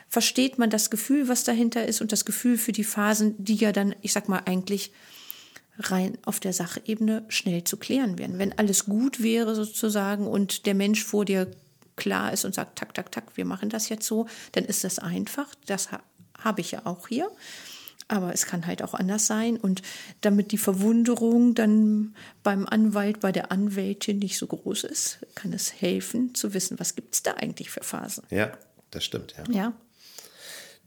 versteht 0.08 0.58
man 0.58 0.68
das 0.68 0.90
Gefühl, 0.90 1.28
was 1.28 1.44
dahinter 1.44 1.86
ist 1.86 2.00
und 2.00 2.10
das 2.10 2.24
Gefühl 2.24 2.58
für 2.58 2.72
die 2.72 2.84
Phasen, 2.84 3.36
die 3.38 3.54
ja 3.54 3.70
dann, 3.70 3.94
ich 4.02 4.12
sag 4.12 4.28
mal, 4.28 4.42
eigentlich 4.46 4.90
rein 5.78 6.18
auf 6.24 6.40
der 6.40 6.52
Sachebene 6.52 7.24
schnell 7.28 7.64
zu 7.64 7.76
klären 7.76 8.18
wären. 8.18 8.38
Wenn 8.38 8.56
alles 8.58 8.86
gut 8.86 9.22
wäre 9.22 9.54
sozusagen 9.54 10.26
und 10.26 10.66
der 10.66 10.74
Mensch 10.74 11.04
vor 11.04 11.24
dir 11.24 11.50
klar 11.96 12.32
ist 12.32 12.44
und 12.44 12.54
sagt, 12.54 12.78
tak, 12.78 12.94
tak, 12.94 13.10
tak, 13.10 13.36
wir 13.36 13.44
machen 13.44 13.70
das 13.70 13.88
jetzt 13.88 14.06
so, 14.06 14.26
dann 14.52 14.64
ist 14.64 14.84
das 14.84 14.98
einfach. 14.98 15.54
Das 15.66 15.92
ha 15.92 16.00
habe 16.38 16.60
ich 16.60 16.72
ja 16.72 16.82
auch 16.84 17.08
hier. 17.08 17.30
Aber 18.08 18.32
es 18.32 18.46
kann 18.46 18.66
halt 18.66 18.82
auch 18.82 18.94
anders 18.94 19.26
sein. 19.26 19.56
Und 19.56 19.82
damit 20.20 20.52
die 20.52 20.58
Verwunderung 20.58 21.54
dann 21.54 22.14
beim 22.42 22.66
Anwalt, 22.66 23.20
bei 23.20 23.32
der 23.32 23.50
Anwältin 23.50 24.18
nicht 24.18 24.38
so 24.38 24.46
groß 24.46 24.84
ist, 24.84 25.18
kann 25.34 25.52
es 25.52 25.80
helfen 25.80 26.34
zu 26.34 26.54
wissen, 26.54 26.78
was 26.78 26.94
gibt 26.94 27.14
es 27.14 27.22
da 27.22 27.32
eigentlich 27.32 27.70
für 27.70 27.82
Phasen. 27.82 28.22
Ja, 28.30 28.52
das 28.90 29.04
stimmt, 29.04 29.34
ja. 29.36 29.44
ja. 29.50 29.72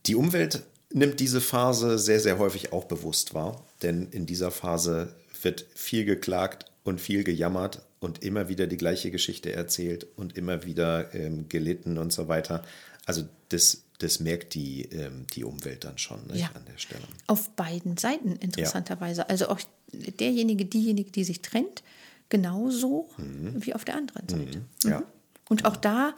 Die 0.05 0.15
Umwelt 0.15 0.63
nimmt 0.91 1.19
diese 1.19 1.41
Phase 1.41 1.99
sehr, 1.99 2.19
sehr 2.19 2.37
häufig 2.37 2.71
auch 2.71 2.85
bewusst 2.85 3.33
wahr. 3.33 3.65
Denn 3.81 4.07
in 4.11 4.25
dieser 4.25 4.51
Phase 4.51 5.15
wird 5.41 5.65
viel 5.73 6.05
geklagt 6.05 6.65
und 6.83 6.99
viel 6.99 7.23
gejammert 7.23 7.81
und 7.99 8.23
immer 8.23 8.49
wieder 8.49 8.67
die 8.67 8.77
gleiche 8.77 9.11
Geschichte 9.11 9.51
erzählt 9.53 10.07
und 10.15 10.37
immer 10.37 10.63
wieder 10.65 11.13
ähm, 11.13 11.49
gelitten 11.49 11.97
und 11.97 12.11
so 12.11 12.27
weiter. 12.27 12.63
Also 13.05 13.23
das, 13.49 13.83
das 13.99 14.19
merkt 14.19 14.53
die, 14.53 14.83
ähm, 14.83 15.25
die 15.33 15.43
Umwelt 15.43 15.83
dann 15.83 15.97
schon 15.97 16.25
nicht, 16.27 16.41
ja. 16.41 16.51
an 16.53 16.63
der 16.65 16.77
Stelle. 16.77 17.03
Auf 17.27 17.49
beiden 17.51 17.97
Seiten 17.97 18.35
interessanterweise. 18.37 19.21
Ja. 19.21 19.27
Also 19.27 19.49
auch 19.49 19.59
derjenige, 19.91 20.65
diejenige, 20.65 21.11
die 21.11 21.23
sich 21.23 21.41
trennt, 21.41 21.83
genauso 22.29 23.09
mhm. 23.17 23.65
wie 23.65 23.73
auf 23.73 23.85
der 23.85 23.95
anderen 23.95 24.27
Seite. 24.27 24.57
Mhm. 24.57 24.89
Ja. 24.89 25.03
Und 25.49 25.65
auch 25.65 25.75
da 25.75 26.13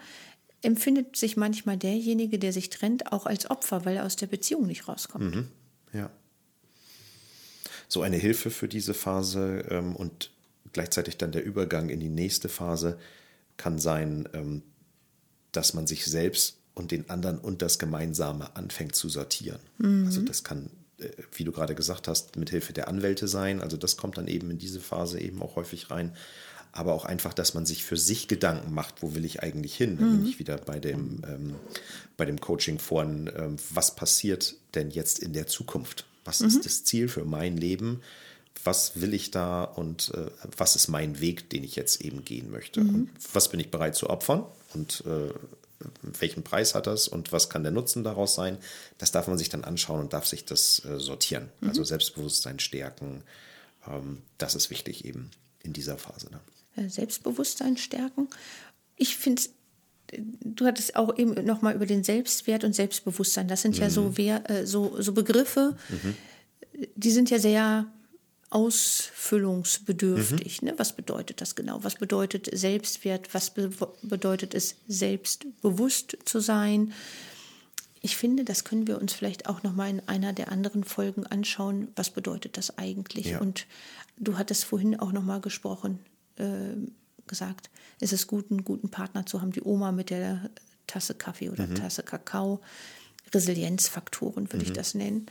empfindet 0.62 1.16
sich 1.16 1.38
manchmal 1.38 1.78
derjenige, 1.78 2.38
der 2.38 2.54
sich 2.54 2.70
trennt, 2.70 3.12
auch 3.12 3.26
als 3.26 3.50
Opfer, 3.50 3.86
weil 3.86 3.98
er 3.98 4.06
aus 4.06 4.16
der 4.16 4.28
Beziehung 4.28 4.68
nicht 4.68 4.88
rauskommt. 4.88 5.36
Mhm. 5.36 5.48
Ja. 5.94 6.12
So 7.92 8.04
eine 8.04 8.16
Hilfe 8.16 8.52
für 8.52 8.70
diese 8.70 8.94
Phase 8.94 9.66
ähm, 9.70 9.98
und 9.98 10.32
gleichzeitig 10.72 11.18
dann 11.18 11.34
der 11.34 11.44
Übergang 11.44 11.90
in 11.90 12.00
die 12.00 12.08
nächste 12.08 12.48
Phase 12.48 12.98
kann 13.58 13.80
sein, 13.80 14.30
ähm, 14.32 14.62
dass 15.52 15.74
man 15.74 15.88
sich 15.88 16.06
selbst 16.06 16.56
und 16.74 16.92
den 16.92 17.10
anderen 17.10 17.38
und 17.38 17.62
das 17.62 17.80
Gemeinsame 17.80 18.56
anfängt 18.56 18.96
zu 18.96 19.10
sortieren. 19.10 19.60
Mhm. 19.78 20.06
Also 20.06 20.22
das 20.22 20.46
kann, 20.46 20.70
äh, 21.00 21.10
wie 21.34 21.44
du 21.44 21.52
gerade 21.52 21.76
gesagt 21.76 22.08
hast, 22.08 22.38
mit 22.38 22.50
Hilfe 22.50 22.72
der 22.72 22.88
Anwälte 22.88 23.28
sein. 23.28 23.60
Also 23.60 23.76
das 23.76 23.98
kommt 23.98 24.18
dann 24.18 24.30
eben 24.30 24.50
in 24.52 24.58
diese 24.58 24.80
Phase 24.80 25.20
eben 25.20 25.42
auch 25.42 25.58
häufig 25.58 25.92
rein. 25.92 26.16
aber 26.72 26.94
auch 26.94 27.04
einfach, 27.04 27.34
dass 27.34 27.54
man 27.54 27.66
sich 27.66 27.84
für 27.84 27.98
sich 27.98 28.30
Gedanken 28.30 28.74
macht, 28.74 29.04
wo 29.04 29.16
will 29.16 29.26
ich 29.26 29.44
eigentlich 29.44 29.76
hin? 29.76 29.98
Dann 29.98 30.20
bin 30.20 30.26
ich 30.26 30.40
wieder 30.40 30.56
bei 30.56 30.80
dem, 30.80 31.22
ähm, 31.28 31.56
bei 32.16 32.24
dem 32.24 32.40
Coaching 32.40 32.80
vorhin, 32.80 33.30
ähm, 33.36 33.58
was 33.74 33.98
passiert 33.98 34.56
denn 34.76 34.92
jetzt 34.92 35.20
in 35.20 35.34
der 35.34 35.48
Zukunft? 35.48 36.06
Was 36.24 36.42
ist 36.42 36.66
das 36.66 36.84
Ziel 36.84 37.08
für 37.08 37.26
mein 37.26 37.58
Leben? 37.58 38.02
Was 38.64 39.02
will 39.02 39.14
ich 39.14 39.32
da 39.32 39.64
und 39.64 40.12
äh, 40.14 40.28
was 40.56 40.76
ist 40.76 40.88
mein 40.88 41.20
Weg, 41.20 41.50
den 41.50 41.64
ich 41.64 41.76
jetzt 41.76 42.02
eben 42.02 42.24
gehen 42.24 42.52
möchte? 42.52 42.82
Und 42.82 43.10
was 43.34 43.50
bin 43.50 43.60
ich 43.60 43.72
bereit 43.72 43.96
zu 43.96 44.10
opfern? 44.10 44.46
Und 44.74 45.04
äh, 45.08 45.34
welchen 46.02 46.44
Preis 46.44 46.76
hat 46.76 46.88
das 46.88 47.08
und 47.08 47.32
was 47.32 47.50
kann 47.50 47.64
der 47.64 47.72
Nutzen 47.72 48.04
daraus 48.04 48.36
sein? 48.36 48.58
Das 48.98 49.12
darf 49.12 49.28
man 49.28 49.38
sich 49.38 49.50
dann 49.50 49.64
anschauen 49.64 50.00
und 50.00 50.14
darf 50.14 50.28
sich 50.28 50.46
das 50.46 50.84
äh, 50.86 51.00
sortieren. 51.00 51.50
Also 51.62 51.84
Selbstbewusstsein 51.84 52.60
stärken, 52.60 53.24
ähm, 53.88 54.22
das 54.38 54.56
ist 54.56 54.70
wichtig 54.70 55.06
eben 55.06 55.32
in 55.64 55.74
dieser 55.74 55.98
Phase. 55.98 56.28
Ne? 56.30 56.90
Selbstbewusstsein 56.90 57.78
stärken. 57.78 58.30
Ich 58.96 59.18
finde 59.18 59.42
du 60.18 60.66
hattest 60.66 60.96
auch 60.96 61.18
eben 61.18 61.34
nochmal 61.46 61.76
über 61.76 61.86
den 61.86 62.04
Selbstwert 62.04 62.64
und 62.64 62.74
Selbstbewusstsein. 62.74 63.48
Das 63.48 63.62
sind 63.62 63.78
ja 63.78 63.90
so, 63.90 64.18
Wer, 64.18 64.50
äh, 64.50 64.66
so, 64.66 65.02
so 65.02 65.14
Begriffe, 65.14 65.76
die 66.96 67.12
sind 67.12 67.30
ja 67.30 67.40
sehr 67.40 67.86
ausfüllungsbedürftig. 68.50 70.62
Ne? 70.62 70.74
Was 70.78 70.94
bedeutet 70.94 71.42
das 71.42 71.56
genau? 71.56 71.84
Was 71.84 71.96
bedeutet 71.96 72.50
Selbstwert? 72.52 73.34
Was 73.34 73.52
be 73.52 73.70
bedeutet 74.02 74.54
es, 74.54 74.76
selbstbewusst 74.88 76.18
zu 76.26 76.40
sein? 76.40 76.94
Ich 78.02 78.18
finde, 78.18 78.44
das 78.44 78.64
können 78.64 78.88
wir 78.88 79.00
uns 79.00 79.14
vielleicht 79.14 79.48
auch 79.48 79.64
noch 79.64 79.74
mal 79.74 79.90
in 79.90 80.02
einer 80.08 80.34
der 80.34 80.52
anderen 80.52 80.84
Folgen 80.84 81.26
anschauen. 81.26 81.88
Was 81.96 82.10
bedeutet 82.10 82.58
das 82.58 82.78
eigentlich? 82.78 83.28
Ja. 83.28 83.40
Und 83.40 83.68
du 84.18 84.38
hattest 84.38 84.66
vorhin 84.66 85.00
auch 85.00 85.14
noch 85.14 85.24
mal 85.24 85.40
gesprochen, 85.40 86.00
äh, 86.38 86.76
gesagt, 87.28 87.70
es 88.00 88.14
ist 88.14 88.28
gut, 88.28 88.52
einen 88.52 88.64
guten 88.64 88.90
Partner 88.90 89.26
zu 89.26 89.42
haben, 89.42 89.52
die 89.52 89.62
Oma 89.62 89.92
mit 89.92 90.10
der 90.10 90.50
Tasse 90.88 91.14
Kaffee 91.16 91.50
oder 91.50 91.74
Tasse 91.74 92.04
Kakao. 92.04 92.62
Resilienzfaktoren 93.34 94.52
würde 94.52 94.66
ich 94.66 94.74
das 94.74 94.94
nennen. 94.94 95.28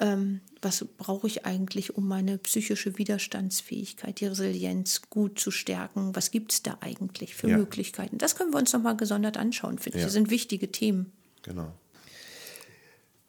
Ähm, 0.00 0.40
was 0.60 0.84
brauche 0.98 1.26
ich 1.28 1.46
eigentlich, 1.46 1.96
um 1.96 2.08
meine 2.08 2.38
psychische 2.38 2.98
Widerstandsfähigkeit, 2.98 4.18
die 4.20 4.26
Resilienz 4.26 5.02
gut 5.08 5.38
zu 5.38 5.52
stärken? 5.52 6.16
Was 6.16 6.32
gibt 6.32 6.52
es 6.52 6.62
da 6.62 6.78
eigentlich 6.80 7.36
für 7.36 7.48
Ja. 7.48 7.56
Möglichkeiten? 7.56 8.18
Das 8.18 8.34
können 8.34 8.52
wir 8.52 8.58
uns 8.58 8.72
nochmal 8.72 8.96
gesondert 8.96 9.36
anschauen, 9.36 9.78
finde 9.78 9.98
ich. 9.98 10.02
Ja. 10.02 10.06
Das 10.06 10.14
sind 10.14 10.30
wichtige 10.30 10.72
Themen. 10.72 11.12
Genau. 11.42 11.72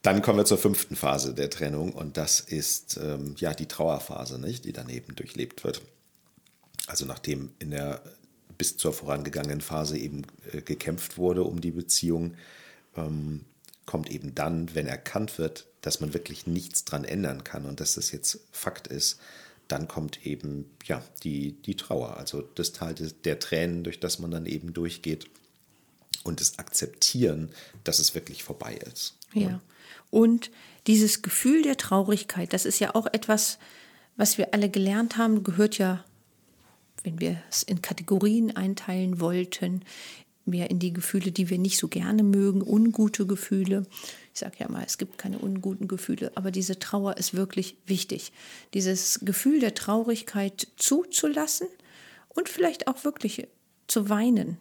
Dann 0.01 0.21
kommen 0.21 0.39
wir 0.39 0.45
zur 0.45 0.57
fünften 0.57 0.95
Phase 0.95 1.33
der 1.33 1.49
Trennung 1.49 1.91
und 1.91 2.17
das 2.17 2.39
ist 2.39 2.97
ähm, 2.97 3.35
ja 3.37 3.53
die 3.53 3.67
Trauerphase, 3.67 4.39
nicht, 4.39 4.65
die 4.65 4.73
daneben 4.73 5.15
durchlebt 5.15 5.63
wird. 5.63 5.81
Also 6.87 7.05
nachdem 7.05 7.51
in 7.59 7.71
der 7.71 8.01
bis 8.57 8.77
zur 8.77 8.93
vorangegangenen 8.93 9.61
Phase 9.61 9.97
eben 9.97 10.23
äh, 10.51 10.61
gekämpft 10.61 11.17
wurde 11.17 11.43
um 11.43 11.59
die 11.61 11.71
Beziehung, 11.71 12.35
ähm, 12.95 13.45
kommt 13.85 14.09
eben 14.09 14.33
dann, 14.33 14.73
wenn 14.73 14.87
erkannt 14.87 15.37
wird, 15.37 15.67
dass 15.81 15.99
man 15.99 16.13
wirklich 16.13 16.47
nichts 16.47 16.85
dran 16.85 17.03
ändern 17.03 17.43
kann 17.43 17.65
und 17.65 17.79
dass 17.79 17.95
das 17.95 18.11
jetzt 18.11 18.39
Fakt 18.51 18.87
ist, 18.87 19.19
dann 19.67 19.87
kommt 19.87 20.25
eben 20.25 20.65
ja 20.85 21.03
die, 21.23 21.53
die 21.53 21.75
Trauer, 21.75 22.17
also 22.17 22.41
das 22.41 22.71
Tal 22.71 22.93
des- 22.95 23.21
der 23.21 23.39
Tränen, 23.39 23.83
durch 23.83 23.99
das 23.99 24.19
man 24.19 24.31
dann 24.31 24.45
eben 24.45 24.73
durchgeht 24.73 25.27
und 26.23 26.39
das 26.39 26.57
Akzeptieren, 26.59 27.49
dass 27.83 27.99
es 27.99 28.15
wirklich 28.15 28.43
vorbei 28.43 28.75
ist. 28.75 29.17
Ja. 29.33 29.59
Und 30.11 30.49
dieses 30.87 31.21
Gefühl 31.21 31.61
der 31.61 31.77
Traurigkeit, 31.77 32.53
das 32.53 32.65
ist 32.65 32.79
ja 32.79 32.95
auch 32.95 33.07
etwas, 33.07 33.57
was 34.17 34.37
wir 34.37 34.53
alle 34.53 34.69
gelernt 34.69 35.17
haben, 35.17 35.43
gehört 35.43 35.77
ja, 35.77 36.05
wenn 37.05 37.19
wir 37.19 37.41
es 37.49 37.63
in 37.63 37.81
Kategorien 37.81 38.55
einteilen 38.55 39.19
wollten, 39.19 39.81
mehr 40.45 40.69
in 40.69 40.79
die 40.79 40.93
Gefühle, 40.93 41.31
die 41.31 41.49
wir 41.49 41.57
nicht 41.57 41.77
so 41.77 41.87
gerne 41.87 42.23
mögen, 42.23 42.61
ungute 42.61 43.25
Gefühle. 43.25 43.85
Ich 44.33 44.39
sage 44.39 44.57
ja 44.59 44.69
mal, 44.69 44.83
es 44.85 44.97
gibt 44.97 45.17
keine 45.17 45.39
unguten 45.39 45.87
Gefühle, 45.87 46.31
aber 46.35 46.51
diese 46.51 46.77
Trauer 46.77 47.17
ist 47.17 47.33
wirklich 47.33 47.77
wichtig. 47.85 48.31
Dieses 48.73 49.19
Gefühl 49.23 49.59
der 49.59 49.73
Traurigkeit 49.73 50.67
zuzulassen 50.77 51.67
und 52.29 52.49
vielleicht 52.49 52.87
auch 52.87 53.03
wirklich 53.03 53.47
zu 53.87 54.09
weinen, 54.09 54.57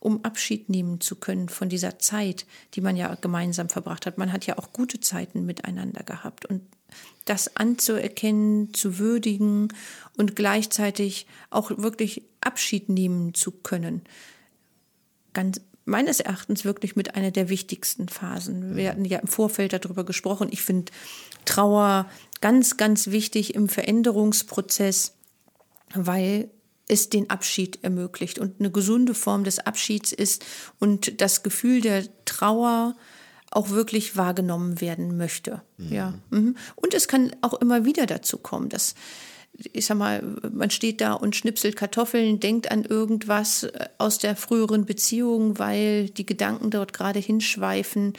um 0.00 0.24
Abschied 0.24 0.68
nehmen 0.68 1.00
zu 1.00 1.16
können 1.16 1.48
von 1.48 1.68
dieser 1.68 1.98
Zeit, 1.98 2.46
die 2.74 2.80
man 2.80 2.96
ja 2.96 3.14
gemeinsam 3.14 3.68
verbracht 3.68 4.06
hat. 4.06 4.18
Man 4.18 4.32
hat 4.32 4.46
ja 4.46 4.58
auch 4.58 4.72
gute 4.72 4.98
Zeiten 5.00 5.46
miteinander 5.46 6.02
gehabt 6.02 6.46
und 6.46 6.62
das 7.26 7.56
anzuerkennen, 7.56 8.74
zu 8.74 8.98
würdigen 8.98 9.68
und 10.16 10.34
gleichzeitig 10.34 11.26
auch 11.50 11.70
wirklich 11.76 12.22
Abschied 12.40 12.88
nehmen 12.88 13.34
zu 13.34 13.52
können. 13.52 14.02
Ganz 15.34 15.60
meines 15.84 16.20
Erachtens 16.20 16.64
wirklich 16.64 16.96
mit 16.96 17.14
einer 17.14 17.30
der 17.30 17.48
wichtigsten 17.48 18.08
Phasen. 18.08 18.76
Wir 18.76 18.90
hatten 18.90 19.04
ja 19.04 19.18
im 19.18 19.28
Vorfeld 19.28 19.72
darüber 19.72 20.04
gesprochen. 20.04 20.48
Ich 20.50 20.62
finde 20.62 20.92
Trauer 21.44 22.08
ganz, 22.40 22.76
ganz 22.76 23.08
wichtig 23.08 23.54
im 23.54 23.68
Veränderungsprozess, 23.68 25.14
weil 25.94 26.48
es 26.90 27.08
den 27.08 27.30
Abschied 27.30 27.78
ermöglicht 27.82 28.38
und 28.38 28.60
eine 28.60 28.70
gesunde 28.70 29.14
Form 29.14 29.44
des 29.44 29.58
Abschieds 29.58 30.12
ist 30.12 30.44
und 30.78 31.20
das 31.20 31.42
Gefühl 31.42 31.80
der 31.80 32.04
Trauer 32.24 32.96
auch 33.50 33.70
wirklich 33.70 34.16
wahrgenommen 34.16 34.80
werden 34.80 35.16
möchte. 35.16 35.62
Ja. 35.78 36.14
Mhm. 36.30 36.56
Und 36.76 36.94
es 36.94 37.08
kann 37.08 37.34
auch 37.40 37.54
immer 37.54 37.84
wieder 37.84 38.06
dazu 38.06 38.38
kommen, 38.38 38.68
dass 38.68 38.94
ich 39.72 39.86
sag 39.86 39.98
mal, 39.98 40.22
man 40.52 40.70
steht 40.70 41.00
da 41.00 41.12
und 41.12 41.36
schnipselt 41.36 41.76
Kartoffeln, 41.76 42.40
denkt 42.40 42.70
an 42.70 42.84
irgendwas 42.84 43.64
äh, 43.64 43.88
aus 43.98 44.18
der 44.18 44.36
früheren 44.36 44.86
Beziehung, 44.86 45.58
weil 45.58 46.08
die 46.08 46.24
Gedanken 46.24 46.70
dort 46.70 46.92
gerade 46.92 47.18
hinschweifen, 47.18 48.14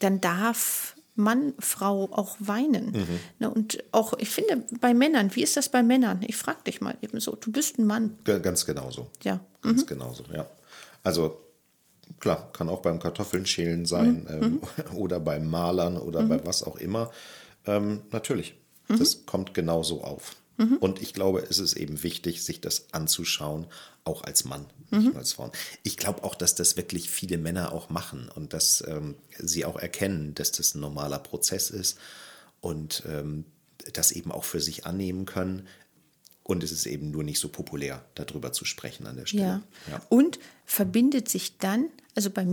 dann 0.00 0.20
darf 0.20 0.96
Mann, 1.20 1.54
Frau 1.58 2.08
auch 2.12 2.36
weinen. 2.40 2.92
Ne, 3.38 3.50
und 3.50 3.82
auch, 3.92 4.14
ich 4.18 4.30
finde, 4.30 4.64
bei 4.80 4.94
Männern, 4.94 5.34
wie 5.34 5.42
ist 5.42 5.56
das 5.56 5.68
bei 5.68 5.82
Männern? 5.82 6.22
Ich 6.26 6.36
frage 6.36 6.62
dich 6.66 6.80
mal 6.80 6.96
eben 7.02 7.20
so, 7.20 7.36
du 7.36 7.52
bist 7.52 7.78
ein 7.78 7.86
Mann. 7.86 8.18
Ganz 8.24 8.66
genauso. 8.66 9.08
Ja. 9.22 9.40
Ganz 9.62 9.86
genauso, 9.86 10.24
ja. 10.32 10.46
Also 11.02 11.40
klar, 12.18 12.50
kann 12.52 12.68
auch 12.68 12.82
beim 12.82 12.98
Kartoffeln 12.98 13.46
schälen 13.46 13.86
sein 13.86 14.26
ähm, 14.28 14.60
oder 14.94 15.20
beim 15.20 15.48
Malern 15.48 15.96
oder 15.96 16.22
bei 16.22 16.44
was 16.44 16.62
auch 16.62 16.76
immer. 16.76 17.10
Ähm, 17.66 18.00
natürlich, 18.10 18.54
das 18.88 19.26
kommt 19.26 19.54
genauso 19.54 20.02
auf. 20.02 20.36
Und 20.80 21.00
ich 21.00 21.14
glaube, 21.14 21.46
es 21.48 21.58
ist 21.58 21.72
eben 21.72 22.02
wichtig, 22.02 22.44
sich 22.44 22.60
das 22.60 22.92
anzuschauen, 22.92 23.66
auch 24.04 24.24
als 24.24 24.44
Mann, 24.44 24.66
nur 24.90 25.16
als 25.16 25.32
Frau. 25.34 25.52
Ich 25.82 25.96
glaube 25.96 26.24
auch, 26.24 26.34
dass 26.34 26.54
das 26.54 26.76
wirklich 26.76 27.10
viele 27.10 27.38
Männer 27.38 27.72
auch 27.72 27.90
machen 27.90 28.30
und 28.34 28.52
dass 28.52 28.84
ähm, 28.86 29.16
sie 29.38 29.64
auch 29.64 29.76
erkennen, 29.76 30.34
dass 30.34 30.52
das 30.52 30.74
ein 30.74 30.80
normaler 30.80 31.18
Prozess 31.18 31.70
ist 31.70 31.98
und 32.60 33.02
ähm, 33.06 33.44
das 33.92 34.12
eben 34.12 34.32
auch 34.32 34.44
für 34.44 34.60
sich 34.60 34.86
annehmen 34.86 35.26
können. 35.26 35.66
Und 36.42 36.64
es 36.64 36.72
ist 36.72 36.86
eben 36.86 37.10
nur 37.10 37.22
nicht 37.22 37.38
so 37.38 37.48
populär, 37.48 38.04
darüber 38.14 38.52
zu 38.52 38.64
sprechen 38.64 39.06
an 39.06 39.16
der 39.16 39.26
Stelle. 39.26 39.42
Ja. 39.42 39.62
Ja. 39.88 40.02
Und 40.08 40.40
verbindet 40.64 41.28
sich 41.28 41.58
dann, 41.58 41.86
also 42.16 42.30
bei 42.30 42.44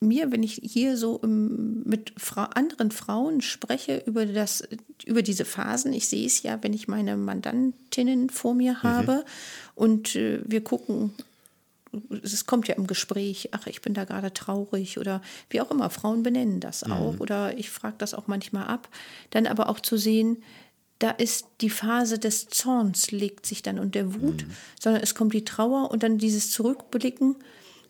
mir, 0.00 0.32
wenn 0.32 0.42
ich 0.42 0.60
hier 0.62 0.96
so 0.96 1.20
ähm, 1.22 1.82
mit 1.84 2.12
Fra 2.16 2.46
anderen 2.46 2.90
Frauen 2.90 3.40
spreche 3.40 4.02
über, 4.06 4.26
das, 4.26 4.62
über 5.04 5.22
diese 5.22 5.44
Phasen, 5.44 5.92
ich 5.92 6.08
sehe 6.08 6.26
es 6.26 6.42
ja, 6.42 6.62
wenn 6.62 6.72
ich 6.72 6.88
meine 6.88 7.16
Mandantinnen 7.16 8.30
vor 8.30 8.54
mir 8.54 8.82
habe 8.82 9.24
und 9.74 10.14
äh, 10.16 10.40
wir 10.44 10.62
gucken, 10.62 11.12
es 12.22 12.46
kommt 12.46 12.68
ja 12.68 12.74
im 12.74 12.86
Gespräch, 12.86 13.50
ach, 13.52 13.66
ich 13.66 13.82
bin 13.82 13.94
da 13.94 14.04
gerade 14.04 14.32
traurig 14.32 14.98
oder 14.98 15.22
wie 15.50 15.60
auch 15.60 15.70
immer, 15.70 15.90
Frauen 15.90 16.22
benennen 16.22 16.60
das 16.60 16.84
auch 16.84 17.20
oder 17.20 17.56
ich 17.58 17.70
frage 17.70 17.96
das 17.98 18.14
auch 18.14 18.26
manchmal 18.26 18.66
ab, 18.66 18.88
dann 19.30 19.46
aber 19.46 19.68
auch 19.68 19.80
zu 19.80 19.96
sehen, 19.96 20.42
da 20.98 21.10
ist 21.10 21.46
die 21.60 21.70
Phase 21.70 22.18
des 22.18 22.48
Zorns 22.48 23.10
legt 23.10 23.46
sich 23.46 23.62
dann 23.62 23.78
und 23.78 23.94
der 23.94 24.14
Wut, 24.14 24.46
sondern 24.80 25.02
es 25.02 25.14
kommt 25.14 25.34
die 25.34 25.44
Trauer 25.44 25.90
und 25.90 26.02
dann 26.02 26.18
dieses 26.18 26.50
Zurückblicken, 26.50 27.36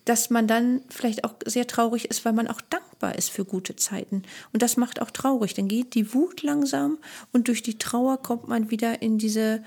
dass 0.04 0.30
man 0.30 0.46
dann 0.46 0.82
vielleicht 0.90 1.24
auch 1.24 1.34
sehr 1.46 1.66
traurig 1.66 2.06
ist, 2.10 2.24
weil 2.24 2.32
man 2.32 2.48
auch 2.48 2.60
dankbar 2.60 3.16
ist 3.16 3.30
für 3.30 3.44
gute 3.44 3.76
Zeiten. 3.76 4.22
Und 4.52 4.62
das 4.62 4.76
macht 4.76 5.00
auch 5.00 5.10
traurig. 5.10 5.54
Dann 5.54 5.68
geht 5.68 5.94
die 5.94 6.12
Wut 6.12 6.42
langsam 6.42 6.98
und 7.32 7.48
durch 7.48 7.62
die 7.62 7.78
Trauer 7.78 8.18
kommt 8.18 8.48
man 8.48 8.70
wieder 8.70 9.00
in 9.00 9.18
diese, 9.18 9.62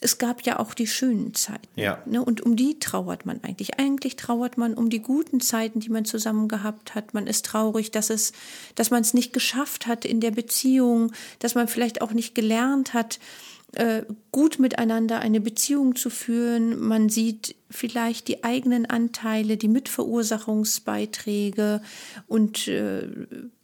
es 0.00 0.18
gab 0.18 0.42
ja 0.42 0.58
auch 0.58 0.74
die 0.74 0.86
schönen 0.86 1.34
Zeiten. 1.34 1.68
Ja. 1.74 2.02
Ne? 2.04 2.22
Und 2.22 2.42
um 2.42 2.54
die 2.54 2.78
trauert 2.78 3.24
man 3.24 3.42
eigentlich. 3.42 3.78
Eigentlich 3.78 4.16
trauert 4.16 4.58
man 4.58 4.74
um 4.74 4.90
die 4.90 5.00
guten 5.00 5.40
Zeiten, 5.40 5.80
die 5.80 5.88
man 5.88 6.04
zusammen 6.04 6.48
gehabt 6.48 6.94
hat. 6.94 7.14
Man 7.14 7.26
ist 7.26 7.46
traurig, 7.46 7.92
dass 7.92 8.10
es, 8.10 8.32
dass 8.74 8.90
man 8.90 9.00
es 9.00 9.14
nicht 9.14 9.32
geschafft 9.32 9.86
hat 9.86 10.04
in 10.04 10.20
der 10.20 10.32
Beziehung, 10.32 11.12
dass 11.38 11.54
man 11.54 11.66
vielleicht 11.66 12.02
auch 12.02 12.12
nicht 12.12 12.34
gelernt 12.34 12.92
hat, 12.92 13.18
äh, 13.72 14.02
gut 14.32 14.58
miteinander 14.58 15.20
eine 15.20 15.40
Beziehung 15.40 15.96
zu 15.96 16.10
führen. 16.10 16.78
Man 16.80 17.08
sieht 17.08 17.56
vielleicht 17.70 18.28
die 18.28 18.44
eigenen 18.44 18.84
Anteile, 18.86 19.56
die 19.56 19.68
Mitverursachungsbeiträge 19.68 21.80
und 22.26 22.68
äh, 22.68 23.08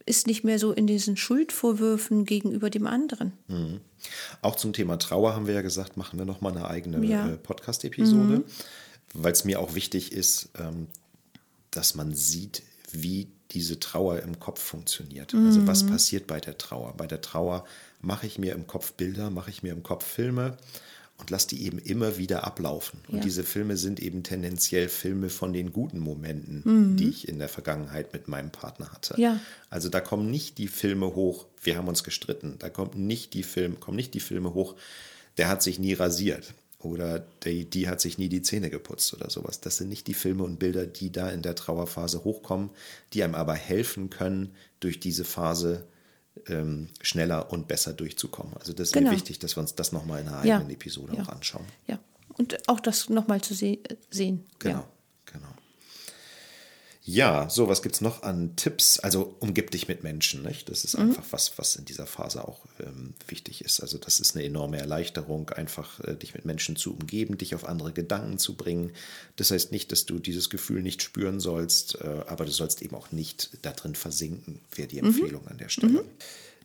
ist 0.05 0.27
nicht 0.27 0.43
mehr 0.43 0.59
so 0.59 0.71
in 0.71 0.87
diesen 0.87 1.15
Schuldvorwürfen 1.17 2.25
gegenüber 2.25 2.69
dem 2.69 2.87
anderen. 2.87 3.33
Mhm. 3.47 3.79
Auch 4.41 4.55
zum 4.55 4.73
Thema 4.73 4.97
Trauer 4.97 5.33
haben 5.33 5.47
wir 5.47 5.53
ja 5.53 5.61
gesagt, 5.61 5.95
machen 5.97 6.19
wir 6.19 6.25
nochmal 6.25 6.51
eine 6.51 6.67
eigene 6.67 7.05
Ja. 7.05 7.29
äh, 7.29 7.37
Podcast-Episode, 7.37 8.43
weil 9.13 9.31
es 9.31 9.45
mir 9.45 9.59
auch 9.59 9.75
wichtig 9.75 10.11
ist, 10.11 10.49
ähm, 10.59 10.87
dass 11.71 11.95
man 11.95 12.13
sieht, 12.13 12.63
wie 12.91 13.27
diese 13.51 13.79
Trauer 13.79 14.19
im 14.21 14.39
Kopf 14.39 14.61
funktioniert. 14.61 15.33
Also 15.35 15.67
was 15.67 15.85
passiert 15.85 16.25
bei 16.27 16.39
der 16.39 16.57
Trauer? 16.57 16.93
Bei 16.97 17.05
der 17.07 17.21
Trauer 17.21 17.65
mache 18.01 18.25
ich 18.27 18.39
mir 18.39 18.53
im 18.53 18.65
Kopf 18.67 18.93
Bilder, 18.93 19.29
mache 19.29 19.51
ich 19.51 19.61
mir 19.63 19.71
im 19.73 19.83
Kopf 19.83 20.05
Filme 20.05 20.57
und 21.17 21.29
lasse 21.29 21.47
die 21.49 21.65
eben 21.65 21.79
immer 21.79 22.17
wieder 22.17 22.45
ablaufen. 22.45 22.99
Und 23.07 23.17
Ja. 23.17 23.23
diese 23.23 23.43
Filme 23.43 23.77
sind 23.77 23.99
eben 23.99 24.23
tendenziell 24.23 24.89
Filme 24.89 25.29
von 25.29 25.53
den 25.53 25.71
guten 25.71 25.99
Momenten, 25.99 26.97
die 26.97 27.09
ich 27.09 27.27
in 27.27 27.39
der 27.39 27.49
Vergangenheit 27.49 28.13
mit 28.13 28.27
meinem 28.27 28.51
Partner 28.51 28.91
hatte. 28.91 29.19
Ja. 29.19 29.39
Also 29.69 29.89
da 29.89 30.01
kommen 30.01 30.29
nicht 30.29 30.57
die 30.57 30.67
Filme 30.67 31.15
hoch, 31.15 31.45
wir 31.61 31.77
haben 31.77 31.87
uns 31.87 32.03
gestritten. 32.03 32.55
Da 32.59 32.69
kommt 32.69 32.95
nicht 32.97 33.33
die 33.33 33.43
Film, 33.43 33.79
kommen 33.79 33.95
nicht 33.97 34.13
die 34.13 34.19
Filme 34.19 34.53
hoch, 34.53 34.75
der 35.37 35.47
hat 35.49 35.61
sich 35.63 35.79
nie 35.79 35.93
rasiert 35.93 36.53
oder 36.79 37.25
die, 37.45 37.69
die 37.69 37.87
hat 37.87 38.01
sich 38.01 38.17
nie 38.17 38.27
die 38.27 38.41
Zähne 38.41 38.69
geputzt 38.69 39.13
oder 39.13 39.29
sowas. 39.29 39.61
Das 39.61 39.77
sind 39.77 39.89
nicht 39.89 40.07
die 40.07 40.13
Filme 40.13 40.43
und 40.43 40.59
Bilder, 40.59 40.85
die 40.85 41.11
da 41.11 41.29
in 41.29 41.41
der 41.41 41.55
Trauerphase 41.55 42.23
hochkommen, 42.23 42.71
die 43.13 43.23
einem 43.23 43.35
aber 43.35 43.53
helfen 43.53 44.09
können, 44.09 44.49
durch 44.81 44.99
diese 44.99 45.23
Phase 45.23 45.85
ähm, 46.47 46.89
schneller 47.01 47.51
und 47.51 47.67
besser 47.67 47.93
durchzukommen. 47.93 48.53
Also 48.57 48.73
das 48.73 48.87
ist 48.89 48.93
Genau. 48.93 49.09
mir 49.09 49.15
wichtig, 49.15 49.39
dass 49.39 49.55
wir 49.55 49.61
uns 49.61 49.75
das 49.75 49.91
nochmal 49.91 50.21
in 50.21 50.27
einer 50.27 50.45
Ja. 50.45 50.55
eigenen 50.57 50.71
Episode 50.73 51.15
Ja. 51.15 51.23
auch 51.23 51.29
anschauen. 51.29 51.65
Ja. 51.87 51.99
Und 52.37 52.67
auch 52.67 52.79
das 52.79 53.09
nochmal 53.09 53.41
zu 53.41 53.53
se 53.53 53.77
sehen. 54.09 54.45
Genau, 54.59 54.79
Ja. 54.79 54.87
genau. 55.25 55.47
Ja, 57.05 57.49
so, 57.49 57.67
was 57.67 57.81
gibt 57.81 57.95
es 57.95 58.01
noch 58.01 58.23
an 58.23 58.55
Tipps? 58.55 58.97
Also 58.97 59.35
umgib 59.41 59.71
dich 59.71 59.89
mit 59.89 60.03
Menschen, 60.03 60.41
nicht? 60.41 60.69
Das 60.69 60.83
Mhm. 60.83 60.87
ist 60.87 60.95
einfach 60.95 61.25
was, 61.31 61.57
was 61.57 61.75
in 61.75 61.83
dieser 61.83 62.05
Phase 62.07 62.47
auch 62.47 62.61
ähm, 62.79 63.13
wichtig 63.27 63.65
ist. 63.65 63.81
Also 63.81 63.97
das 63.97 64.21
ist 64.21 64.37
eine 64.37 64.45
enorme 64.45 64.77
Erleichterung, 64.77 65.49
einfach 65.49 65.99
äh, 65.99 66.15
dich 66.15 66.33
mit 66.33 66.45
Menschen 66.45 66.77
zu 66.77 66.93
umgeben, 66.93 67.37
dich 67.37 67.55
auf 67.55 67.65
andere 67.67 67.91
Gedanken 67.91 68.37
zu 68.37 68.55
bringen. 68.55 68.93
Das 69.35 69.51
heißt 69.51 69.73
nicht, 69.73 69.91
dass 69.91 70.05
du 70.05 70.17
dieses 70.17 70.49
Gefühl 70.49 70.81
nicht 70.81 71.01
spüren 71.01 71.41
sollst, 71.41 71.95
äh, 71.99 72.21
aber 72.27 72.45
du 72.45 72.51
sollst 72.51 72.81
eben 72.81 72.95
auch 72.95 73.11
nicht 73.11 73.49
da 73.63 73.71
drin 73.71 73.95
versinken, 73.95 74.61
wäre 74.73 74.87
die 74.87 74.99
Empfehlung 74.99 75.45
an 75.49 75.57
der 75.57 75.67
Stelle. 75.69 76.05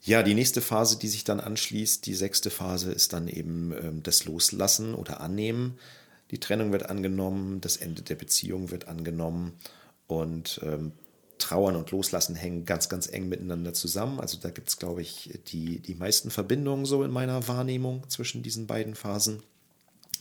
Ja, 0.04 0.22
die 0.22 0.34
nächste 0.34 0.60
Phase, 0.60 0.98
die 1.00 1.08
sich 1.08 1.24
dann 1.24 1.40
anschließt, 1.40 2.06
die 2.06 2.14
sechste 2.14 2.50
Phase, 2.50 2.92
ist 2.92 3.12
dann 3.12 3.26
eben 3.26 3.72
ähm, 3.72 4.02
das 4.04 4.24
Loslassen 4.24 4.94
oder 4.94 5.20
Annehmen. 5.20 5.78
Die 6.30 6.38
Trennung 6.38 6.70
wird 6.70 6.88
angenommen, 6.88 7.60
das 7.60 7.76
Ende 7.76 8.02
der 8.02 8.14
Beziehung 8.14 8.70
wird 8.70 8.86
angenommen 8.86 9.54
und 10.08 10.60
ähm, 10.64 10.92
Trauern 11.38 11.76
und 11.76 11.92
Loslassen 11.92 12.34
hängen 12.34 12.64
ganz, 12.64 12.88
ganz 12.88 13.08
eng 13.08 13.28
miteinander 13.28 13.72
zusammen. 13.72 14.18
Also 14.18 14.38
da 14.38 14.50
gibt 14.50 14.68
es, 14.68 14.78
glaube 14.78 15.02
ich, 15.02 15.38
die, 15.46 15.78
die 15.78 15.94
meisten 15.94 16.30
Verbindungen 16.30 16.84
so 16.84 17.04
in 17.04 17.12
meiner 17.12 17.46
Wahrnehmung 17.46 18.08
zwischen 18.08 18.42
diesen 18.42 18.66
beiden 18.66 18.96
Phasen. 18.96 19.42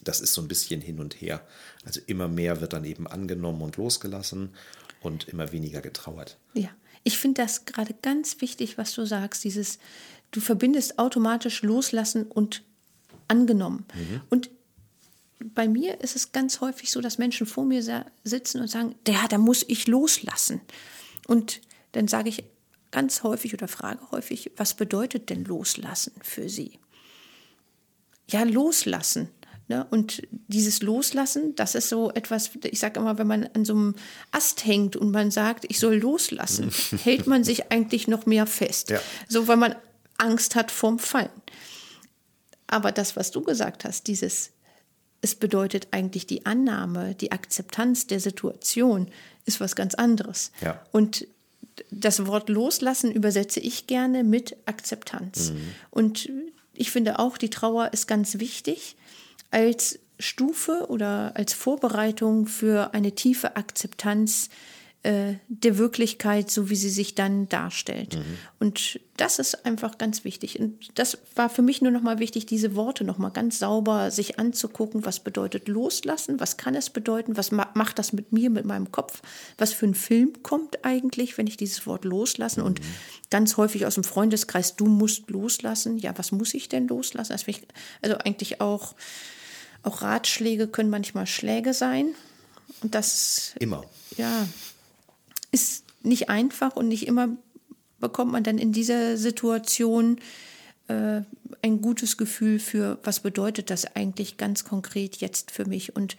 Das 0.03 0.21
ist 0.21 0.33
so 0.33 0.41
ein 0.41 0.47
bisschen 0.47 0.79
hin 0.79 0.99
und 0.99 1.19
her. 1.19 1.41
Also 1.83 1.99
immer 2.05 2.27
mehr 2.27 2.61
wird 2.61 2.73
dann 2.73 2.85
eben 2.85 3.07
angenommen 3.07 3.63
und 3.63 3.77
losgelassen 3.77 4.51
und 5.01 5.27
immer 5.27 5.51
weniger 5.51 5.81
getrauert. 5.81 6.37
Ja, 6.53 6.69
ich 7.03 7.17
finde 7.17 7.41
das 7.41 7.65
gerade 7.65 7.95
ganz 8.01 8.39
wichtig, 8.41 8.77
was 8.77 8.93
du 8.93 9.05
sagst, 9.05 9.43
dieses, 9.43 9.79
du 10.31 10.39
verbindest 10.39 10.99
automatisch 10.99 11.63
loslassen 11.63 12.25
und 12.27 12.63
angenommen. 13.27 13.85
Und 14.29 14.49
bei 15.39 15.67
mir 15.67 16.01
ist 16.01 16.15
es 16.15 16.31
ganz 16.31 16.61
häufig 16.61 16.91
so, 16.91 17.01
dass 17.01 17.17
Menschen 17.17 17.47
vor 17.47 17.65
mir 17.65 18.05
sitzen 18.23 18.61
und 18.61 18.67
sagen, 18.67 18.95
ja, 19.07 19.27
da 19.27 19.37
muss 19.37 19.63
ich 19.67 19.87
loslassen. 19.87 20.61
Und 21.27 21.61
dann 21.91 22.07
sage 22.07 22.29
ich 22.29 22.43
ganz 22.91 23.23
häufig 23.23 23.53
oder 23.53 23.67
frage 23.67 23.99
häufig, 24.11 24.51
was 24.57 24.73
bedeutet 24.73 25.29
denn 25.29 25.43
loslassen 25.45 26.13
für 26.21 26.49
sie? 26.49 26.79
ja, 28.29 28.43
loslassen. 28.43 29.29
Ne? 29.69 29.85
Und 29.89 30.23
dieses 30.47 30.81
Loslassen, 30.81 31.55
das 31.55 31.75
ist 31.75 31.89
so 31.89 32.11
etwas, 32.11 32.51
ich 32.63 32.79
sage 32.79 32.99
immer, 32.99 33.17
wenn 33.17 33.27
man 33.27 33.49
an 33.53 33.65
so 33.65 33.73
einem 33.73 33.95
Ast 34.31 34.65
hängt 34.65 34.95
und 34.95 35.11
man 35.11 35.31
sagt, 35.31 35.65
ich 35.67 35.79
soll 35.79 35.95
loslassen, 35.95 36.71
hält 37.03 37.27
man 37.27 37.43
sich 37.43 37.71
eigentlich 37.71 38.07
noch 38.07 38.25
mehr 38.25 38.45
fest. 38.45 38.89
Ja. 38.89 38.99
So, 39.27 39.47
weil 39.47 39.57
man 39.57 39.75
Angst 40.17 40.55
hat 40.55 40.71
vorm 40.71 40.99
Fallen. 40.99 41.29
Aber 42.67 42.91
das, 42.91 43.15
was 43.15 43.31
du 43.31 43.41
gesagt 43.41 43.85
hast, 43.85 44.07
dieses, 44.07 44.51
es 45.21 45.35
bedeutet 45.35 45.87
eigentlich 45.91 46.27
die 46.27 46.45
Annahme, 46.45 47.15
die 47.15 47.31
Akzeptanz 47.31 48.07
der 48.07 48.19
Situation, 48.19 49.09
ist 49.45 49.59
was 49.59 49.75
ganz 49.75 49.95
anderes. 49.95 50.51
Ja. 50.61 50.81
Und 50.91 51.27
das 51.91 52.25
Wort 52.25 52.49
loslassen 52.49 53.11
übersetze 53.11 53.59
ich 53.59 53.87
gerne 53.87 54.23
mit 54.23 54.57
Akzeptanz. 54.65 55.53
Und 55.89 56.29
ich 56.73 56.91
finde 56.91 57.19
auch, 57.19 57.37
die 57.37 57.49
Trauer 57.49 57.93
ist 57.93 58.07
ganz 58.07 58.39
wichtig 58.39 58.95
als 59.51 59.99
Stufe 60.19 60.87
oder 60.89 61.31
als 61.35 61.53
Vorbereitung 61.53 62.47
für 62.47 62.93
eine 62.93 63.13
tiefe 63.13 63.55
Akzeptanz 63.55 64.49
äh, 65.03 65.35
der 65.47 65.77
Wirklichkeit, 65.77 66.49
so 66.49 66.69
wie 66.69 66.75
sie 66.75 66.89
sich 66.89 67.15
dann 67.15 67.47
darstellt. 67.47 68.19
Und 68.59 68.99
das 69.15 69.39
ist 69.39 69.65
einfach 69.65 69.97
ganz 69.97 70.23
wichtig. 70.23 70.59
Und 70.59 70.89
das 70.95 71.19
war 71.35 71.49
für 71.49 71.61
mich 71.61 71.81
nur 71.81 71.91
noch 71.91 72.01
mal 72.01 72.19
wichtig, 72.19 72.45
diese 72.45 72.75
Worte 72.75 73.03
noch 73.03 73.17
mal 73.17 73.29
ganz 73.29 73.59
sauber 73.59 74.11
sich 74.11 74.39
anzugucken. 74.39 75.05
Was 75.05 75.19
bedeutet 75.19 75.67
loslassen? 75.67 76.39
Was 76.39 76.57
kann 76.57 76.75
es 76.75 76.89
bedeuten? 76.89 77.37
Was 77.37 77.51
ma 77.51 77.69
macht 77.73 77.99
das 77.99 78.11
mit 78.11 78.33
mir, 78.33 78.49
mit 78.49 78.65
meinem 78.65 78.91
Kopf? 78.91 79.21
Was 79.57 79.71
für 79.71 79.85
ein 79.85 79.95
Film 79.95 80.43
kommt 80.43 80.83
eigentlich, 80.83 81.37
wenn 81.37 81.47
ich 81.47 81.57
dieses 81.57 81.85
Wort 81.85 82.03
loslassen? 82.03 82.61
Und 82.61 82.81
ganz 83.29 83.55
häufig 83.55 83.85
aus 83.85 83.95
dem 83.95 84.03
Freundeskreis, 84.03 84.75
du 84.75 84.87
musst 84.87 85.29
loslassen. 85.29 85.97
Ja, 85.99 86.17
was 86.17 86.31
muss 86.31 86.53
ich 86.53 86.69
denn 86.69 86.87
loslassen? 86.87 87.33
Also, 87.33 87.45
ich, 87.47 87.61
also 88.01 88.17
eigentlich 88.17 88.61
auch, 88.61 88.95
auch 89.83 90.01
Ratschläge 90.01 90.67
können 90.67 90.89
manchmal 90.89 91.27
Schläge 91.27 91.73
sein. 91.73 92.15
Und 92.81 92.93
das 92.93 93.53
Immer. 93.59 93.83
ja, 94.17 94.47
ist 95.51 95.85
nicht 96.03 96.29
einfach 96.29 96.75
und 96.75 96.87
nicht 96.87 97.07
immer 97.07 97.29
bekommt 97.99 98.31
man 98.31 98.43
dann 98.43 98.57
in 98.57 98.71
dieser 98.71 99.17
Situation 99.17 100.19
äh, 100.87 101.21
ein 101.61 101.81
gutes 101.81 102.17
Gefühl 102.17 102.59
für, 102.59 102.99
was 103.03 103.19
bedeutet 103.19 103.69
das 103.69 103.95
eigentlich 103.95 104.37
ganz 104.37 104.63
konkret 104.63 105.17
jetzt 105.17 105.51
für 105.51 105.65
mich 105.65 105.95
und 105.95 106.15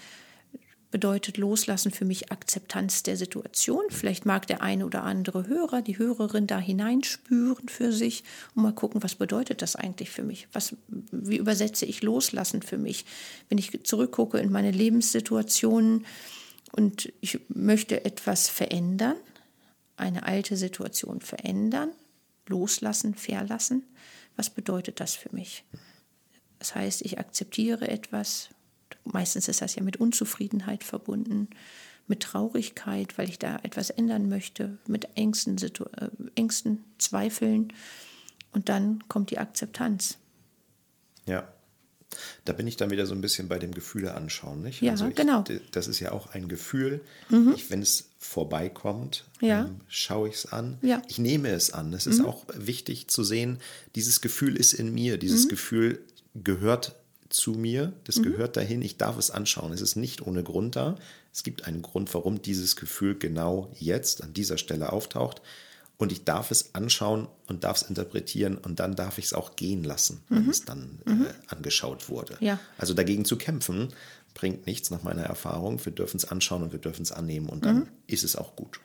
bedeutet 0.90 1.36
Loslassen 1.36 1.90
für 1.90 2.06
mich 2.06 2.32
Akzeptanz 2.32 3.02
der 3.02 3.16
Situation. 3.16 3.84
Vielleicht 3.90 4.24
mag 4.24 4.46
der 4.46 4.62
eine 4.62 4.86
oder 4.86 5.04
andere 5.04 5.46
Hörer, 5.46 5.82
die 5.82 5.98
Hörerin 5.98 6.46
da 6.46 6.58
hineinspüren 6.58 7.68
für 7.68 7.92
sich 7.92 8.24
und 8.54 8.62
mal 8.62 8.72
gucken, 8.72 9.02
was 9.02 9.14
bedeutet 9.14 9.60
das 9.60 9.76
eigentlich 9.76 10.10
für 10.10 10.22
mich? 10.22 10.48
Was, 10.52 10.76
wie 11.10 11.36
übersetze 11.36 11.84
ich 11.84 12.02
Loslassen 12.02 12.62
für 12.62 12.78
mich? 12.78 13.04
Wenn 13.50 13.58
ich 13.58 13.84
zurückgucke 13.84 14.38
in 14.38 14.50
meine 14.50 14.70
Lebenssituationen, 14.70 16.06
und 16.72 17.12
ich 17.20 17.40
möchte 17.48 18.04
etwas 18.04 18.48
verändern, 18.48 19.16
eine 19.96 20.24
alte 20.24 20.56
Situation 20.56 21.20
verändern, 21.20 21.90
loslassen, 22.46 23.14
verlassen. 23.14 23.84
Was 24.36 24.50
bedeutet 24.50 25.00
das 25.00 25.14
für 25.14 25.34
mich? 25.34 25.64
Das 26.58 26.74
heißt, 26.74 27.02
ich 27.02 27.18
akzeptiere 27.18 27.88
etwas. 27.88 28.50
Meistens 29.04 29.48
ist 29.48 29.60
das 29.60 29.74
ja 29.74 29.82
mit 29.82 29.96
Unzufriedenheit 29.96 30.84
verbunden, 30.84 31.48
mit 32.06 32.20
Traurigkeit, 32.20 33.18
weil 33.18 33.28
ich 33.28 33.38
da 33.38 33.58
etwas 33.62 33.90
ändern 33.90 34.28
möchte, 34.28 34.78
mit 34.86 35.08
Ängsten, 35.16 35.58
Situ 35.58 35.84
äh, 35.96 36.08
Ängsten 36.34 36.84
Zweifeln. 36.98 37.72
Und 38.52 38.68
dann 38.68 39.06
kommt 39.08 39.30
die 39.30 39.38
Akzeptanz. 39.38 40.18
Ja. 41.26 41.52
Da 42.44 42.52
bin 42.54 42.66
ich 42.66 42.76
dann 42.76 42.90
wieder 42.90 43.04
so 43.06 43.14
ein 43.14 43.20
bisschen 43.20 43.48
bei 43.48 43.59
dem 43.59 43.72
Gefühle 43.72 44.14
anschauen, 44.14 44.62
nicht? 44.62 44.80
Ja, 44.80 44.94
ich, 44.94 45.14
genau. 45.14 45.44
Das 45.72 45.88
ist 45.88 46.00
ja 46.00 46.12
auch 46.12 46.28
ein 46.32 46.48
Gefühl. 46.48 47.00
Ich, 47.54 47.70
wenn 47.70 47.82
es 47.82 48.09
vorbeikommt, 48.18 49.24
Ja. 49.40 49.66
ähm, 49.66 49.80
schaue 49.88 50.28
ich 50.28 50.36
es 50.36 50.46
an. 50.52 50.78
Ja. 50.82 51.02
Ich 51.09 51.18
nehme 51.18 51.50
es 51.50 51.72
an. 51.72 51.92
Es 51.92 52.06
ist 52.06 52.24
auch 52.24 52.44
wichtig 52.54 53.09
zu 53.09 53.22
sehen, 53.24 53.59
dieses 53.94 54.20
Gefühl 54.20 54.56
ist 54.56 54.72
in 54.72 54.92
mir. 54.94 55.18
Dieses 55.18 55.48
Gefühl 55.48 56.00
gehört 56.34 56.96
zu 57.28 57.52
mir. 57.52 57.92
Das 58.04 58.22
gehört 58.22 58.56
dahin. 58.56 58.80
Ich 58.82 58.96
darf 58.96 59.18
es 59.18 59.30
anschauen. 59.30 59.72
Es 59.72 59.82
ist 59.82 59.96
nicht 59.96 60.22
ohne 60.26 60.42
Grund 60.42 60.76
da. 60.76 60.96
Es 61.32 61.42
gibt 61.42 61.64
einen 61.66 61.82
Grund, 61.82 62.12
warum 62.14 62.40
dieses 62.40 62.74
Gefühl 62.76 63.18
genau 63.18 63.70
jetzt 63.78 64.22
an 64.22 64.32
dieser 64.32 64.56
Stelle 64.59 64.92
auftaucht. 64.92 65.42
Und 65.99 66.12
ich 66.12 66.24
darf 66.24 66.53
es 66.53 66.74
anschauen 66.76 67.26
und 67.49 67.64
darf 67.64 67.78
es 67.78 67.82
interpretieren 67.82 68.57
und 68.57 68.78
dann 68.78 68.94
darf 68.94 69.18
ich 69.18 69.26
es 69.26 69.32
auch 69.32 69.57
gehen 69.57 69.82
lassen, 69.82 70.22
wenn 70.28 70.49
es 70.49 70.64
dann 70.64 71.01
äh, 71.07 71.53
angeschaut 71.53 72.09
wurde. 72.09 72.36
Ja. 72.38 72.61
Also 72.78 72.94
dagegen 72.94 73.24
zu 73.24 73.36
kämpfen, 73.36 73.88
bringt 74.32 74.66
nichts 74.66 74.90
nach 74.90 75.03
meiner 75.03 75.24
Erfahrung. 75.24 75.84
Wir 75.84 75.92
dürfen 75.92 76.18
es 76.18 76.24
anschauen 76.24 76.62
und 76.62 76.72
wir 76.72 76.78
dürfen 76.78 77.03
es 77.03 77.11
annehmen 77.11 77.49
und 77.49 77.64
dann 77.64 77.88
ist 78.07 78.22
es 78.22 78.36
auch 78.36 78.55
gut. 78.55 78.80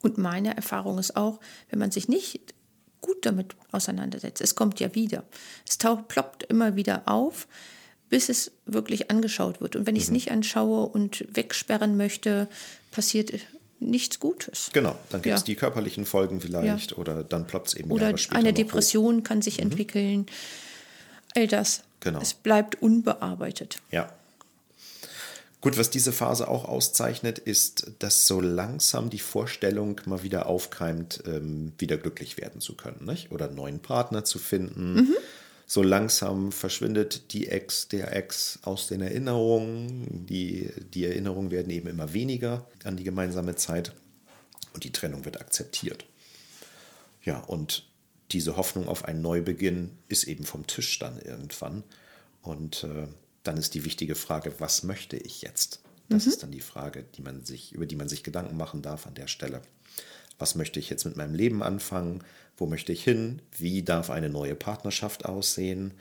Und 0.00 0.16
meine 0.16 0.56
Erfahrung 0.56 0.98
ist 0.98 1.16
auch, 1.16 1.38
wenn 1.68 1.78
man 1.78 1.90
sich 1.90 2.08
nicht 2.08 2.54
gut 3.02 3.26
damit 3.26 3.54
auseinandersetzt, 3.70 4.40
es 4.40 4.54
kommt 4.54 4.80
ja 4.80 4.94
wieder. 4.94 5.24
Es 5.68 5.76
taucht, 5.76 6.08
ploppt 6.08 6.44
immer 6.44 6.76
wieder 6.76 7.02
auf, 7.06 7.46
bis 8.08 8.30
es 8.30 8.52
wirklich 8.64 9.10
angeschaut 9.10 9.60
wird. 9.60 9.76
Und 9.76 9.86
wenn 9.86 9.96
ich 9.96 10.04
es 10.04 10.10
nicht 10.10 10.30
anschaue 10.30 10.86
und 10.86 11.26
wegsperren 11.34 11.98
möchte, 11.98 12.48
passiert 12.90 13.32
nichts 13.90 14.20
Gutes. 14.20 14.70
Genau, 14.72 14.96
dann 15.10 15.22
gibt 15.22 15.34
es 15.34 15.42
Ja. 15.42 15.44
die 15.46 15.54
körperlichen 15.54 16.06
Folgen 16.06 16.40
vielleicht 16.40 16.90
Ja. 16.92 16.96
oder 16.96 17.22
dann 17.24 17.46
ploppt 17.46 17.68
es 17.68 17.74
eben 17.74 17.90
Oder 17.90 18.06
Jahre 18.06 18.18
später 18.18 18.38
eine 18.38 18.50
noch 18.50 18.58
hoch. 18.58 18.64
Depression 18.64 19.22
kann 19.22 19.42
sich 19.42 19.60
entwickeln. 19.60 20.26
All 21.36 21.46
das. 21.46 21.82
Genau. 22.00 22.20
Es 22.20 22.34
bleibt 22.34 22.80
unbearbeitet. 22.82 23.78
Ja. 23.90 24.12
Gut, 25.60 25.78
was 25.78 25.88
diese 25.88 26.12
Phase 26.12 26.46
auch 26.46 26.66
auszeichnet, 26.66 27.38
ist, 27.38 27.92
dass 27.98 28.26
so 28.26 28.38
langsam 28.42 29.08
die 29.08 29.18
Vorstellung 29.18 29.98
mal 30.04 30.22
wieder 30.22 30.44
aufkeimt, 30.44 31.22
ähm, 31.26 31.72
wieder 31.78 31.96
glücklich 31.96 32.36
werden 32.36 32.60
zu 32.60 32.74
können, 32.76 33.06
nicht? 33.06 33.32
oder 33.32 33.46
einen 33.46 33.54
neuen 33.56 33.80
Partner 33.80 34.24
zu 34.24 34.38
finden. 34.38 35.14
So 35.66 35.82
langsam 35.82 36.52
verschwindet 36.52 37.32
die 37.32 37.48
Ex, 37.48 37.88
der 37.88 38.14
Ex 38.14 38.58
aus 38.62 38.86
den 38.86 39.00
Erinnerungen. 39.00 40.26
Die, 40.26 40.70
die 40.92 41.04
Erinnerungen 41.06 41.50
werden 41.50 41.70
eben 41.70 41.88
immer 41.88 42.12
weniger 42.12 42.66
an 42.84 42.96
die 42.96 43.04
gemeinsame 43.04 43.56
Zeit 43.56 43.92
und 44.74 44.84
die 44.84 44.92
Trennung 44.92 45.24
wird 45.24 45.40
akzeptiert. 45.40 46.04
Ja, 47.22 47.40
und 47.40 47.86
diese 48.32 48.56
Hoffnung 48.56 48.88
auf 48.88 49.04
einen 49.04 49.22
Neubeginn 49.22 49.96
ist 50.08 50.24
eben 50.24 50.44
vom 50.44 50.66
Tisch 50.66 50.98
dann 50.98 51.18
irgendwann. 51.18 51.82
Und 52.42 52.84
äh, 52.84 53.06
dann 53.42 53.56
ist 53.56 53.74
die 53.74 53.84
wichtige 53.84 54.14
Frage, 54.14 54.54
was 54.58 54.82
möchte 54.82 55.16
ich 55.16 55.42
jetzt? 55.42 55.80
Das 56.10 56.26
ist 56.26 56.42
dann 56.42 56.52
die 56.52 56.60
Frage, 56.60 57.04
die 57.16 57.22
man 57.22 57.44
sich, 57.44 57.72
über 57.72 57.86
die 57.86 57.96
man 57.96 58.08
sich 58.08 58.22
Gedanken 58.22 58.58
machen 58.58 58.82
darf 58.82 59.06
an 59.06 59.14
der 59.14 59.26
Stelle. 59.26 59.62
Was 60.38 60.54
möchte 60.54 60.80
ich 60.80 60.90
jetzt 60.90 61.04
mit 61.04 61.16
meinem 61.16 61.34
Leben 61.34 61.62
anfangen? 61.62 62.22
Wo 62.56 62.66
möchte 62.66 62.92
ich 62.92 63.02
hin? 63.04 63.42
Wie 63.56 63.82
darf 63.82 64.10
eine 64.10 64.28
neue 64.28 64.54
Partnerschaft 64.54 65.24
aussehen? 65.24 65.94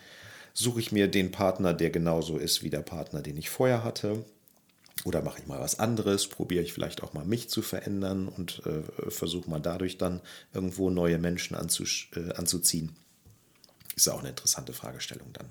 Suche 0.54 0.80
ich 0.80 0.92
mir 0.92 1.08
den 1.08 1.32
Partner, 1.32 1.74
der 1.74 1.90
genauso 1.90 2.38
ist 2.38 2.64
wie 2.64 2.70
der 2.70 2.82
Partner, 2.82 3.22
den 3.22 3.38
ich 3.38 3.50
vorher 3.50 3.84
hatte? 3.84 4.24
Oder 5.04 5.22
mache 5.22 5.40
ich 5.40 5.48
mal 5.48 5.60
was 5.60 5.80
anderes? 5.80 6.28
Probiere 6.28 6.64
ich 6.64 6.74
vielleicht 6.74 7.04
auch 7.04 7.14
mal 7.14 7.26
mich 7.26 7.50
zu 7.50 7.62
verändern 7.62 8.28
und 8.28 8.62
äh, 8.66 9.10
versuche 9.10 9.50
mal 9.50 9.60
dadurch 9.60 9.98
dann 9.98 10.22
irgendwo 10.54 10.90
neue 10.90 11.18
Menschen 11.18 11.56
äh, 11.56 12.34
anzuziehen? 12.34 12.96
Ist 13.96 14.10
auch 14.10 14.20
eine 14.20 14.30
interessante 14.30 14.74
Fragestellung 14.74 15.28
dann. 15.34 15.48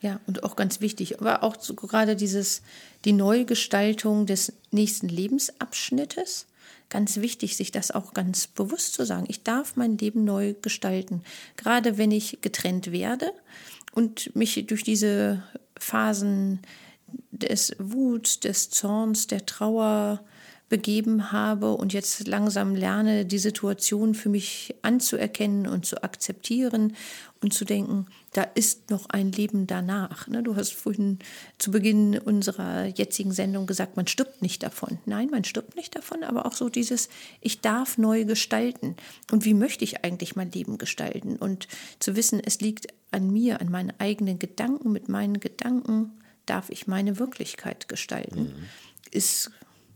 Ja, 0.00 0.20
und 0.26 0.44
auch 0.44 0.56
ganz 0.56 0.80
wichtig, 0.80 1.20
aber 1.20 1.42
auch 1.42 1.56
so 1.58 1.74
gerade 1.74 2.16
dieses, 2.16 2.62
die 3.04 3.12
Neugestaltung 3.12 4.26
des 4.26 4.52
nächsten 4.70 5.08
Lebensabschnittes. 5.08 6.46
Ganz 6.88 7.16
wichtig, 7.16 7.56
sich 7.56 7.72
das 7.72 7.90
auch 7.90 8.14
ganz 8.14 8.46
bewusst 8.46 8.94
zu 8.94 9.04
sagen. 9.04 9.26
Ich 9.28 9.42
darf 9.42 9.76
mein 9.76 9.98
Leben 9.98 10.24
neu 10.24 10.54
gestalten. 10.62 11.22
Gerade 11.56 11.98
wenn 11.98 12.12
ich 12.12 12.38
getrennt 12.42 12.92
werde 12.92 13.32
und 13.92 14.34
mich 14.36 14.66
durch 14.66 14.84
diese 14.84 15.42
Phasen 15.78 16.60
des 17.32 17.74
Wuts, 17.78 18.40
des 18.40 18.70
Zorns, 18.70 19.26
der 19.26 19.46
Trauer 19.46 20.20
begeben 20.68 21.30
habe 21.30 21.72
und 21.72 21.92
jetzt 21.92 22.26
langsam 22.26 22.74
lerne, 22.74 23.24
die 23.24 23.38
Situation 23.38 24.14
für 24.14 24.28
mich 24.28 24.74
anzuerkennen 24.82 25.66
und 25.66 25.86
zu 25.86 26.02
akzeptieren 26.02 26.96
und 27.40 27.54
zu 27.54 27.64
denken, 27.64 28.06
da 28.36 28.42
ist 28.42 28.90
noch 28.90 29.08
ein 29.08 29.32
Leben 29.32 29.66
danach. 29.66 30.28
Ne, 30.28 30.42
Du 30.42 30.56
hast 30.56 30.74
vorhin 30.74 31.20
zu 31.56 31.70
Beginn 31.70 32.18
unserer 32.18 32.84
jetzigen 32.84 33.32
Sendung 33.32 33.66
gesagt, 33.66 33.96
man 33.96 34.06
stirbt 34.06 34.42
nicht 34.42 34.62
davon. 34.62 34.98
Nein, 35.06 35.30
man 35.30 35.44
stirbt 35.44 35.74
nicht 35.74 35.96
davon, 35.96 36.22
aber 36.22 36.44
auch 36.44 36.52
so 36.52 36.68
dieses, 36.68 37.08
ich 37.40 37.62
darf 37.62 37.96
neu 37.96 38.26
gestalten. 38.26 38.96
Und 39.32 39.46
wie 39.46 39.54
möchte 39.54 39.84
ich 39.84 40.04
eigentlich 40.04 40.36
mein 40.36 40.50
Leben 40.50 40.76
gestalten? 40.76 41.36
Und 41.36 41.66
zu 41.98 42.14
wissen, 42.14 42.38
es 42.44 42.60
liegt 42.60 42.88
an 43.10 43.30
mir, 43.32 43.62
an 43.62 43.70
meinen 43.70 43.94
eigenen 43.98 44.38
Gedanken. 44.38 44.92
Mit 44.92 45.08
meinen 45.08 45.40
Gedanken 45.40 46.12
darf 46.44 46.68
ich 46.68 46.86
meine 46.86 47.18
Wirklichkeit 47.18 47.88
gestalten. 47.88 48.52
Ist 49.10 49.50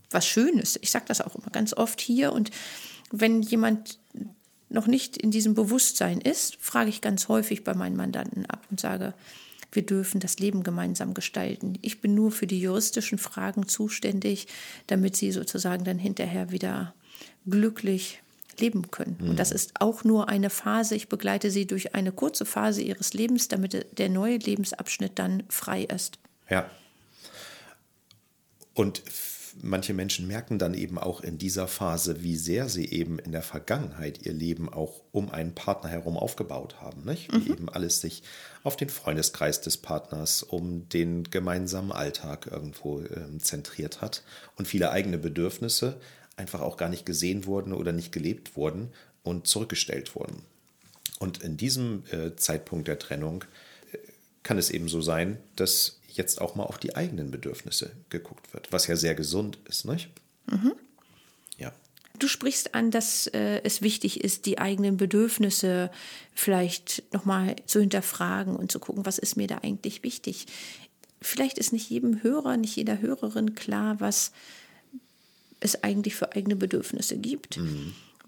was 0.09 0.25
Schönes. 0.25 0.79
Ich 0.81 0.89
sage 0.89 1.05
das 1.07 1.21
auch 1.21 1.35
immer 1.35 1.51
ganz 1.51 1.73
oft 1.73 2.01
hier. 2.01 2.33
Und 2.33 2.49
wenn 3.11 3.43
jemand 3.43 3.99
noch 4.71 4.87
nicht 4.87 5.17
in 5.17 5.31
diesem 5.31 5.53
Bewusstsein 5.53 6.19
ist, 6.19 6.57
frage 6.59 6.89
ich 6.89 7.01
ganz 7.01 7.27
häufig 7.27 7.63
bei 7.63 7.73
meinen 7.73 7.95
Mandanten 7.95 8.45
ab 8.45 8.65
und 8.69 8.79
sage, 8.79 9.13
wir 9.71 9.85
dürfen 9.85 10.19
das 10.19 10.39
Leben 10.39 10.63
gemeinsam 10.63 11.13
gestalten. 11.13 11.77
Ich 11.81 12.01
bin 12.01 12.13
nur 12.13 12.31
für 12.31 12.47
die 12.47 12.59
juristischen 12.59 13.17
Fragen 13.17 13.67
zuständig, 13.67 14.47
damit 14.87 15.15
sie 15.15 15.31
sozusagen 15.31 15.85
dann 15.85 15.97
hinterher 15.97 16.51
wieder 16.51 16.93
glücklich 17.49 18.21
leben 18.59 18.91
können. 18.91 19.17
Und 19.21 19.39
das 19.39 19.51
ist 19.51 19.79
auch 19.79 20.03
nur 20.03 20.27
eine 20.27 20.49
Phase. 20.49 20.95
Ich 20.95 21.07
begleite 21.07 21.49
sie 21.51 21.65
durch 21.65 21.95
eine 21.95 22.11
kurze 22.11 22.45
Phase 22.45 22.81
ihres 22.81 23.13
Lebens, 23.13 23.47
damit 23.47 23.97
der 23.97 24.09
neue 24.09 24.37
Lebensabschnitt 24.37 25.13
dann 25.15 25.43
frei 25.47 25.83
ist. 25.83 26.19
Ja. 26.49 26.69
Und 28.73 29.03
manche 29.61 29.93
Menschen 29.93 30.27
merken 30.27 30.59
dann 30.59 30.73
eben 30.73 30.97
auch 30.97 31.21
in 31.21 31.37
dieser 31.37 31.67
Phase, 31.67 32.23
wie 32.23 32.35
sehr 32.35 32.69
sie 32.69 32.85
eben 32.85 33.19
in 33.19 33.31
der 33.31 33.41
Vergangenheit 33.41 34.25
ihr 34.25 34.33
Leben 34.33 34.71
auch 34.71 35.01
um 35.11 35.29
einen 35.31 35.53
Partner 35.53 35.89
herum 35.89 36.17
aufgebaut 36.17 36.81
haben. 36.81 37.03
Nicht? 37.03 37.31
Wie 37.33 37.51
eben 37.51 37.69
alles 37.69 38.01
sich 38.01 38.23
auf 38.63 38.75
den 38.77 38.89
Freundeskreis 38.89 39.61
des 39.61 39.77
Partners, 39.77 40.43
um 40.43 40.87
den 40.89 41.23
gemeinsamen 41.25 41.91
Alltag 41.91 42.47
irgendwo 42.51 43.01
ähm, 43.01 43.39
zentriert 43.39 44.01
hat 44.01 44.23
und 44.57 44.67
viele 44.67 44.91
eigene 44.91 45.17
Bedürfnisse 45.17 45.99
einfach 46.37 46.61
auch 46.61 46.77
gar 46.77 46.89
nicht 46.89 47.05
gesehen 47.05 47.45
wurden 47.45 47.73
oder 47.73 47.91
nicht 47.91 48.11
gelebt 48.11 48.55
wurden 48.55 48.89
und 49.23 49.47
zurückgestellt 49.47 50.15
wurden. 50.15 50.43
Und 51.19 51.43
in 51.43 51.57
diesem 51.57 52.03
äh, 52.11 52.35
Zeitpunkt 52.35 52.87
der 52.87 52.99
Trennung 52.99 53.43
äh, 53.91 53.97
kann 54.43 54.57
es 54.57 54.71
eben 54.71 54.87
so 54.87 55.01
sein, 55.01 55.37
dass 55.55 56.00
jetzt 56.17 56.41
auch 56.41 56.55
mal 56.55 56.63
auf 56.63 56.77
die 56.77 56.95
eigenen 56.95 57.31
Bedürfnisse 57.31 57.91
geguckt 58.09 58.53
wird, 58.53 58.71
was 58.71 58.87
ja 58.87 58.95
sehr 58.95 59.15
gesund 59.15 59.57
ist, 59.67 59.85
nicht? 59.85 60.09
Ja. 61.57 61.73
Du 62.19 62.27
sprichst 62.27 62.75
an, 62.75 62.91
dass 62.91 63.27
äh, 63.27 63.61
es 63.63 63.81
wichtig 63.81 64.23
ist, 64.23 64.45
die 64.45 64.59
eigenen 64.59 64.97
Bedürfnisse 64.97 65.91
vielleicht 66.33 67.03
nochmal 67.13 67.55
zu 67.65 67.79
hinterfragen 67.79 68.55
und 68.55 68.71
zu 68.71 68.79
gucken, 68.79 69.05
was 69.05 69.17
ist 69.17 69.37
mir 69.37 69.47
da 69.47 69.59
eigentlich 69.59 70.03
wichtig. 70.03 70.47
Vielleicht 71.21 71.57
ist 71.57 71.73
nicht 71.73 71.89
jedem 71.89 72.23
Hörer, 72.23 72.57
nicht 72.57 72.75
jeder 72.75 72.99
Hörerin 72.99 73.55
klar, 73.55 73.99
was 73.99 74.31
es 75.59 75.83
eigentlich 75.83 76.15
für 76.15 76.33
eigene 76.33 76.55
Bedürfnisse 76.55 77.17
gibt, 77.17 77.59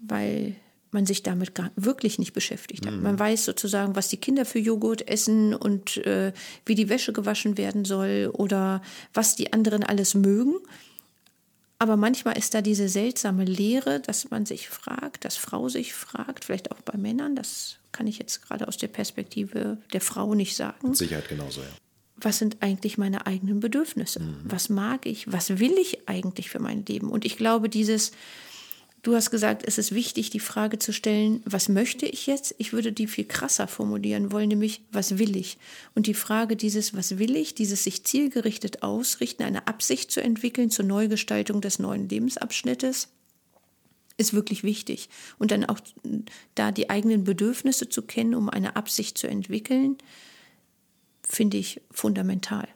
weil 0.00 0.54
man 0.94 1.04
sich 1.04 1.22
damit 1.22 1.54
gar 1.54 1.70
wirklich 1.76 2.18
nicht 2.18 2.32
beschäftigt 2.32 2.86
hat. 2.86 2.94
Man 2.94 3.18
weiß 3.18 3.44
sozusagen, 3.44 3.96
was 3.96 4.08
die 4.08 4.16
Kinder 4.16 4.46
für 4.46 4.58
Joghurt 4.58 5.06
essen 5.06 5.54
und 5.54 5.98
äh, 5.98 6.32
wie 6.64 6.74
die 6.74 6.88
Wäsche 6.88 7.12
gewaschen 7.12 7.58
werden 7.58 7.84
soll 7.84 8.30
oder 8.32 8.80
was 9.12 9.36
die 9.36 9.52
anderen 9.52 9.82
alles 9.82 10.14
mögen. 10.14 10.54
Aber 11.78 11.96
manchmal 11.96 12.38
ist 12.38 12.54
da 12.54 12.62
diese 12.62 12.88
seltsame 12.88 13.44
Leere, 13.44 14.00
dass 14.00 14.30
man 14.30 14.46
sich 14.46 14.68
fragt, 14.68 15.26
dass 15.26 15.36
Frau 15.36 15.68
sich 15.68 15.92
fragt, 15.92 16.46
vielleicht 16.46 16.70
auch 16.70 16.80
bei 16.80 16.96
Männern, 16.96 17.36
das 17.36 17.76
kann 17.92 18.06
ich 18.06 18.18
jetzt 18.18 18.42
gerade 18.42 18.66
aus 18.68 18.78
der 18.78 18.88
Perspektive 18.88 19.78
der 19.92 20.00
Frau 20.00 20.34
nicht 20.34 20.56
sagen 20.56 20.88
Mit 20.88 20.96
Sicherheit 20.96 21.28
genauso, 21.28 21.60
ja. 21.60 21.66
was 22.16 22.38
sind 22.38 22.58
eigentlich 22.60 22.96
meine 22.96 23.26
eigenen 23.26 23.60
Bedürfnisse? 23.60 24.20
Was 24.44 24.68
mag 24.68 25.04
ich? 25.04 25.30
Was 25.30 25.58
will 25.58 25.74
ich 25.78 26.08
eigentlich 26.08 26.48
für 26.48 26.60
mein 26.60 26.86
Leben? 26.86 27.10
Und 27.10 27.24
ich 27.24 27.36
glaube, 27.36 27.68
dieses, 27.68 28.12
du 29.04 29.14
hast 29.14 29.30
gesagt, 29.30 29.62
es 29.64 29.78
ist 29.78 29.94
wichtig, 29.94 30.30
die 30.30 30.40
Frage 30.40 30.78
zu 30.78 30.92
stellen, 30.92 31.42
was 31.44 31.68
möchte 31.68 32.06
ich 32.06 32.26
jetzt? 32.26 32.54
Ich 32.58 32.72
würde 32.72 32.92
die 32.92 33.06
viel 33.06 33.26
krasser 33.26 33.68
formulieren 33.68 34.32
wollen, 34.32 34.48
nämlich, 34.48 34.80
was 34.90 35.18
will 35.18 35.36
ich? 35.36 35.58
Und 35.94 36.06
die 36.06 36.14
Frage 36.14 36.56
dieses, 36.56 36.94
was 36.94 37.18
will 37.18 37.36
ich, 37.36 37.54
dieses 37.54 37.84
sich 37.84 38.04
zielgerichtet 38.04 38.82
ausrichten, 38.82 39.44
eine 39.44 39.68
Absicht 39.68 40.10
zu 40.10 40.20
entwickeln 40.20 40.70
zur 40.70 40.86
Neugestaltung 40.86 41.60
des 41.60 41.78
neuen 41.78 42.08
Lebensabschnittes, 42.08 43.08
ist 44.16 44.32
wirklich 44.32 44.64
wichtig. 44.64 45.08
Und 45.38 45.50
dann 45.50 45.64
auch 45.64 45.80
da 46.54 46.72
die 46.72 46.88
eigenen 46.88 47.24
Bedürfnisse 47.24 47.88
zu 47.88 48.02
kennen, 48.02 48.34
um 48.34 48.48
eine 48.48 48.76
Absicht 48.76 49.18
zu 49.18 49.26
entwickeln, 49.26 49.98
finde 51.22 51.58
ich 51.58 51.80
fundamental. 51.90 52.68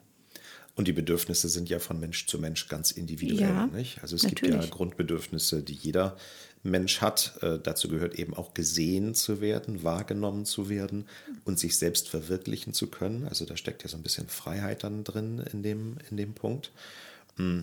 Und 0.78 0.86
die 0.86 0.92
Bedürfnisse 0.92 1.48
sind 1.48 1.68
ja 1.68 1.80
von 1.80 1.98
Mensch 1.98 2.28
zu 2.28 2.38
Mensch 2.38 2.68
ganz 2.68 2.92
individuell. 2.92 3.40
Ja, 3.40 3.66
nicht? 3.66 4.00
Also 4.00 4.14
es 4.14 4.22
gibt 4.22 4.42
ja 4.42 4.50
natürlich. 4.50 4.70
Grundbedürfnisse, 4.70 5.60
die 5.60 5.72
jeder 5.74 6.16
Mensch 6.62 7.00
hat. 7.00 7.36
Äh, 7.42 7.58
dazu 7.60 7.88
gehört 7.88 8.14
eben 8.14 8.32
auch 8.32 8.54
gesehen 8.54 9.12
zu 9.16 9.40
werden, 9.40 9.82
wahrgenommen 9.82 10.44
zu 10.44 10.68
werden 10.68 11.08
und 11.44 11.58
sich 11.58 11.76
selbst 11.78 12.08
verwirklichen 12.08 12.74
zu 12.74 12.86
können. 12.86 13.26
Also 13.26 13.44
da 13.44 13.56
steckt 13.56 13.82
ja 13.82 13.88
so 13.88 13.96
ein 13.96 14.04
bisschen 14.04 14.28
Freiheit 14.28 14.84
dann 14.84 15.02
drin 15.02 15.44
in 15.52 15.64
dem, 15.64 15.96
in 16.10 16.16
dem 16.16 16.32
Punkt. 16.34 16.70
Mm. 17.38 17.62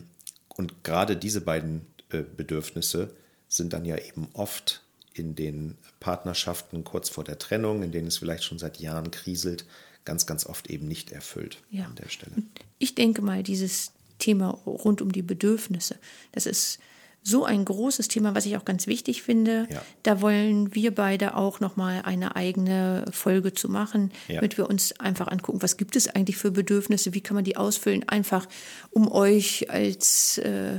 Und 0.49 0.83
gerade 0.83 1.15
diese 1.15 1.39
beiden 1.39 1.87
äh, 2.09 2.21
Bedürfnisse 2.21 3.11
sind 3.47 3.71
dann 3.71 3.85
ja 3.85 3.97
eben 3.97 4.27
oft 4.33 4.81
in 5.13 5.35
den 5.35 5.77
Partnerschaften 6.01 6.83
kurz 6.83 7.07
vor 7.07 7.23
der 7.23 7.39
Trennung, 7.39 7.81
in 7.81 7.93
denen 7.93 8.07
es 8.07 8.17
vielleicht 8.17 8.43
schon 8.43 8.59
seit 8.59 8.81
Jahren 8.81 9.09
kriselt, 9.09 9.63
ganz, 10.05 10.25
ganz 10.25 10.45
oft 10.45 10.69
eben 10.69 10.87
nicht 10.87 11.11
erfüllt 11.11 11.57
Ja. 11.71 11.85
an 11.85 11.95
der 11.95 12.09
Stelle. 12.09 12.35
Ich 12.79 12.95
denke 12.95 13.21
mal, 13.21 13.43
dieses 13.43 13.91
Thema 14.19 14.49
rund 14.65 15.01
um 15.01 15.11
die 15.11 15.21
Bedürfnisse, 15.23 15.97
das 16.31 16.45
ist 16.45 16.79
so 17.27 17.43
ein 17.43 17.65
großes 17.65 18.07
Thema, 18.07 18.35
was 18.35 18.45
ich 18.45 18.55
auch 18.55 18.65
ganz 18.65 18.85
wichtig 18.85 19.23
finde. 19.23 19.67
Ja. 19.71 19.81
Da 20.03 20.21
wollen 20.21 20.75
wir 20.75 20.93
beide 20.93 21.35
auch 21.35 21.59
noch 21.59 21.75
mal 21.75 22.03
eine 22.03 22.35
eigene 22.35 23.03
Folge 23.11 23.51
zu 23.51 23.67
machen, 23.67 24.11
Ja. 24.27 24.35
damit 24.35 24.57
wir 24.59 24.69
uns 24.69 24.99
einfach 24.99 25.27
angucken, 25.29 25.63
was 25.63 25.75
gibt 25.77 25.95
es 25.95 26.07
eigentlich 26.07 26.37
für 26.37 26.51
Bedürfnisse, 26.51 27.15
wie 27.15 27.21
kann 27.21 27.33
man 27.33 27.43
die 27.43 27.57
ausfüllen, 27.57 28.07
einfach 28.07 28.47
um 28.91 29.11
euch 29.11 29.71
als 29.71 30.37
äh, 30.37 30.77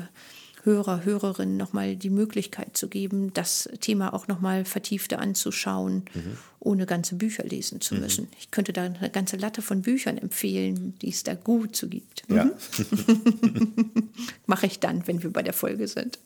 Hörer, 0.66 1.04
Hörerinnen 1.04 1.56
nochmal 1.56 1.96
die 1.96 2.10
Möglichkeit 2.10 2.76
zu 2.76 2.88
geben, 2.88 3.32
das 3.32 3.68
Thema 3.80 4.12
auch 4.12 4.26
nochmal 4.26 4.64
vertiefter 4.64 5.20
anzuschauen, 5.20 6.04
mhm. 6.12 6.36
ohne 6.60 6.86
ganze 6.86 7.14
Bücher 7.14 7.44
lesen 7.44 7.80
zu 7.80 7.94
mhm. 7.94 8.00
müssen. 8.00 8.28
Ich 8.38 8.50
könnte 8.50 8.72
da 8.72 8.82
eine 8.82 9.10
ganze 9.10 9.36
Latte 9.36 9.62
von 9.62 9.82
Büchern 9.82 10.18
empfehlen, 10.18 10.94
die 11.00 11.10
es 11.10 11.22
da 11.22 11.34
gut 11.34 11.76
zu 11.76 11.88
gibt. 11.88 12.24
Ja. 12.28 12.44
Mhm. 12.44 14.10
Mache 14.46 14.66
ich 14.66 14.80
dann, 14.80 15.06
wenn 15.06 15.22
wir 15.22 15.32
bei 15.32 15.42
der 15.42 15.54
Folge 15.54 15.86
sind. 15.88 16.18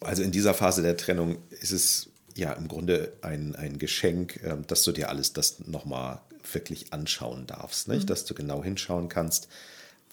Also 0.00 0.22
in 0.22 0.32
dieser 0.32 0.54
Phase 0.54 0.82
der 0.82 0.96
Trennung 0.96 1.36
ist 1.60 1.72
es 1.72 2.08
ja 2.34 2.52
im 2.54 2.66
Grunde 2.66 3.12
ein, 3.20 3.54
ein 3.54 3.78
Geschenk, 3.78 4.40
ähm, 4.42 4.66
dass 4.66 4.82
du 4.82 4.92
dir 4.92 5.10
alles 5.10 5.34
das 5.34 5.60
nochmal 5.66 6.20
wirklich 6.52 6.92
anschauen 6.92 7.46
darfst, 7.46 7.88
nicht? 7.88 8.04
Mhm. 8.04 8.06
dass 8.06 8.24
du 8.24 8.34
genau 8.34 8.64
hinschauen 8.64 9.08
kannst, 9.08 9.48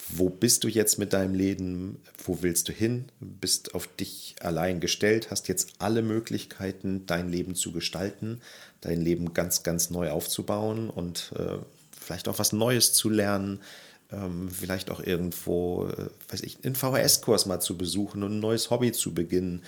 wo 0.10 0.30
bist 0.30 0.64
du 0.64 0.68
jetzt 0.68 0.98
mit 0.98 1.14
deinem 1.14 1.36
Leben, 1.36 2.00
wo 2.24 2.42
willst 2.42 2.68
du 2.70 2.74
hin, 2.74 3.06
bist 3.20 3.76
auf 3.76 3.88
dich 3.88 4.36
allein 4.42 4.80
gestellt, 4.80 5.32
hast 5.32 5.48
jetzt 5.48 5.74
alle 5.80 6.02
Möglichkeiten, 6.02 7.06
dein 7.06 7.30
Leben 7.30 7.56
zu 7.56 7.72
gestalten, 7.72 8.42
dein 8.82 9.02
Leben 9.02 9.34
ganz, 9.34 9.64
ganz 9.64 9.90
neu 9.90 10.12
aufzubauen 10.12 10.90
und 10.90 11.32
äh, 11.38 11.58
vielleicht 12.00 12.28
auch 12.28 12.40
was 12.40 12.52
Neues 12.52 12.94
zu 12.94 13.10
lernen, 13.10 13.62
ähm, 14.12 14.50
vielleicht 14.50 14.90
auch 14.92 15.02
irgendwo, 15.02 15.88
äh, 15.88 16.10
weiß 16.30 16.42
ich, 16.42 16.58
einen 16.64 16.76
VHS-Kurs 16.76 17.46
mal 17.46 17.60
zu 17.60 17.78
besuchen 17.78 18.24
und 18.24 18.34
ein 18.34 18.40
neues 18.40 18.70
Hobby 18.70 18.92
zu 18.92 19.14
beginnen 19.14 19.64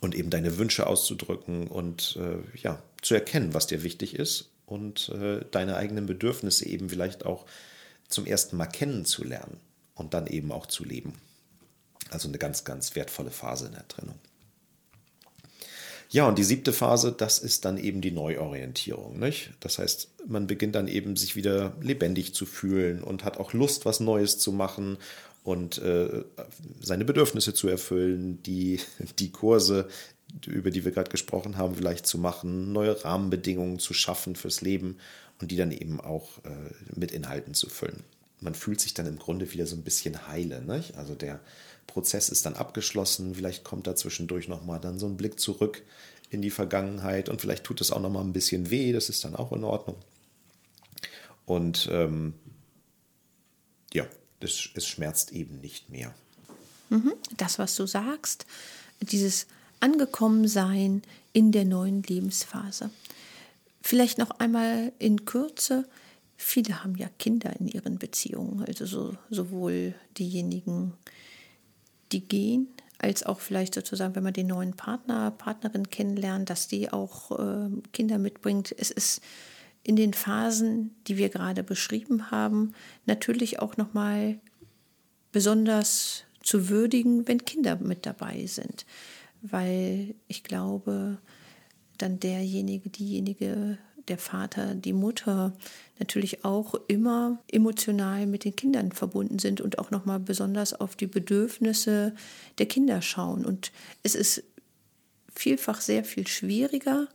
und 0.00 0.14
eben 0.14 0.30
deine 0.30 0.58
Wünsche 0.58 0.86
auszudrücken 0.86 1.66
und 1.66 2.18
äh, 2.20 2.58
ja, 2.58 2.82
zu 3.02 3.14
erkennen, 3.14 3.54
was 3.54 3.66
dir 3.66 3.82
wichtig 3.82 4.14
ist 4.14 4.50
und 4.66 5.08
äh, 5.10 5.44
deine 5.50 5.76
eigenen 5.76 6.06
Bedürfnisse 6.06 6.66
eben 6.66 6.88
vielleicht 6.88 7.26
auch 7.26 7.46
zum 8.10 8.26
ersten 8.26 8.56
Mal 8.56 8.66
kennenzulernen 8.66 9.58
und 9.94 10.14
dann 10.14 10.26
eben 10.26 10.52
auch 10.52 10.66
zu 10.66 10.84
leben. 10.84 11.14
Also 12.10 12.28
eine 12.28 12.38
ganz, 12.38 12.64
ganz 12.64 12.94
wertvolle 12.94 13.30
Phase 13.30 13.66
in 13.66 13.72
der 13.72 13.88
Trennung. 13.88 14.18
Ja, 16.12 16.26
und 16.26 16.38
die 16.38 16.44
siebte 16.44 16.72
Phase, 16.72 17.14
das 17.16 17.38
ist 17.38 17.64
dann 17.64 17.78
eben 17.78 18.00
die 18.00 18.10
Neuorientierung. 18.10 19.20
Nicht? 19.20 19.52
Das 19.60 19.78
heißt, 19.78 20.08
man 20.26 20.48
beginnt 20.48 20.74
dann 20.74 20.88
eben 20.88 21.14
sich 21.14 21.36
wieder 21.36 21.72
lebendig 21.80 22.34
zu 22.34 22.46
fühlen 22.46 23.04
und 23.04 23.24
hat 23.24 23.38
auch 23.38 23.52
Lust, 23.52 23.84
was 23.84 24.00
Neues 24.00 24.38
zu 24.38 24.50
machen 24.50 24.98
und 25.44 25.78
äh, 25.78 26.24
seine 26.80 27.04
Bedürfnisse 27.04 27.54
zu 27.54 27.68
erfüllen, 27.68 28.42
die, 28.42 28.80
die 29.20 29.30
Kurse, 29.30 29.88
über 30.46 30.72
die 30.72 30.84
wir 30.84 30.90
gerade 30.90 31.10
gesprochen 31.10 31.56
haben, 31.56 31.76
vielleicht 31.76 32.06
zu 32.06 32.18
machen, 32.18 32.72
neue 32.72 33.04
Rahmenbedingungen 33.04 33.78
zu 33.78 33.94
schaffen 33.94 34.34
fürs 34.34 34.62
Leben 34.62 34.98
und 35.40 35.50
die 35.50 35.56
dann 35.56 35.72
eben 35.72 36.00
auch 36.00 36.38
äh, 36.44 36.74
mit 36.94 37.12
Inhalten 37.12 37.54
zu 37.54 37.68
füllen. 37.68 38.04
Man 38.40 38.54
fühlt 38.54 38.80
sich 38.80 38.94
dann 38.94 39.06
im 39.06 39.18
Grunde 39.18 39.52
wieder 39.52 39.66
so 39.66 39.76
ein 39.76 39.82
bisschen 39.82 40.28
heile. 40.28 40.62
Nicht? 40.62 40.96
Also 40.96 41.14
der 41.14 41.40
Prozess 41.86 42.28
ist 42.28 42.46
dann 42.46 42.54
abgeschlossen, 42.54 43.34
vielleicht 43.34 43.64
kommt 43.64 43.86
da 43.86 43.96
zwischendurch 43.96 44.48
nochmal 44.48 44.80
dann 44.80 44.98
so 44.98 45.06
ein 45.06 45.16
Blick 45.16 45.40
zurück 45.40 45.82
in 46.30 46.42
die 46.42 46.50
Vergangenheit 46.50 47.28
und 47.28 47.40
vielleicht 47.40 47.64
tut 47.64 47.80
es 47.80 47.90
auch 47.90 48.00
nochmal 48.00 48.22
ein 48.22 48.32
bisschen 48.32 48.70
weh, 48.70 48.92
das 48.92 49.08
ist 49.08 49.24
dann 49.24 49.34
auch 49.34 49.52
in 49.52 49.64
Ordnung. 49.64 49.96
Und 51.44 51.88
ähm, 51.90 52.34
ja, 53.92 54.06
das, 54.38 54.68
es 54.74 54.86
schmerzt 54.86 55.32
eben 55.32 55.60
nicht 55.60 55.90
mehr. 55.90 56.14
Mhm. 56.90 57.14
Das, 57.36 57.58
was 57.58 57.74
du 57.74 57.86
sagst, 57.86 58.46
dieses 59.00 59.46
Angekommensein 59.80 61.02
in 61.32 61.50
der 61.50 61.64
neuen 61.64 62.02
Lebensphase. 62.04 62.90
Vielleicht 63.80 64.18
noch 64.18 64.30
einmal 64.30 64.92
in 64.98 65.24
Kürze. 65.24 65.88
Viele 66.36 66.84
haben 66.84 66.96
ja 66.96 67.08
Kinder 67.18 67.58
in 67.58 67.66
ihren 67.66 67.98
Beziehungen, 67.98 68.64
also 68.64 68.86
so, 68.86 69.16
sowohl 69.30 69.94
diejenigen, 70.18 70.94
die 72.12 72.26
gehen, 72.26 72.68
als 72.98 73.24
auch 73.24 73.40
vielleicht 73.40 73.74
sozusagen, 73.74 74.14
wenn 74.14 74.22
man 74.22 74.32
den 74.32 74.48
neuen 74.48 74.74
Partner, 74.74 75.30
Partnerin 75.30 75.88
kennenlernt, 75.88 76.50
dass 76.50 76.68
die 76.68 76.92
auch 76.92 77.38
äh, 77.38 77.70
Kinder 77.92 78.18
mitbringt. 78.18 78.74
Es 78.76 78.90
ist 78.90 79.22
in 79.82 79.96
den 79.96 80.12
Phasen, 80.12 80.94
die 81.06 81.16
wir 81.16 81.30
gerade 81.30 81.62
beschrieben 81.62 82.30
haben, 82.30 82.74
natürlich 83.06 83.60
auch 83.60 83.76
nochmal 83.76 84.38
besonders 85.32 86.24
zu 86.42 86.68
würdigen, 86.68 87.26
wenn 87.28 87.44
Kinder 87.44 87.76
mit 87.76 88.06
dabei 88.06 88.46
sind. 88.46 88.84
Weil 89.42 90.14
ich 90.28 90.42
glaube, 90.42 91.18
dann 92.02 92.20
derjenige, 92.20 92.88
diejenige, 92.88 93.78
der 94.08 94.18
Vater, 94.18 94.74
die 94.74 94.92
Mutter 94.92 95.52
natürlich 95.98 96.44
auch 96.44 96.74
immer 96.88 97.38
emotional 97.50 98.26
mit 98.26 98.44
den 98.44 98.56
Kindern 98.56 98.92
verbunden 98.92 99.38
sind 99.38 99.60
und 99.60 99.78
auch 99.78 99.90
nochmal 99.90 100.18
besonders 100.18 100.72
auf 100.74 100.96
die 100.96 101.06
Bedürfnisse 101.06 102.14
der 102.58 102.66
Kinder 102.66 103.02
schauen. 103.02 103.44
Und 103.44 103.72
es 104.02 104.14
ist 104.14 104.42
vielfach 105.32 105.80
sehr 105.80 106.04
viel 106.04 106.26
schwieriger, 106.26 107.08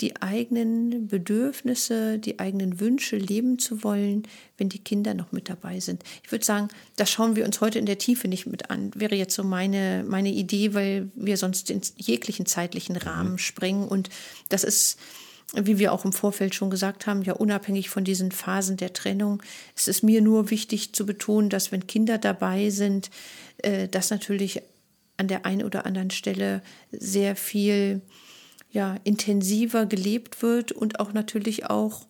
die 0.00 0.20
eigenen 0.20 1.06
Bedürfnisse, 1.06 2.18
die 2.18 2.38
eigenen 2.38 2.80
Wünsche 2.80 3.16
leben 3.16 3.58
zu 3.58 3.84
wollen, 3.84 4.24
wenn 4.56 4.68
die 4.68 4.80
Kinder 4.80 5.14
noch 5.14 5.32
mit 5.32 5.48
dabei 5.48 5.80
sind. 5.80 6.02
Ich 6.24 6.32
würde 6.32 6.44
sagen, 6.44 6.68
das 6.96 7.10
schauen 7.10 7.36
wir 7.36 7.44
uns 7.44 7.60
heute 7.60 7.78
in 7.78 7.86
der 7.86 7.98
Tiefe 7.98 8.26
nicht 8.26 8.46
mit 8.46 8.70
an. 8.70 8.90
Wäre 8.94 9.14
jetzt 9.14 9.34
so 9.34 9.44
meine, 9.44 10.04
meine 10.06 10.30
Idee, 10.30 10.74
weil 10.74 11.10
wir 11.14 11.36
sonst 11.36 11.70
in 11.70 11.82
jeglichen 11.96 12.46
zeitlichen 12.46 12.96
Rahmen 12.96 13.32
mhm. 13.32 13.38
springen. 13.38 13.86
Und 13.86 14.08
das 14.48 14.64
ist, 14.64 14.98
wie 15.54 15.78
wir 15.78 15.92
auch 15.92 16.04
im 16.04 16.12
Vorfeld 16.12 16.54
schon 16.54 16.70
gesagt 16.70 17.06
haben, 17.06 17.22
ja 17.22 17.34
unabhängig 17.34 17.88
von 17.88 18.02
diesen 18.02 18.32
Phasen 18.32 18.76
der 18.76 18.92
Trennung. 18.94 19.42
Es 19.76 19.86
ist 19.86 20.02
mir 20.02 20.20
nur 20.20 20.50
wichtig 20.50 20.94
zu 20.94 21.06
betonen, 21.06 21.48
dass 21.48 21.70
wenn 21.70 21.86
Kinder 21.86 22.18
dabei 22.18 22.70
sind, 22.70 23.10
äh, 23.58 23.86
dass 23.86 24.10
natürlich 24.10 24.62
an 25.16 25.28
der 25.28 25.46
einen 25.46 25.62
oder 25.62 25.86
anderen 25.86 26.10
Stelle 26.10 26.62
sehr 26.90 27.36
viel 27.36 28.00
ja, 28.72 28.96
intensiver 29.04 29.86
gelebt 29.86 30.42
wird 30.42 30.72
und 30.72 30.98
auch 30.98 31.12
natürlich 31.12 31.66
auch 31.66 32.06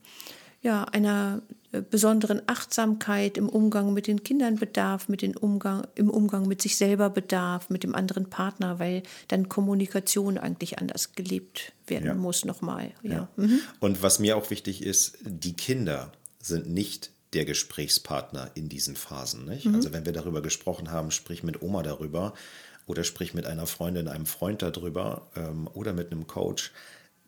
ja, 0.62 0.84
einer 0.84 1.42
äh, 1.72 1.82
besonderen 1.82 2.40
Achtsamkeit 2.46 3.36
im 3.36 3.48
Umgang 3.48 3.92
mit 3.92 4.06
den 4.06 4.22
Kindern 4.22 4.56
bedarf, 4.56 5.08
mit 5.08 5.20
den 5.22 5.36
Umgang, 5.36 5.86
im 5.96 6.08
Umgang 6.08 6.46
mit 6.46 6.62
sich 6.62 6.76
selber 6.76 7.10
bedarf, 7.10 7.68
mit 7.68 7.82
dem 7.82 7.96
anderen 7.96 8.30
Partner, 8.30 8.78
weil 8.78 9.02
dann 9.26 9.48
Kommunikation 9.48 10.38
eigentlich 10.38 10.78
anders 10.78 11.12
gelebt 11.12 11.72
werden 11.88 12.06
ja. 12.06 12.14
muss 12.14 12.44
nochmal. 12.44 12.92
Ja. 13.02 13.12
ja. 13.12 13.28
Mhm. 13.36 13.60
Und 13.80 14.02
was 14.02 14.20
mir 14.20 14.36
auch 14.36 14.50
wichtig 14.50 14.82
ist, 14.82 15.18
die 15.24 15.54
Kinder 15.54 16.12
sind 16.40 16.68
nicht 16.68 17.10
der 17.32 17.44
Gesprächspartner 17.44 18.50
in 18.54 18.68
diesen 18.68 18.94
Phasen. 18.94 19.46
Mhm. 19.46 19.74
Also 19.74 19.92
wenn 19.92 20.04
wir 20.04 20.12
darüber 20.12 20.42
gesprochen 20.42 20.90
haben, 20.90 21.10
sprich 21.10 21.42
mit 21.42 21.62
Oma 21.62 21.82
darüber 21.82 22.34
oder 22.86 23.04
sprich 23.04 23.34
mit 23.34 23.46
einer 23.46 23.66
Freundin, 23.66 24.08
einem 24.08 24.26
Freund 24.26 24.62
darüber 24.62 25.28
ähm, 25.36 25.68
oder 25.72 25.92
mit 25.92 26.12
einem 26.12 26.26
Coach, 26.26 26.72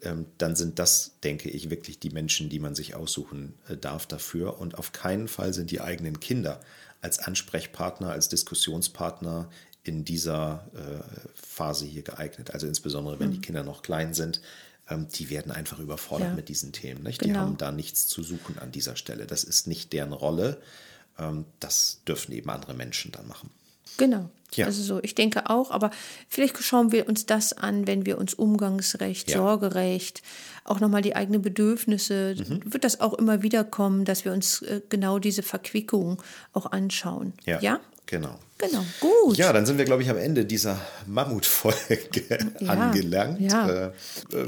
ähm, 0.02 0.26
dann 0.38 0.56
sind 0.56 0.78
das, 0.78 1.12
denke 1.22 1.48
ich, 1.50 1.70
wirklich 1.70 1.98
die 1.98 2.10
Menschen, 2.10 2.48
die 2.48 2.58
man 2.58 2.74
sich 2.74 2.94
aussuchen 2.94 3.54
äh, 3.68 3.76
darf 3.76 4.06
dafür. 4.06 4.60
Und 4.60 4.78
auf 4.78 4.92
keinen 4.92 5.28
Fall 5.28 5.54
sind 5.54 5.70
die 5.70 5.80
eigenen 5.80 6.20
Kinder 6.20 6.60
als 7.00 7.18
Ansprechpartner, 7.18 8.10
als 8.10 8.28
Diskussionspartner 8.28 9.48
in 9.82 10.04
dieser 10.04 10.66
äh, 10.74 11.30
Phase 11.34 11.84
hier 11.84 12.02
geeignet. 12.02 12.50
Also 12.52 12.66
insbesondere, 12.66 13.20
wenn 13.20 13.28
mhm. 13.28 13.34
die 13.34 13.40
Kinder 13.40 13.62
noch 13.62 13.82
klein 13.82 14.14
sind, 14.14 14.40
ähm, 14.88 15.08
die 15.08 15.30
werden 15.30 15.52
einfach 15.52 15.78
überfordert 15.78 16.30
ja. 16.30 16.34
mit 16.34 16.48
diesen 16.48 16.72
Themen. 16.72 17.02
Nicht? 17.02 17.20
Genau. 17.20 17.32
Die 17.32 17.38
haben 17.38 17.56
da 17.56 17.72
nichts 17.72 18.06
zu 18.06 18.22
suchen 18.22 18.58
an 18.58 18.72
dieser 18.72 18.96
Stelle. 18.96 19.26
Das 19.26 19.44
ist 19.44 19.66
nicht 19.66 19.92
deren 19.92 20.12
Rolle. 20.12 20.60
Ähm, 21.18 21.44
das 21.60 22.00
dürfen 22.06 22.32
eben 22.32 22.50
andere 22.50 22.74
Menschen 22.74 23.12
dann 23.12 23.28
machen. 23.28 23.50
Genau. 23.96 24.30
Ja. 24.56 24.66
Also 24.66 24.82
so, 24.82 25.00
ich 25.02 25.14
denke 25.14 25.50
auch, 25.50 25.70
aber 25.70 25.90
vielleicht 26.28 26.62
schauen 26.62 26.92
wir 26.92 27.08
uns 27.08 27.26
das 27.26 27.52
an, 27.52 27.86
wenn 27.86 28.06
wir 28.06 28.18
uns 28.18 28.34
Umgangsrecht, 28.34 29.30
ja. 29.30 29.38
Sorgerecht, 29.38 30.22
auch 30.64 30.80
nochmal 30.80 31.02
die 31.02 31.16
eigenen 31.16 31.42
Bedürfnisse, 31.42 32.36
mhm. 32.38 32.72
wird 32.72 32.84
das 32.84 33.00
auch 33.00 33.14
immer 33.14 33.42
wieder 33.42 33.64
kommen, 33.64 34.04
dass 34.04 34.24
wir 34.24 34.32
uns 34.32 34.62
äh, 34.62 34.80
genau 34.88 35.18
diese 35.18 35.42
Verquickung 35.42 36.22
auch 36.52 36.66
anschauen. 36.66 37.32
Ja. 37.44 37.60
ja? 37.60 37.80
Genau. 38.06 38.38
Genau, 38.56 38.84
gut. 39.00 39.36
Ja, 39.36 39.52
dann 39.52 39.66
sind 39.66 39.78
wir, 39.78 39.84
glaube 39.84 40.02
ich, 40.02 40.10
am 40.10 40.16
Ende 40.16 40.44
dieser 40.44 40.80
Mammutfolge 41.06 42.38
ja, 42.60 42.68
angelangt. 42.70 43.40
Ja. 43.40 43.86
Äh, 43.86 43.90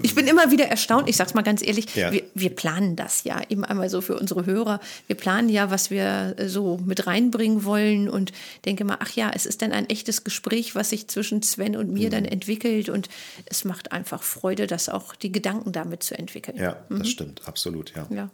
ich 0.03 0.15
bin 0.15 0.29
immer 0.29 0.53
wieder 0.53 0.67
erstaunt, 0.67 1.09
ich 1.09 1.17
sage 1.17 1.29
es 1.29 1.35
mal 1.35 1.43
ganz 1.43 1.61
ehrlich, 1.61 1.95
ja. 1.97 2.13
wir, 2.13 2.23
wir, 2.35 2.51
planen 2.51 2.95
das 2.95 3.25
ja 3.25 3.41
eben 3.49 3.65
einmal 3.65 3.91
so 3.91 4.01
für 4.01 4.17
unsere 4.17 4.47
Hörer. 4.47 4.81
Wir 5.09 5.17
planen 5.17 5.49
ja, 5.49 5.73
was 5.73 5.91
wir 5.91 6.35
äh, 6.37 6.49
so 6.49 6.79
mit 6.85 7.09
reinbringen 7.09 7.65
wollen 7.65 8.09
und 8.09 8.33
denke 8.65 8.85
mal, 8.85 8.97
ach 9.01 9.11
ja, 9.11 9.33
es 9.35 9.45
ist 9.45 9.61
dann 9.63 9.73
ein 9.73 9.89
echtes 9.89 10.23
Gespräch, 10.23 10.77
was 10.77 10.91
sich 10.91 11.09
zwischen 11.09 11.43
Sven 11.43 11.77
und 11.77 11.93
mir 11.93 12.07
mhm. 12.07 12.13
dann 12.13 12.25
entwickelt 12.27 12.89
und 12.89 13.09
es 13.47 13.65
macht 13.65 13.91
einfach 13.91 14.23
Freude, 14.23 14.69
das 14.69 14.89
auch 14.89 15.17
die 15.17 15.33
Gedanken 15.33 15.73
damit 15.73 16.05
zu 16.05 16.17
entwickeln. 16.17 16.57
Ja, 16.57 16.77
mhm. 16.89 17.01
das 17.01 17.09
stimmt, 17.09 17.43
absolut, 17.47 17.93
ja. 17.97 18.07
Ja, 18.11 18.31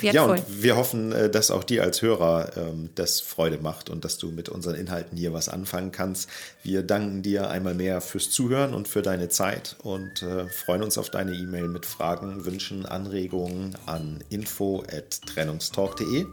ja 0.00 0.22
und 0.22 0.62
wir 0.62 0.76
hoffen, 0.76 1.10
äh, 1.10 1.28
dass 1.28 1.50
auch 1.50 1.64
dir 1.64 1.82
als 1.82 2.02
Hörer 2.02 2.52
ähm, 2.56 2.90
das 2.94 3.20
Freude 3.20 3.58
macht 3.58 3.90
und 3.90 4.04
dass 4.04 4.16
du 4.16 4.30
mit 4.30 4.48
unseren 4.58 4.74
Inhalten 4.74 5.16
hier 5.16 5.32
was 5.32 5.48
anfangen 5.48 5.90
kannst. 5.92 6.28
Wir 6.62 6.82
danken 6.82 7.22
dir 7.22 7.48
einmal 7.48 7.74
mehr 7.74 8.00
fürs 8.00 8.30
Zuhören 8.30 8.74
und 8.74 8.88
für 8.88 9.02
deine 9.02 9.28
Zeit 9.28 9.76
und 9.82 10.22
äh, 10.22 10.48
freuen 10.48 10.82
uns 10.82 10.98
auf 10.98 11.10
deine 11.10 11.32
E-Mail 11.32 11.68
mit 11.68 11.86
Fragen, 11.86 12.44
Wünschen, 12.44 12.84
Anregungen 12.86 13.76
an 13.86 14.22
info@trennungstalk.de 14.30 16.26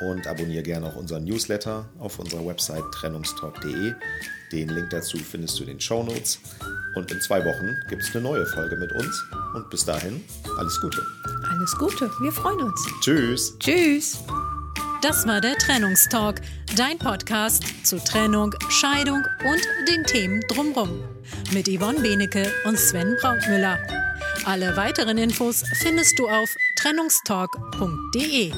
und 0.00 0.26
abonniere 0.26 0.62
gerne 0.62 0.86
auch 0.86 0.96
unseren 0.96 1.24
Newsletter 1.24 1.86
auf 1.98 2.18
unserer 2.18 2.44
Website 2.46 2.84
trennungstalk.de 2.92 3.94
Den 4.52 4.68
Link 4.68 4.90
dazu 4.90 5.18
findest 5.18 5.58
du 5.58 5.62
in 5.62 5.70
den 5.70 5.80
Show 5.80 6.02
Notes. 6.02 6.38
Und 6.94 7.10
in 7.10 7.20
zwei 7.20 7.44
Wochen 7.44 7.76
gibt 7.88 8.02
es 8.02 8.14
eine 8.14 8.22
neue 8.22 8.46
Folge 8.46 8.76
mit 8.76 8.92
uns. 8.92 9.24
Und 9.54 9.68
bis 9.70 9.84
dahin, 9.84 10.22
alles 10.58 10.80
Gute. 10.80 11.02
Alles 11.50 11.76
Gute, 11.76 12.10
wir 12.20 12.32
freuen 12.32 12.60
uns. 12.60 12.86
Tschüss. 13.00 13.54
Tschüss. 13.58 14.18
Das 15.04 15.26
war 15.26 15.42
der 15.42 15.58
Trennungstalk, 15.58 16.40
dein 16.78 16.98
Podcast 16.98 17.86
zu 17.86 18.02
Trennung, 18.02 18.54
Scheidung 18.70 19.22
und 19.44 19.60
den 19.86 20.02
Themen 20.04 20.40
drumrum. 20.48 21.04
Mit 21.52 21.68
Yvonne 21.68 22.00
Benecke 22.00 22.50
und 22.64 22.78
Sven 22.78 23.14
Brautmüller. 23.20 23.78
Alle 24.46 24.74
weiteren 24.78 25.18
Infos 25.18 25.62
findest 25.74 26.18
du 26.18 26.26
auf 26.26 26.56
trennungstalk.de. 26.76 28.52